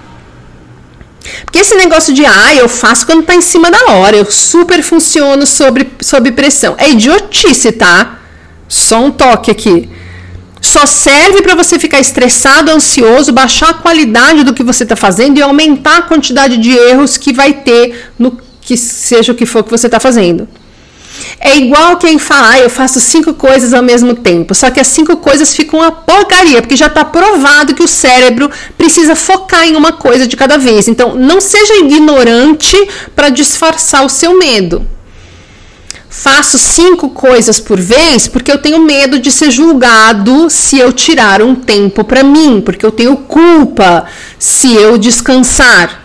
Porque 1.45 1.59
esse 1.59 1.75
negócio 1.75 2.13
de, 2.15 2.25
ah, 2.25 2.55
eu 2.55 2.69
faço 2.69 3.07
quando 3.07 3.25
tá 3.25 3.35
em 3.35 3.41
cima 3.41 3.71
da 3.71 3.93
hora, 3.93 4.17
eu 4.17 4.31
super 4.31 4.83
funciono 4.83 5.47
sobre, 5.47 5.91
sob 6.01 6.33
pressão. 6.33 6.75
É 6.79 6.91
idiotice, 6.91 7.73
tá? 7.73 8.19
Só 8.69 9.03
um 9.03 9.11
toque 9.11 9.51
aqui. 9.51 9.89
Só 10.61 10.87
serve 10.87 11.43
para 11.43 11.55
você 11.55 11.79
ficar 11.79 12.01
estressado, 12.01 12.71
ansioso, 12.71 13.33
baixar 13.33 13.71
a 13.71 13.75
qualidade 13.75 14.43
do 14.45 14.53
que 14.53 14.63
você 14.63 14.83
está 14.83 14.97
fazendo 14.97 15.39
e 15.39 15.43
aumentar 15.43 15.99
a 15.99 16.03
quantidade 16.03 16.57
de 16.57 16.71
erros 16.71 17.17
que 17.17 17.33
vai 17.33 17.53
ter 17.53 18.11
no 18.19 18.39
que 18.61 18.77
seja 18.77 19.33
o 19.33 19.35
que 19.35 19.47
for 19.47 19.65
que 19.65 19.71
você 19.71 19.87
está 19.87 19.99
fazendo. 19.99 20.47
É 21.41 21.57
igual 21.57 21.97
quem 21.97 22.19
fala, 22.19 22.51
ah, 22.51 22.61
eu 22.61 22.71
faço 22.71 23.01
cinco 23.01 23.35
coisas 23.35 23.73
ao 23.75 23.83
mesmo 23.83 24.15
tempo. 24.15 24.55
Só 24.55 24.71
que 24.71 24.81
as 24.81 24.89
cinco 24.89 25.17
coisas 25.17 25.55
ficam 25.55 25.81
uma 25.81 25.93
porcaria, 25.93 26.61
porque 26.61 26.77
já 26.77 26.87
está 26.87 27.05
provado 27.05 27.75
que 27.75 27.83
o 27.83 27.89
cérebro 27.89 28.51
precisa 28.77 29.15
focar 29.15 29.67
em 29.67 29.77
uma 29.77 29.93
coisa 29.93 30.27
de 30.27 30.37
cada 30.37 30.59
vez. 30.59 30.89
Então, 30.89 31.15
não 31.15 31.41
seja 31.41 31.77
ignorante 31.77 32.77
para 33.15 33.29
disfarçar 33.29 34.05
o 34.05 34.09
seu 34.09 34.39
medo. 34.39 34.87
Faço 36.11 36.59
cinco 36.59 37.11
coisas 37.11 37.61
por 37.61 37.79
vez 37.79 38.27
porque 38.27 38.51
eu 38.51 38.59
tenho 38.59 38.81
medo 38.81 39.19
de 39.19 39.31
ser 39.31 39.51
julgado 39.51 40.49
se 40.49 40.79
eu 40.79 40.93
tirar 40.93 41.43
um 41.43 41.55
tempo 41.55 42.03
para 42.03 42.25
mim, 42.25 42.63
porque 42.63 42.85
eu 42.85 42.91
tenho 42.91 43.17
culpa 43.17 44.07
se 44.39 44.75
eu 44.75 44.97
descansar 44.97 45.98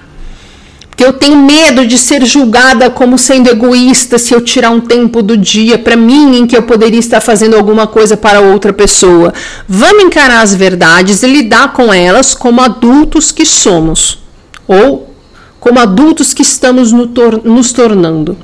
que 0.96 1.04
eu 1.04 1.14
tenho 1.14 1.38
medo 1.38 1.86
de 1.86 1.98
ser 1.98 2.24
julgada 2.26 2.90
como 2.90 3.18
sendo 3.18 3.50
egoísta 3.50 4.18
se 4.18 4.34
eu 4.34 4.42
tirar 4.42 4.70
um 4.70 4.80
tempo 4.80 5.22
do 5.22 5.36
dia 5.36 5.78
para 5.78 5.96
mim 5.96 6.38
em 6.38 6.48
que 6.48 6.56
eu 6.56 6.64
poderia 6.64 7.00
estar 7.00 7.22
fazendo 7.22 7.56
alguma 7.56 7.88
coisa 7.88 8.16
para 8.16 8.42
outra 8.42 8.72
pessoa. 8.72 9.34
Vamos 9.68 10.04
encarar 10.04 10.42
as 10.42 10.54
verdades 10.54 11.24
e 11.24 11.28
lidar 11.28 11.74
com 11.74 11.94
elas 11.94 12.34
como 12.36 12.62
adultos 12.62 13.32
que 13.32 13.46
somos 13.46 14.20
ou 14.68 15.14
como 15.60 15.80
adultos 15.80 16.34
que 16.34 16.42
estamos 16.42 16.92
no 16.92 17.08
tor 17.08 17.42
nos 17.44 17.72
tornando. 17.72 18.38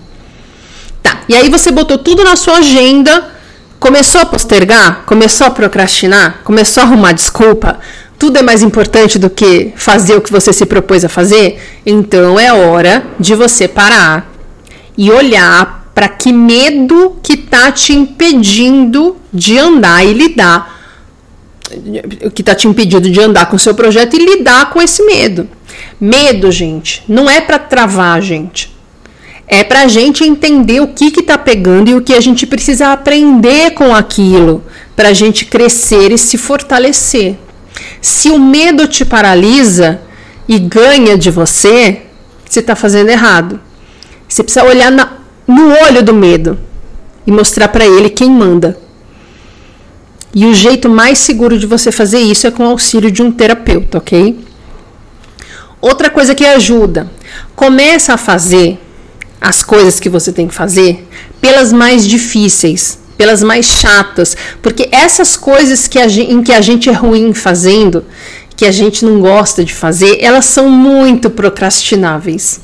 Tá. 1.03 1.21
E 1.27 1.35
aí 1.35 1.49
você 1.49 1.71
botou 1.71 1.97
tudo 1.97 2.23
na 2.23 2.35
sua 2.35 2.57
agenda, 2.57 3.29
começou 3.79 4.21
a 4.21 4.25
postergar, 4.25 5.03
começou 5.05 5.47
a 5.47 5.51
procrastinar, 5.51 6.39
começou 6.43 6.81
a 6.81 6.85
arrumar 6.85 7.11
desculpa 7.11 7.77
tudo 8.19 8.37
é 8.37 8.41
mais 8.41 8.61
importante 8.61 9.17
do 9.17 9.29
que 9.29 9.71
fazer 9.77 10.15
o 10.15 10.21
que 10.21 10.29
você 10.29 10.51
se 10.51 10.65
propôs 10.65 11.05
a 11.05 11.09
fazer, 11.09 11.57
então 11.85 12.37
é 12.37 12.51
hora 12.51 13.05
de 13.17 13.33
você 13.33 13.65
parar 13.65 14.29
e 14.97 15.09
olhar 15.09 15.89
para 15.95 16.09
que 16.09 16.33
medo 16.33 17.17
que 17.23 17.37
tá 17.37 17.71
te 17.71 17.93
impedindo 17.93 19.15
de 19.33 19.57
andar 19.57 20.05
e 20.05 20.13
lidar 20.13 20.77
que 22.33 22.41
tá 22.41 22.55
te 22.55 22.67
impedindo 22.67 23.09
de 23.09 23.21
andar 23.21 23.45
com 23.45 23.55
o 23.55 23.59
seu 23.59 23.75
projeto 23.75 24.15
e 24.15 24.25
lidar 24.25 24.71
com 24.71 24.81
esse 24.81 25.03
medo. 25.03 25.47
Medo, 26.01 26.51
gente, 26.51 27.03
não 27.07 27.29
é 27.29 27.39
para 27.39 27.59
travar 27.59 28.17
a 28.17 28.21
gente. 28.21 28.75
É 29.47 29.63
para 29.63 29.81
a 29.81 29.87
gente 29.87 30.23
entender 30.23 30.81
o 30.81 30.87
que 30.87 31.11
que 31.11 31.21
tá 31.21 31.37
pegando 31.37 31.89
e 31.89 31.95
o 31.95 32.01
que 32.01 32.13
a 32.13 32.19
gente 32.19 32.47
precisa 32.47 32.91
aprender 32.91 33.71
com 33.71 33.93
aquilo 33.93 34.63
para 34.95 35.09
a 35.09 35.13
gente 35.13 35.45
crescer 35.45 36.11
e 36.11 36.17
se 36.17 36.37
fortalecer. 36.37 37.37
Se 38.01 38.29
o 38.29 38.39
medo 38.39 38.87
te 38.87 39.05
paralisa 39.05 40.01
e 40.47 40.57
ganha 40.57 41.17
de 41.17 41.29
você, 41.29 42.01
você 42.45 42.59
está 42.59 42.75
fazendo 42.75 43.09
errado. 43.09 43.59
Você 44.27 44.43
precisa 44.43 44.65
olhar 44.65 44.91
na, 44.91 45.13
no 45.47 45.71
olho 45.85 46.03
do 46.03 46.13
medo 46.13 46.59
e 47.25 47.31
mostrar 47.31 47.67
para 47.67 47.85
ele 47.85 48.09
quem 48.09 48.29
manda. 48.29 48.77
E 50.33 50.45
o 50.45 50.53
jeito 50.53 50.89
mais 50.89 51.17
seguro 51.19 51.57
de 51.57 51.65
você 51.65 51.91
fazer 51.91 52.19
isso 52.19 52.45
é 52.45 52.51
com 52.51 52.63
o 52.63 52.69
auxílio 52.69 53.11
de 53.11 53.21
um 53.21 53.31
terapeuta, 53.31 53.97
ok? 53.97 54.39
Outra 55.81 56.09
coisa 56.09 56.35
que 56.35 56.45
ajuda, 56.45 57.09
começa 57.55 58.13
a 58.13 58.17
fazer 58.17 58.79
as 59.39 59.63
coisas 59.63 59.99
que 59.99 60.09
você 60.09 60.31
tem 60.31 60.47
que 60.47 60.53
fazer 60.53 61.07
pelas 61.39 61.71
mais 61.71 62.05
difíceis 62.05 62.99
pelas 63.19 63.43
mais 63.43 63.65
chatas, 63.65 64.37
porque 64.61 64.87
essas 64.93 65.35
coisas 65.35 65.89
que 65.89 65.99
gente, 66.07 66.31
em 66.31 66.41
que 66.41 66.53
a 66.53 66.61
gente 66.61 66.89
é 66.89 66.93
ruim 66.93 67.33
fazendo, 67.33 68.05
que 68.55 68.63
a 68.65 68.71
gente 68.71 69.03
não 69.03 69.19
gosta 69.19 69.61
de 69.61 69.73
fazer, 69.73 70.19
elas 70.21 70.45
são 70.45 70.69
muito 70.69 71.29
procrastináveis. 71.29 72.61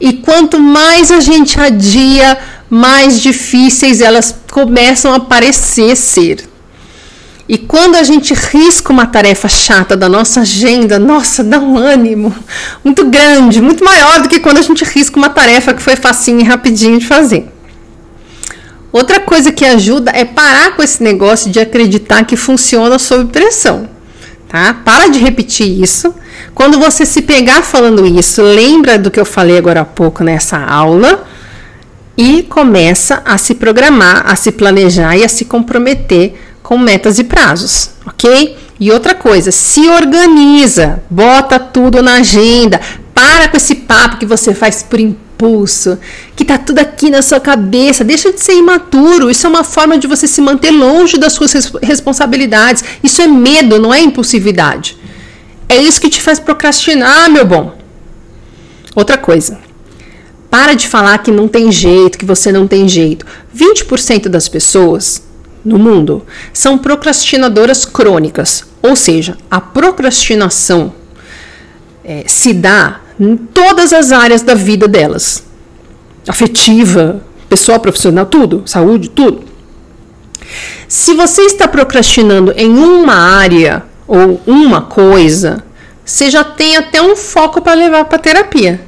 E 0.00 0.14
quanto 0.14 0.58
mais 0.58 1.10
a 1.10 1.20
gente 1.20 1.60
adia, 1.60 2.38
mais 2.70 3.20
difíceis 3.20 4.00
elas 4.00 4.34
começam 4.50 5.12
a 5.12 5.20
parecer 5.20 5.94
ser. 5.94 6.48
E 7.46 7.58
quando 7.58 7.96
a 7.96 8.02
gente 8.02 8.32
risca 8.32 8.90
uma 8.90 9.04
tarefa 9.04 9.46
chata 9.46 9.94
da 9.94 10.08
nossa 10.08 10.40
agenda, 10.40 10.98
nossa, 10.98 11.44
dá 11.44 11.58
um 11.58 11.76
ânimo 11.76 12.34
muito 12.82 13.04
grande, 13.04 13.60
muito 13.60 13.84
maior 13.84 14.22
do 14.22 14.28
que 14.30 14.40
quando 14.40 14.56
a 14.56 14.62
gente 14.62 14.84
risca 14.84 15.18
uma 15.18 15.28
tarefa 15.28 15.74
que 15.74 15.82
foi 15.82 15.96
facinho 15.96 16.40
e 16.40 16.44
rapidinho 16.44 16.98
de 16.98 17.06
fazer. 17.06 17.52
Outra 18.92 19.20
coisa 19.20 19.50
que 19.50 19.64
ajuda 19.64 20.12
é 20.14 20.24
parar 20.24 20.76
com 20.76 20.82
esse 20.82 21.02
negócio 21.02 21.50
de 21.50 21.58
acreditar 21.58 22.24
que 22.24 22.36
funciona 22.36 22.98
sob 22.98 23.32
pressão. 23.32 23.88
Tá? 24.48 24.74
Para 24.84 25.08
de 25.08 25.18
repetir 25.18 25.82
isso. 25.82 26.14
Quando 26.54 26.78
você 26.78 27.06
se 27.06 27.22
pegar 27.22 27.62
falando 27.62 28.06
isso, 28.06 28.42
lembra 28.42 28.98
do 28.98 29.10
que 29.10 29.18
eu 29.18 29.24
falei 29.24 29.56
agora 29.56 29.80
há 29.80 29.84
pouco 29.84 30.22
nessa 30.22 30.58
aula 30.58 31.24
e 32.18 32.42
começa 32.42 33.22
a 33.24 33.38
se 33.38 33.54
programar, 33.54 34.24
a 34.26 34.36
se 34.36 34.52
planejar 34.52 35.16
e 35.16 35.24
a 35.24 35.28
se 35.28 35.46
comprometer 35.46 36.38
com 36.62 36.76
metas 36.76 37.18
e 37.18 37.24
prazos, 37.24 37.92
ok? 38.06 38.56
E 38.78 38.90
outra 38.90 39.14
coisa, 39.14 39.50
se 39.50 39.88
organiza, 39.88 41.02
bota 41.08 41.58
tudo 41.58 42.02
na 42.02 42.16
agenda, 42.16 42.80
para 43.14 43.48
com 43.48 43.56
esse 43.56 43.74
papo 43.74 44.18
que 44.18 44.26
você 44.26 44.52
faz 44.54 44.82
por 44.82 45.00
que 46.36 46.44
tá 46.44 46.58
tudo 46.58 46.78
aqui 46.78 47.10
na 47.10 47.22
sua 47.22 47.40
cabeça, 47.40 48.04
deixa 48.04 48.32
de 48.32 48.40
ser 48.40 48.54
imaturo. 48.54 49.30
Isso 49.30 49.46
é 49.46 49.50
uma 49.50 49.64
forma 49.64 49.98
de 49.98 50.06
você 50.06 50.26
se 50.26 50.40
manter 50.40 50.70
longe 50.70 51.18
das 51.18 51.32
suas 51.32 51.52
responsabilidades. 51.82 52.84
Isso 53.02 53.20
é 53.22 53.26
medo, 53.26 53.78
não 53.78 53.92
é 53.92 54.00
impulsividade. 54.00 54.96
É 55.68 55.76
isso 55.76 56.00
que 56.00 56.10
te 56.10 56.20
faz 56.20 56.38
procrastinar, 56.38 57.30
meu 57.30 57.44
bom. 57.44 57.76
Outra 58.94 59.16
coisa. 59.16 59.58
Para 60.50 60.74
de 60.74 60.86
falar 60.86 61.18
que 61.18 61.30
não 61.30 61.48
tem 61.48 61.72
jeito, 61.72 62.18
que 62.18 62.26
você 62.26 62.52
não 62.52 62.68
tem 62.68 62.86
jeito. 62.86 63.24
20% 63.56 64.28
das 64.28 64.48
pessoas 64.48 65.22
no 65.64 65.78
mundo 65.78 66.26
são 66.52 66.76
procrastinadoras 66.76 67.84
crônicas, 67.84 68.64
ou 68.82 68.96
seja, 68.96 69.36
a 69.50 69.60
procrastinação 69.60 70.92
é, 72.04 72.24
se 72.26 72.52
dá 72.52 73.00
em 73.18 73.36
todas 73.36 73.92
as 73.92 74.12
áreas 74.12 74.42
da 74.42 74.54
vida 74.54 74.88
delas 74.88 75.44
afetiva, 76.28 77.20
pessoal, 77.48 77.80
profissional, 77.80 78.26
tudo, 78.26 78.62
saúde, 78.66 79.08
tudo. 79.08 79.44
Se 80.86 81.14
você 81.14 81.42
está 81.42 81.66
procrastinando 81.66 82.52
em 82.56 82.70
uma 82.70 83.14
área 83.14 83.84
ou 84.06 84.40
uma 84.46 84.82
coisa, 84.82 85.64
você 86.04 86.30
já 86.30 86.44
tem 86.44 86.76
até 86.76 87.00
um 87.00 87.16
foco 87.16 87.60
para 87.60 87.74
levar 87.74 88.04
para 88.04 88.18
terapia, 88.18 88.80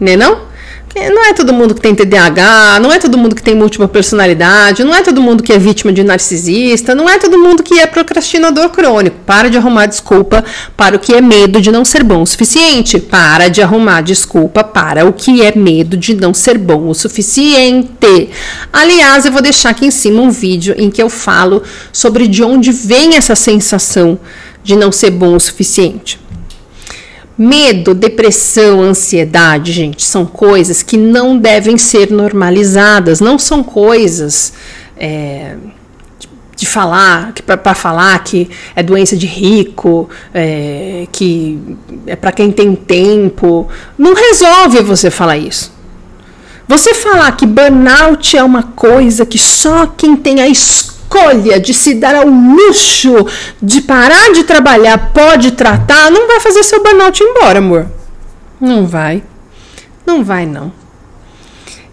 né 0.00 0.16
não? 0.16 0.53
Não 0.94 1.24
é 1.24 1.32
todo 1.32 1.52
mundo 1.52 1.74
que 1.74 1.80
tem 1.80 1.94
TDAH, 1.94 2.78
não 2.80 2.92
é 2.92 2.98
todo 3.00 3.18
mundo 3.18 3.34
que 3.34 3.42
tem 3.42 3.54
múltipla 3.54 3.88
personalidade, 3.88 4.84
não 4.84 4.94
é 4.94 5.02
todo 5.02 5.20
mundo 5.20 5.42
que 5.42 5.52
é 5.52 5.58
vítima 5.58 5.92
de 5.92 6.04
narcisista, 6.04 6.94
não 6.94 7.08
é 7.08 7.18
todo 7.18 7.36
mundo 7.36 7.62
que 7.64 7.80
é 7.80 7.86
procrastinador 7.86 8.68
crônico. 8.70 9.16
Para 9.26 9.50
de 9.50 9.58
arrumar 9.58 9.86
desculpa 9.86 10.44
para 10.76 10.94
o 10.94 10.98
que 10.98 11.12
é 11.12 11.20
medo 11.20 11.60
de 11.60 11.72
não 11.72 11.84
ser 11.84 12.04
bom 12.04 12.22
o 12.22 12.26
suficiente. 12.26 13.00
Para 13.00 13.48
de 13.48 13.60
arrumar 13.60 14.02
desculpa 14.02 14.62
para 14.62 15.04
o 15.04 15.12
que 15.12 15.42
é 15.42 15.56
medo 15.56 15.96
de 15.96 16.14
não 16.14 16.32
ser 16.32 16.56
bom 16.58 16.88
o 16.88 16.94
suficiente. 16.94 18.30
Aliás, 18.72 19.26
eu 19.26 19.32
vou 19.32 19.42
deixar 19.42 19.70
aqui 19.70 19.86
em 19.86 19.90
cima 19.90 20.22
um 20.22 20.30
vídeo 20.30 20.74
em 20.78 20.90
que 20.90 21.02
eu 21.02 21.10
falo 21.10 21.62
sobre 21.92 22.28
de 22.28 22.44
onde 22.44 22.70
vem 22.70 23.16
essa 23.16 23.34
sensação 23.34 24.18
de 24.62 24.76
não 24.76 24.92
ser 24.92 25.10
bom 25.10 25.34
o 25.34 25.40
suficiente. 25.40 26.23
Medo, 27.36 27.94
depressão, 27.94 28.80
ansiedade, 28.80 29.72
gente, 29.72 30.04
são 30.04 30.24
coisas 30.24 30.82
que 30.82 30.96
não 30.96 31.36
devem 31.36 31.76
ser 31.76 32.10
normalizadas, 32.10 33.20
não 33.20 33.38
são 33.38 33.62
coisas 33.62 34.52
é, 34.96 35.56
de 36.54 36.64
falar, 36.64 37.32
para 37.44 37.74
falar 37.74 38.22
que 38.22 38.48
é 38.76 38.82
doença 38.82 39.16
de 39.16 39.26
rico, 39.26 40.08
é, 40.32 41.08
que 41.10 41.58
é 42.06 42.14
para 42.14 42.30
quem 42.30 42.52
tem 42.52 42.74
tempo. 42.74 43.68
Não 43.98 44.14
resolve 44.14 44.80
você 44.82 45.10
falar 45.10 45.36
isso. 45.36 45.72
Você 46.68 46.94
falar 46.94 47.32
que 47.32 47.46
burnout 47.46 48.36
é 48.36 48.44
uma 48.44 48.62
coisa 48.62 49.26
que 49.26 49.38
só 49.38 49.86
quem 49.86 50.16
tem 50.16 50.40
a 50.40 50.48
escolha 50.48 50.93
escolha 51.04 51.60
de 51.60 51.72
se 51.72 51.94
dar 51.94 52.14
ao 52.14 52.26
luxo 52.26 53.26
de 53.62 53.82
parar 53.82 54.32
de 54.32 54.44
trabalhar 54.44 55.12
pode 55.12 55.52
tratar, 55.52 56.10
não 56.10 56.26
vai 56.26 56.40
fazer 56.40 56.62
seu 56.62 56.82
burnout 56.82 57.22
embora, 57.22 57.58
amor. 57.58 57.86
Não 58.60 58.86
vai. 58.86 59.22
Não 60.06 60.24
vai, 60.24 60.46
não. 60.46 60.72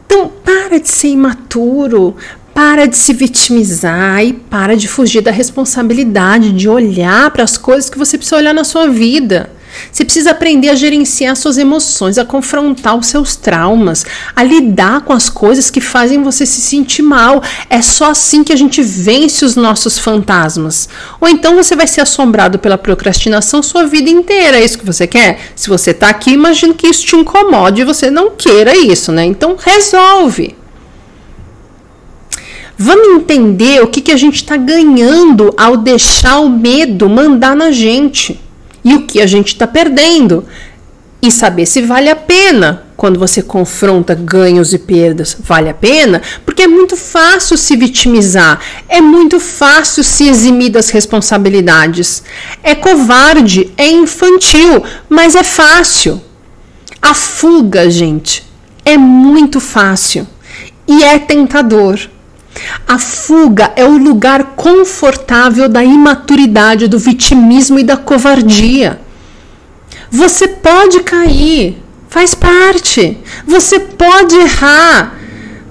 Então, 0.06 0.32
para 0.44 0.80
de 0.80 0.90
ser 0.90 1.10
imaturo, 1.10 2.16
para 2.54 2.86
de 2.86 2.98
se 2.98 3.14
vitimizar 3.14 4.24
e 4.24 4.34
para 4.34 4.76
de 4.76 4.88
fugir 4.88 5.22
da 5.22 5.32
responsabilidade 5.32 6.52
de 6.52 6.68
olhar 6.68 7.32
para 7.32 7.44
as 7.44 7.58
coisas 7.58 7.90
que 7.90 7.98
você 7.98 8.18
precisa 8.18 8.38
olhar 8.38 8.54
na 8.54 8.64
sua 8.64 8.90
vida. 8.90 9.50
Você 9.92 10.04
precisa 10.04 10.32
aprender 10.32 10.70
a 10.70 10.76
gerenciar 10.76 11.36
suas 11.36 11.58
emoções, 11.58 12.18
a 12.18 12.26
confrontar 12.26 12.98
os 12.98 13.08
seus 13.08 13.36
traumas, 13.36 14.06
a 14.36 14.44
lidar 14.44 15.02
com 15.02 15.14
as 15.14 15.30
coisas 15.30 15.70
que 15.70 15.82
fazem 15.82 16.24
você 16.24 16.46
se 16.46 16.62
sentir 16.62 17.02
mal. 17.02 17.42
É 17.70 17.82
só 17.82 18.12
assim 18.12 18.44
que 18.44 18.54
a 18.54 18.56
gente 18.56 18.82
vence 18.82 19.44
os 19.44 19.56
nossos 19.56 19.98
fantasmas. 19.98 20.90
Ou 21.20 21.28
então 21.28 21.56
você 21.56 21.76
vai 21.76 21.88
ser 21.88 22.02
assombrado 22.02 22.60
pela 22.60 22.78
procrastinação 22.78 23.62
sua 23.64 23.86
vida 23.86 24.10
inteira. 24.10 24.58
É 24.58 24.64
isso 24.64 24.78
que 24.78 24.86
você 24.86 25.08
quer? 25.08 25.40
Se 25.56 25.70
você 25.70 25.92
está 25.92 26.10
aqui, 26.10 26.32
imagino 26.32 26.74
que 26.74 26.88
isso 26.88 27.06
te 27.06 27.16
incomode 27.16 27.82
e 27.82 27.86
você 27.86 28.10
não 28.10 28.32
queira 28.32 28.76
isso, 28.76 29.12
né? 29.12 29.26
Então 29.26 29.56
resolve. 29.58 30.56
Vamos 32.78 33.10
entender 33.10 33.84
o 33.84 33.88
que, 33.88 34.02
que 34.02 34.12
a 34.12 34.18
gente 34.18 34.38
está 34.38 34.58
ganhando 34.58 35.54
ao 35.56 35.78
deixar 35.78 36.40
o 36.40 36.50
medo 36.50 37.08
mandar 37.08 37.56
na 37.56 37.72
gente 37.72 38.40
e 38.84 38.96
o 38.96 39.06
que 39.06 39.22
a 39.22 39.28
gente 39.28 39.50
está 39.50 39.68
perdendo 39.68 40.46
e 41.22 41.32
saber 41.32 41.66
se 41.66 41.82
vale 41.82 42.10
a 42.10 42.16
pena 42.16 42.84
quando 42.98 43.20
você 43.20 43.42
confronta 43.42 44.16
ganhos 44.16 44.74
e 44.74 44.80
perdas. 44.80 45.38
Vale 45.40 45.70
a 45.70 45.74
pena? 45.74 46.22
Porque 46.46 46.64
é 46.64 46.68
muito 46.68 46.98
fácil 46.98 47.58
se 47.58 47.76
vitimizar, 47.76 48.60
é 48.90 49.00
muito 49.00 49.40
fácil 49.40 50.04
se 50.04 50.28
eximir 50.28 50.72
das 50.72 50.90
responsabilidades. 50.90 52.24
É 52.64 52.74
covarde, 52.76 53.72
é 53.78 53.88
infantil, 53.88 54.84
mas 55.10 55.36
é 55.36 55.44
fácil. 55.44 56.22
A 57.02 57.14
fuga, 57.14 57.90
gente, 57.90 58.44
é 58.86 58.98
muito 58.98 59.60
fácil 59.60 60.28
e 60.88 61.04
é 61.04 61.18
tentador. 61.20 62.00
A 62.88 62.98
fuga 62.98 63.72
é 63.76 63.86
o 63.86 63.98
lugar 63.98 64.56
confortável 64.56 65.70
da 65.70 65.84
imaturidade, 65.84 66.88
do 66.88 67.00
vitimismo 67.00 67.80
e 67.80 67.84
da 67.84 67.96
covardia. 67.96 69.00
Você 70.10 70.48
pode 70.48 71.00
cair, 71.02 71.82
faz 72.10 72.34
parte. 72.36 73.18
Você 73.48 73.80
pode 73.80 74.36
errar. 74.36 75.21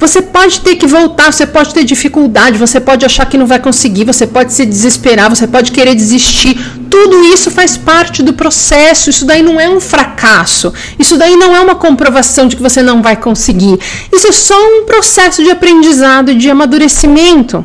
Você 0.01 0.23
pode 0.23 0.63
ter 0.63 0.77
que 0.77 0.87
voltar, 0.87 1.31
você 1.31 1.47
pode 1.47 1.75
ter 1.75 1.85
dificuldade, 1.85 2.57
você 2.57 2.81
pode 2.81 3.05
achar 3.05 3.27
que 3.27 3.37
não 3.37 3.47
vai 3.47 3.59
conseguir, 3.59 4.05
você 4.05 4.27
pode 4.27 4.51
se 4.51 4.65
desesperar, 4.65 5.29
você 5.29 5.47
pode 5.47 5.73
querer 5.73 5.95
desistir. 5.95 6.59
Tudo 6.89 7.23
isso 7.27 7.51
faz 7.51 7.77
parte 7.77 8.23
do 8.23 8.33
processo. 8.33 9.11
Isso 9.11 9.27
daí 9.27 9.43
não 9.43 9.61
é 9.61 9.69
um 9.69 9.79
fracasso. 9.79 10.73
Isso 10.99 11.19
daí 11.19 11.37
não 11.37 11.55
é 11.55 11.61
uma 11.61 11.75
comprovação 11.75 12.49
de 12.49 12.57
que 12.57 12.63
você 12.63 12.81
não 12.81 13.03
vai 13.03 13.15
conseguir. 13.15 13.79
Isso 14.11 14.27
é 14.27 14.33
só 14.33 14.55
um 14.59 14.87
processo 14.87 15.45
de 15.45 15.51
aprendizado 15.51 16.35
de 16.35 16.49
amadurecimento. 16.49 17.63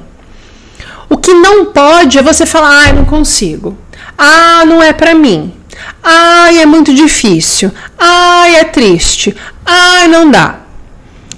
O 1.07 1.15
que 1.15 1.33
não 1.33 1.65
pode 1.67 2.17
é 2.17 2.21
você 2.21 2.45
falar: 2.45 2.89
"Ah, 2.89 2.93
não 2.93 3.05
consigo. 3.05 3.77
Ah, 4.17 4.63
não 4.67 4.83
é 4.83 4.91
para 4.91 5.15
mim. 5.15 5.53
Ai, 6.03 6.59
é 6.59 6.65
muito 6.65 6.93
difícil. 6.93 7.71
Ai, 7.97 8.57
é 8.57 8.65
triste. 8.65 9.33
Ai, 9.65 10.09
não 10.09 10.29
dá." 10.29 10.64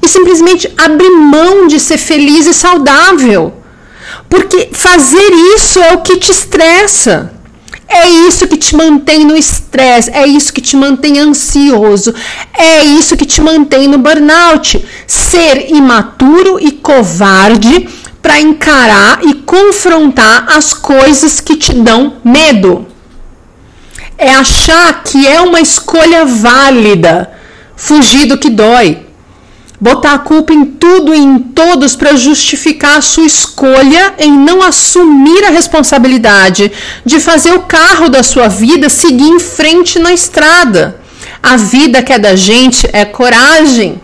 E 0.08 0.10
simplesmente 0.10 0.74
abrir 0.78 1.10
mão 1.10 1.68
de 1.68 1.80
ser 1.80 1.97
feliz 1.97 2.47
e 2.47 2.53
saudável. 2.53 3.53
Porque 4.30 4.70
fazer 4.72 5.32
isso 5.55 5.80
é 5.80 5.93
o 5.93 6.01
que 6.01 6.18
te 6.18 6.32
estressa. 6.32 7.34
É 7.89 8.10
isso 8.10 8.47
que 8.47 8.58
te 8.58 8.76
mantém 8.76 9.24
no 9.24 9.36
estresse, 9.36 10.12
é 10.12 10.28
isso 10.28 10.51
que 10.51 10.60
te 10.60 10.76
mantém 10.76 11.20
ansioso, 11.20 12.14
é 12.53 12.84
isso 12.84 13.16
que 13.16 13.26
te 13.26 13.39
mantém 13.41 13.88
no 13.88 13.97
burnout. 13.97 14.84
Ser 15.05 15.72
imaturo 15.72 16.60
e 16.60 16.72
covarde 16.72 17.88
para 18.22 18.41
encarar 18.41 19.20
e 19.24 19.36
confrontar 19.36 20.47
as 20.49 20.74
coisas 20.74 21.39
que 21.39 21.55
te 21.55 21.74
dão 21.74 22.18
medo. 22.26 22.86
É 24.18 24.34
achar 24.34 25.03
que 25.03 25.26
é 25.26 25.39
uma 25.39 25.62
escolha 25.62 26.26
válida 26.26 27.32
fugir 27.76 28.26
do 28.26 28.38
que 28.38 28.49
dói. 28.49 29.07
Botar 29.80 30.13
a 30.13 30.19
culpa 30.19 30.53
em 30.53 30.65
tudo 30.65 31.13
e 31.13 31.19
em 31.19 31.39
todos 31.39 31.95
para 31.95 32.15
justificar 32.15 32.97
a 32.97 33.01
sua 33.01 33.25
escolha 33.25 34.15
em 34.17 34.32
não 34.32 34.61
assumir 34.61 35.43
a 35.45 35.51
responsabilidade 35.51 36.71
de 37.05 37.19
fazer 37.19 37.53
o 37.53 37.61
carro 37.61 38.09
da 38.09 38.23
sua 38.23 38.47
vida 38.47 38.89
seguir 38.89 39.28
em 39.28 39.39
frente 39.39 39.99
na 39.99 40.13
estrada. 40.13 40.99
A 41.41 41.55
vida 41.55 42.01
que 42.01 42.11
é 42.11 42.19
da 42.19 42.36
gente 42.36 42.89
é 42.91 43.05
coragem. 43.05 44.01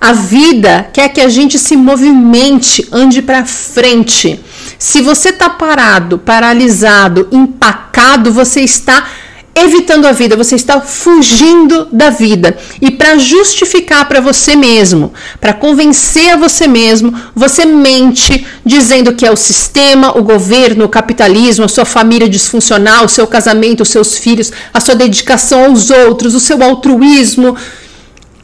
A 0.00 0.12
vida 0.12 0.90
quer 0.92 1.10
que 1.10 1.20
a 1.20 1.28
gente 1.28 1.58
se 1.58 1.76
movimente, 1.76 2.88
ande 2.90 3.22
para 3.22 3.44
frente. 3.44 4.40
Se 4.76 5.00
você 5.00 5.28
está 5.28 5.48
parado, 5.48 6.18
paralisado, 6.18 7.28
empacado, 7.30 8.32
você 8.32 8.62
está 8.62 9.06
evitando 9.54 10.06
a 10.06 10.12
vida, 10.12 10.36
você 10.36 10.54
está 10.54 10.80
fugindo 10.80 11.86
da 11.92 12.10
vida. 12.10 12.56
E 12.80 12.90
para 12.90 13.18
justificar 13.18 14.08
para 14.08 14.20
você 14.20 14.56
mesmo, 14.56 15.12
para 15.40 15.52
convencer 15.52 16.30
a 16.30 16.36
você 16.36 16.66
mesmo, 16.66 17.14
você 17.34 17.64
mente 17.64 18.46
dizendo 18.64 19.14
que 19.14 19.26
é 19.26 19.30
o 19.30 19.36
sistema, 19.36 20.16
o 20.16 20.22
governo, 20.22 20.84
o 20.84 20.88
capitalismo, 20.88 21.64
a 21.64 21.68
sua 21.68 21.84
família 21.84 22.28
disfuncional, 22.28 23.04
o 23.04 23.08
seu 23.08 23.26
casamento, 23.26 23.82
os 23.82 23.88
seus 23.88 24.16
filhos, 24.16 24.50
a 24.72 24.80
sua 24.80 24.94
dedicação 24.94 25.66
aos 25.66 25.90
outros, 25.90 26.34
o 26.34 26.40
seu 26.40 26.62
altruísmo. 26.62 27.56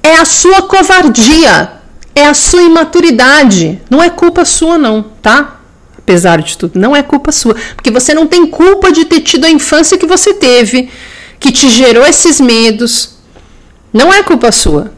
É 0.02 0.16
a 0.16 0.24
sua 0.24 0.62
covardia, 0.62 1.72
é 2.14 2.26
a 2.26 2.34
sua 2.34 2.62
imaturidade. 2.62 3.80
Não 3.90 4.02
é 4.02 4.10
culpa 4.10 4.44
sua, 4.44 4.78
não, 4.78 5.04
tá? 5.22 5.57
Apesar 6.08 6.40
de 6.40 6.56
tudo. 6.56 6.80
Não 6.80 6.96
é 6.96 7.02
culpa 7.02 7.30
sua, 7.30 7.54
porque 7.76 7.90
você 7.90 8.14
não 8.14 8.26
tem 8.26 8.46
culpa 8.46 8.90
de 8.90 9.04
ter 9.04 9.20
tido 9.20 9.44
a 9.44 9.50
infância 9.50 9.98
que 9.98 10.06
você 10.06 10.32
teve, 10.32 10.88
que 11.38 11.52
te 11.52 11.68
gerou 11.68 12.06
esses 12.06 12.40
medos. 12.40 13.18
Não 13.92 14.12
é 14.12 14.22
culpa 14.22 14.50
sua, 14.50 14.90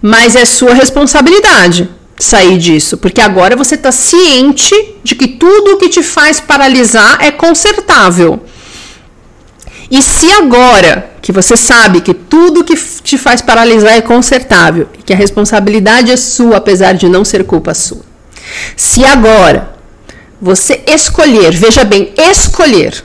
mas 0.00 0.34
é 0.34 0.46
sua 0.46 0.72
responsabilidade 0.72 1.90
sair 2.18 2.56
disso, 2.56 2.96
porque 2.96 3.20
agora 3.20 3.54
você 3.54 3.74
está 3.74 3.92
ciente 3.92 4.74
de 5.04 5.14
que 5.14 5.28
tudo 5.28 5.74
o 5.74 5.76
que 5.76 5.90
te 5.90 6.02
faz 6.02 6.40
paralisar 6.40 7.18
é 7.20 7.30
consertável. 7.30 8.40
E 9.90 10.02
se 10.02 10.32
agora 10.32 11.10
que 11.20 11.30
você 11.30 11.56
sabe 11.56 12.00
que 12.00 12.14
tudo 12.14 12.64
que 12.64 12.74
te 12.74 13.18
faz 13.18 13.42
paralisar 13.42 13.92
é 13.92 14.00
consertável 14.00 14.88
e 14.98 15.02
que 15.02 15.12
a 15.12 15.16
responsabilidade 15.16 16.10
é 16.10 16.16
sua, 16.16 16.56
apesar 16.56 16.94
de 16.94 17.08
não 17.08 17.24
ser 17.24 17.44
culpa 17.44 17.74
sua, 17.74 18.00
se 18.74 19.04
agora 19.04 19.75
você 20.40 20.82
escolher, 20.86 21.54
veja 21.54 21.84
bem, 21.84 22.12
escolher. 22.16 23.04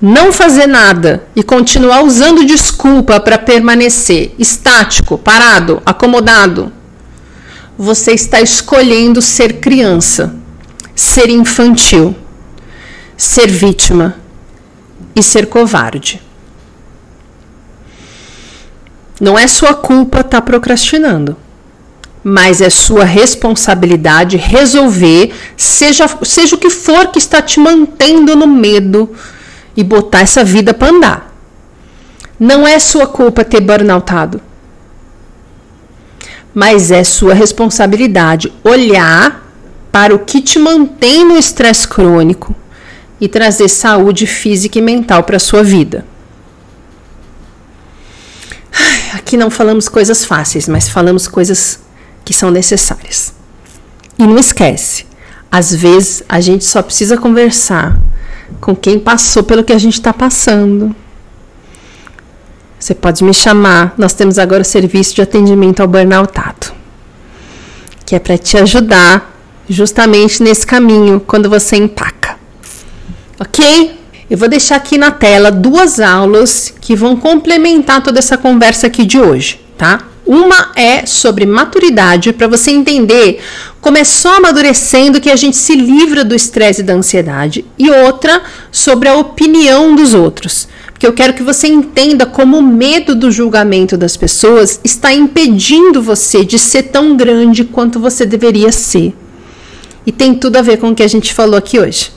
Não 0.00 0.32
fazer 0.32 0.66
nada 0.66 1.26
e 1.34 1.42
continuar 1.42 2.02
usando 2.02 2.44
desculpa 2.44 3.20
para 3.20 3.38
permanecer 3.38 4.34
estático, 4.38 5.16
parado, 5.16 5.80
acomodado, 5.86 6.72
você 7.78 8.12
está 8.12 8.40
escolhendo 8.40 9.22
ser 9.22 9.60
criança, 9.60 10.34
ser 10.94 11.30
infantil, 11.30 12.16
ser 13.16 13.48
vítima 13.48 14.16
e 15.14 15.22
ser 15.22 15.46
covarde. 15.46 16.20
Não 19.20 19.38
é 19.38 19.46
sua 19.46 19.72
culpa 19.72 20.18
estar 20.18 20.40
tá 20.40 20.42
procrastinando 20.42 21.36
mas 22.24 22.60
é 22.60 22.70
sua 22.70 23.04
responsabilidade 23.04 24.36
resolver, 24.36 25.34
seja, 25.56 26.06
seja 26.22 26.54
o 26.54 26.58
que 26.58 26.70
for 26.70 27.08
que 27.08 27.18
está 27.18 27.42
te 27.42 27.58
mantendo 27.58 28.36
no 28.36 28.46
medo 28.46 29.10
e 29.76 29.82
botar 29.82 30.20
essa 30.20 30.44
vida 30.44 30.72
para 30.72 30.92
andar. 30.92 31.34
Não 32.38 32.66
é 32.66 32.78
sua 32.78 33.06
culpa 33.06 33.44
ter 33.44 33.60
burnoutado, 33.60 34.40
mas 36.54 36.90
é 36.90 37.02
sua 37.02 37.34
responsabilidade 37.34 38.52
olhar 38.62 39.42
para 39.90 40.14
o 40.14 40.20
que 40.20 40.40
te 40.40 40.58
mantém 40.58 41.24
no 41.24 41.36
estresse 41.36 41.86
crônico 41.86 42.54
e 43.20 43.28
trazer 43.28 43.68
saúde 43.68 44.26
física 44.26 44.78
e 44.78 44.82
mental 44.82 45.22
para 45.24 45.38
sua 45.38 45.62
vida. 45.62 46.04
Aqui 49.14 49.36
não 49.36 49.50
falamos 49.50 49.88
coisas 49.88 50.24
fáceis, 50.24 50.66
mas 50.66 50.88
falamos 50.88 51.28
coisas 51.28 51.81
que 52.24 52.34
são 52.34 52.50
necessárias. 52.50 53.34
E 54.18 54.26
não 54.26 54.38
esquece, 54.38 55.06
às 55.50 55.74
vezes 55.74 56.22
a 56.28 56.40
gente 56.40 56.64
só 56.64 56.82
precisa 56.82 57.16
conversar 57.16 58.00
com 58.60 58.74
quem 58.74 58.98
passou 58.98 59.42
pelo 59.42 59.64
que 59.64 59.72
a 59.72 59.78
gente 59.78 59.94
está 59.94 60.12
passando. 60.12 60.94
Você 62.78 62.94
pode 62.94 63.22
me 63.22 63.32
chamar, 63.32 63.94
nós 63.96 64.12
temos 64.12 64.38
agora 64.38 64.62
o 64.62 64.64
serviço 64.64 65.14
de 65.14 65.22
atendimento 65.22 65.80
ao 65.80 65.88
burnoutado, 65.88 66.72
que 68.04 68.14
é 68.14 68.18
para 68.18 68.36
te 68.36 68.56
ajudar 68.56 69.32
justamente 69.68 70.42
nesse 70.42 70.66
caminho 70.66 71.20
quando 71.20 71.48
você 71.48 71.76
empaca. 71.76 72.36
Ok? 73.38 74.00
Eu 74.28 74.38
vou 74.38 74.48
deixar 74.48 74.76
aqui 74.76 74.96
na 74.96 75.10
tela 75.10 75.50
duas 75.50 76.00
aulas 76.00 76.72
que 76.80 76.96
vão 76.96 77.16
complementar 77.16 78.02
toda 78.02 78.18
essa 78.18 78.38
conversa 78.38 78.86
aqui 78.86 79.04
de 79.04 79.18
hoje, 79.18 79.60
tá? 79.76 80.00
Uma 80.24 80.70
é 80.76 81.04
sobre 81.04 81.44
maturidade, 81.44 82.32
para 82.32 82.46
você 82.46 82.70
entender 82.70 83.40
como 83.80 83.98
é 83.98 84.04
só 84.04 84.36
amadurecendo 84.36 85.20
que 85.20 85.30
a 85.30 85.36
gente 85.36 85.56
se 85.56 85.74
livra 85.74 86.24
do 86.24 86.34
estresse 86.34 86.80
e 86.80 86.84
da 86.84 86.94
ansiedade, 86.94 87.64
e 87.76 87.90
outra 87.90 88.42
sobre 88.70 89.08
a 89.08 89.16
opinião 89.16 89.94
dos 89.94 90.14
outros. 90.14 90.68
Porque 90.92 91.06
eu 91.06 91.12
quero 91.12 91.34
que 91.34 91.42
você 91.42 91.66
entenda 91.66 92.24
como 92.24 92.56
o 92.56 92.62
medo 92.62 93.16
do 93.16 93.32
julgamento 93.32 93.96
das 93.96 94.16
pessoas 94.16 94.78
está 94.84 95.12
impedindo 95.12 96.00
você 96.00 96.44
de 96.44 96.60
ser 96.60 96.84
tão 96.84 97.16
grande 97.16 97.64
quanto 97.64 97.98
você 97.98 98.24
deveria 98.24 98.70
ser. 98.70 99.12
E 100.06 100.12
tem 100.12 100.34
tudo 100.34 100.58
a 100.58 100.62
ver 100.62 100.78
com 100.78 100.90
o 100.90 100.94
que 100.94 101.02
a 101.02 101.08
gente 101.08 101.34
falou 101.34 101.56
aqui 101.56 101.80
hoje. 101.80 102.12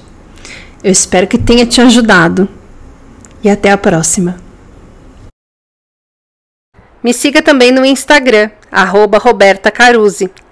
Eu 0.83 0.91
espero 0.91 1.25
que 1.25 1.39
tenha 1.39 1.65
te 1.65 1.81
ajudado. 1.81 2.47
E 3.43 3.49
até 3.49 3.71
a 3.71 3.77
próxima. 3.77 4.44
Me 7.05 7.13
siga 7.13 7.39
também 7.39 7.71
no 7.71 7.85
Instagram, 7.85 8.49
arroba 8.71 9.19
Roberta 9.19 9.71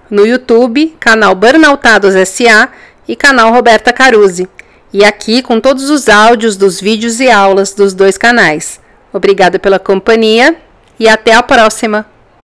no 0.08 0.24
YouTube, 0.24 0.96
canal 1.00 1.34
Burnoutados 1.34 2.14
SA 2.28 2.68
e 3.08 3.16
canal 3.16 3.52
Roberta 3.52 3.92
Caruzzi, 3.92 4.48
e 4.92 5.04
aqui 5.04 5.42
com 5.42 5.58
todos 5.58 5.90
os 5.90 6.08
áudios 6.08 6.56
dos 6.56 6.80
vídeos 6.80 7.18
e 7.18 7.28
aulas 7.28 7.72
dos 7.72 7.92
dois 7.92 8.16
canais. 8.16 8.78
Obrigada 9.12 9.58
pela 9.58 9.80
companhia 9.80 10.54
e 10.96 11.08
até 11.08 11.32
a 11.32 11.42
próxima! 11.42 12.13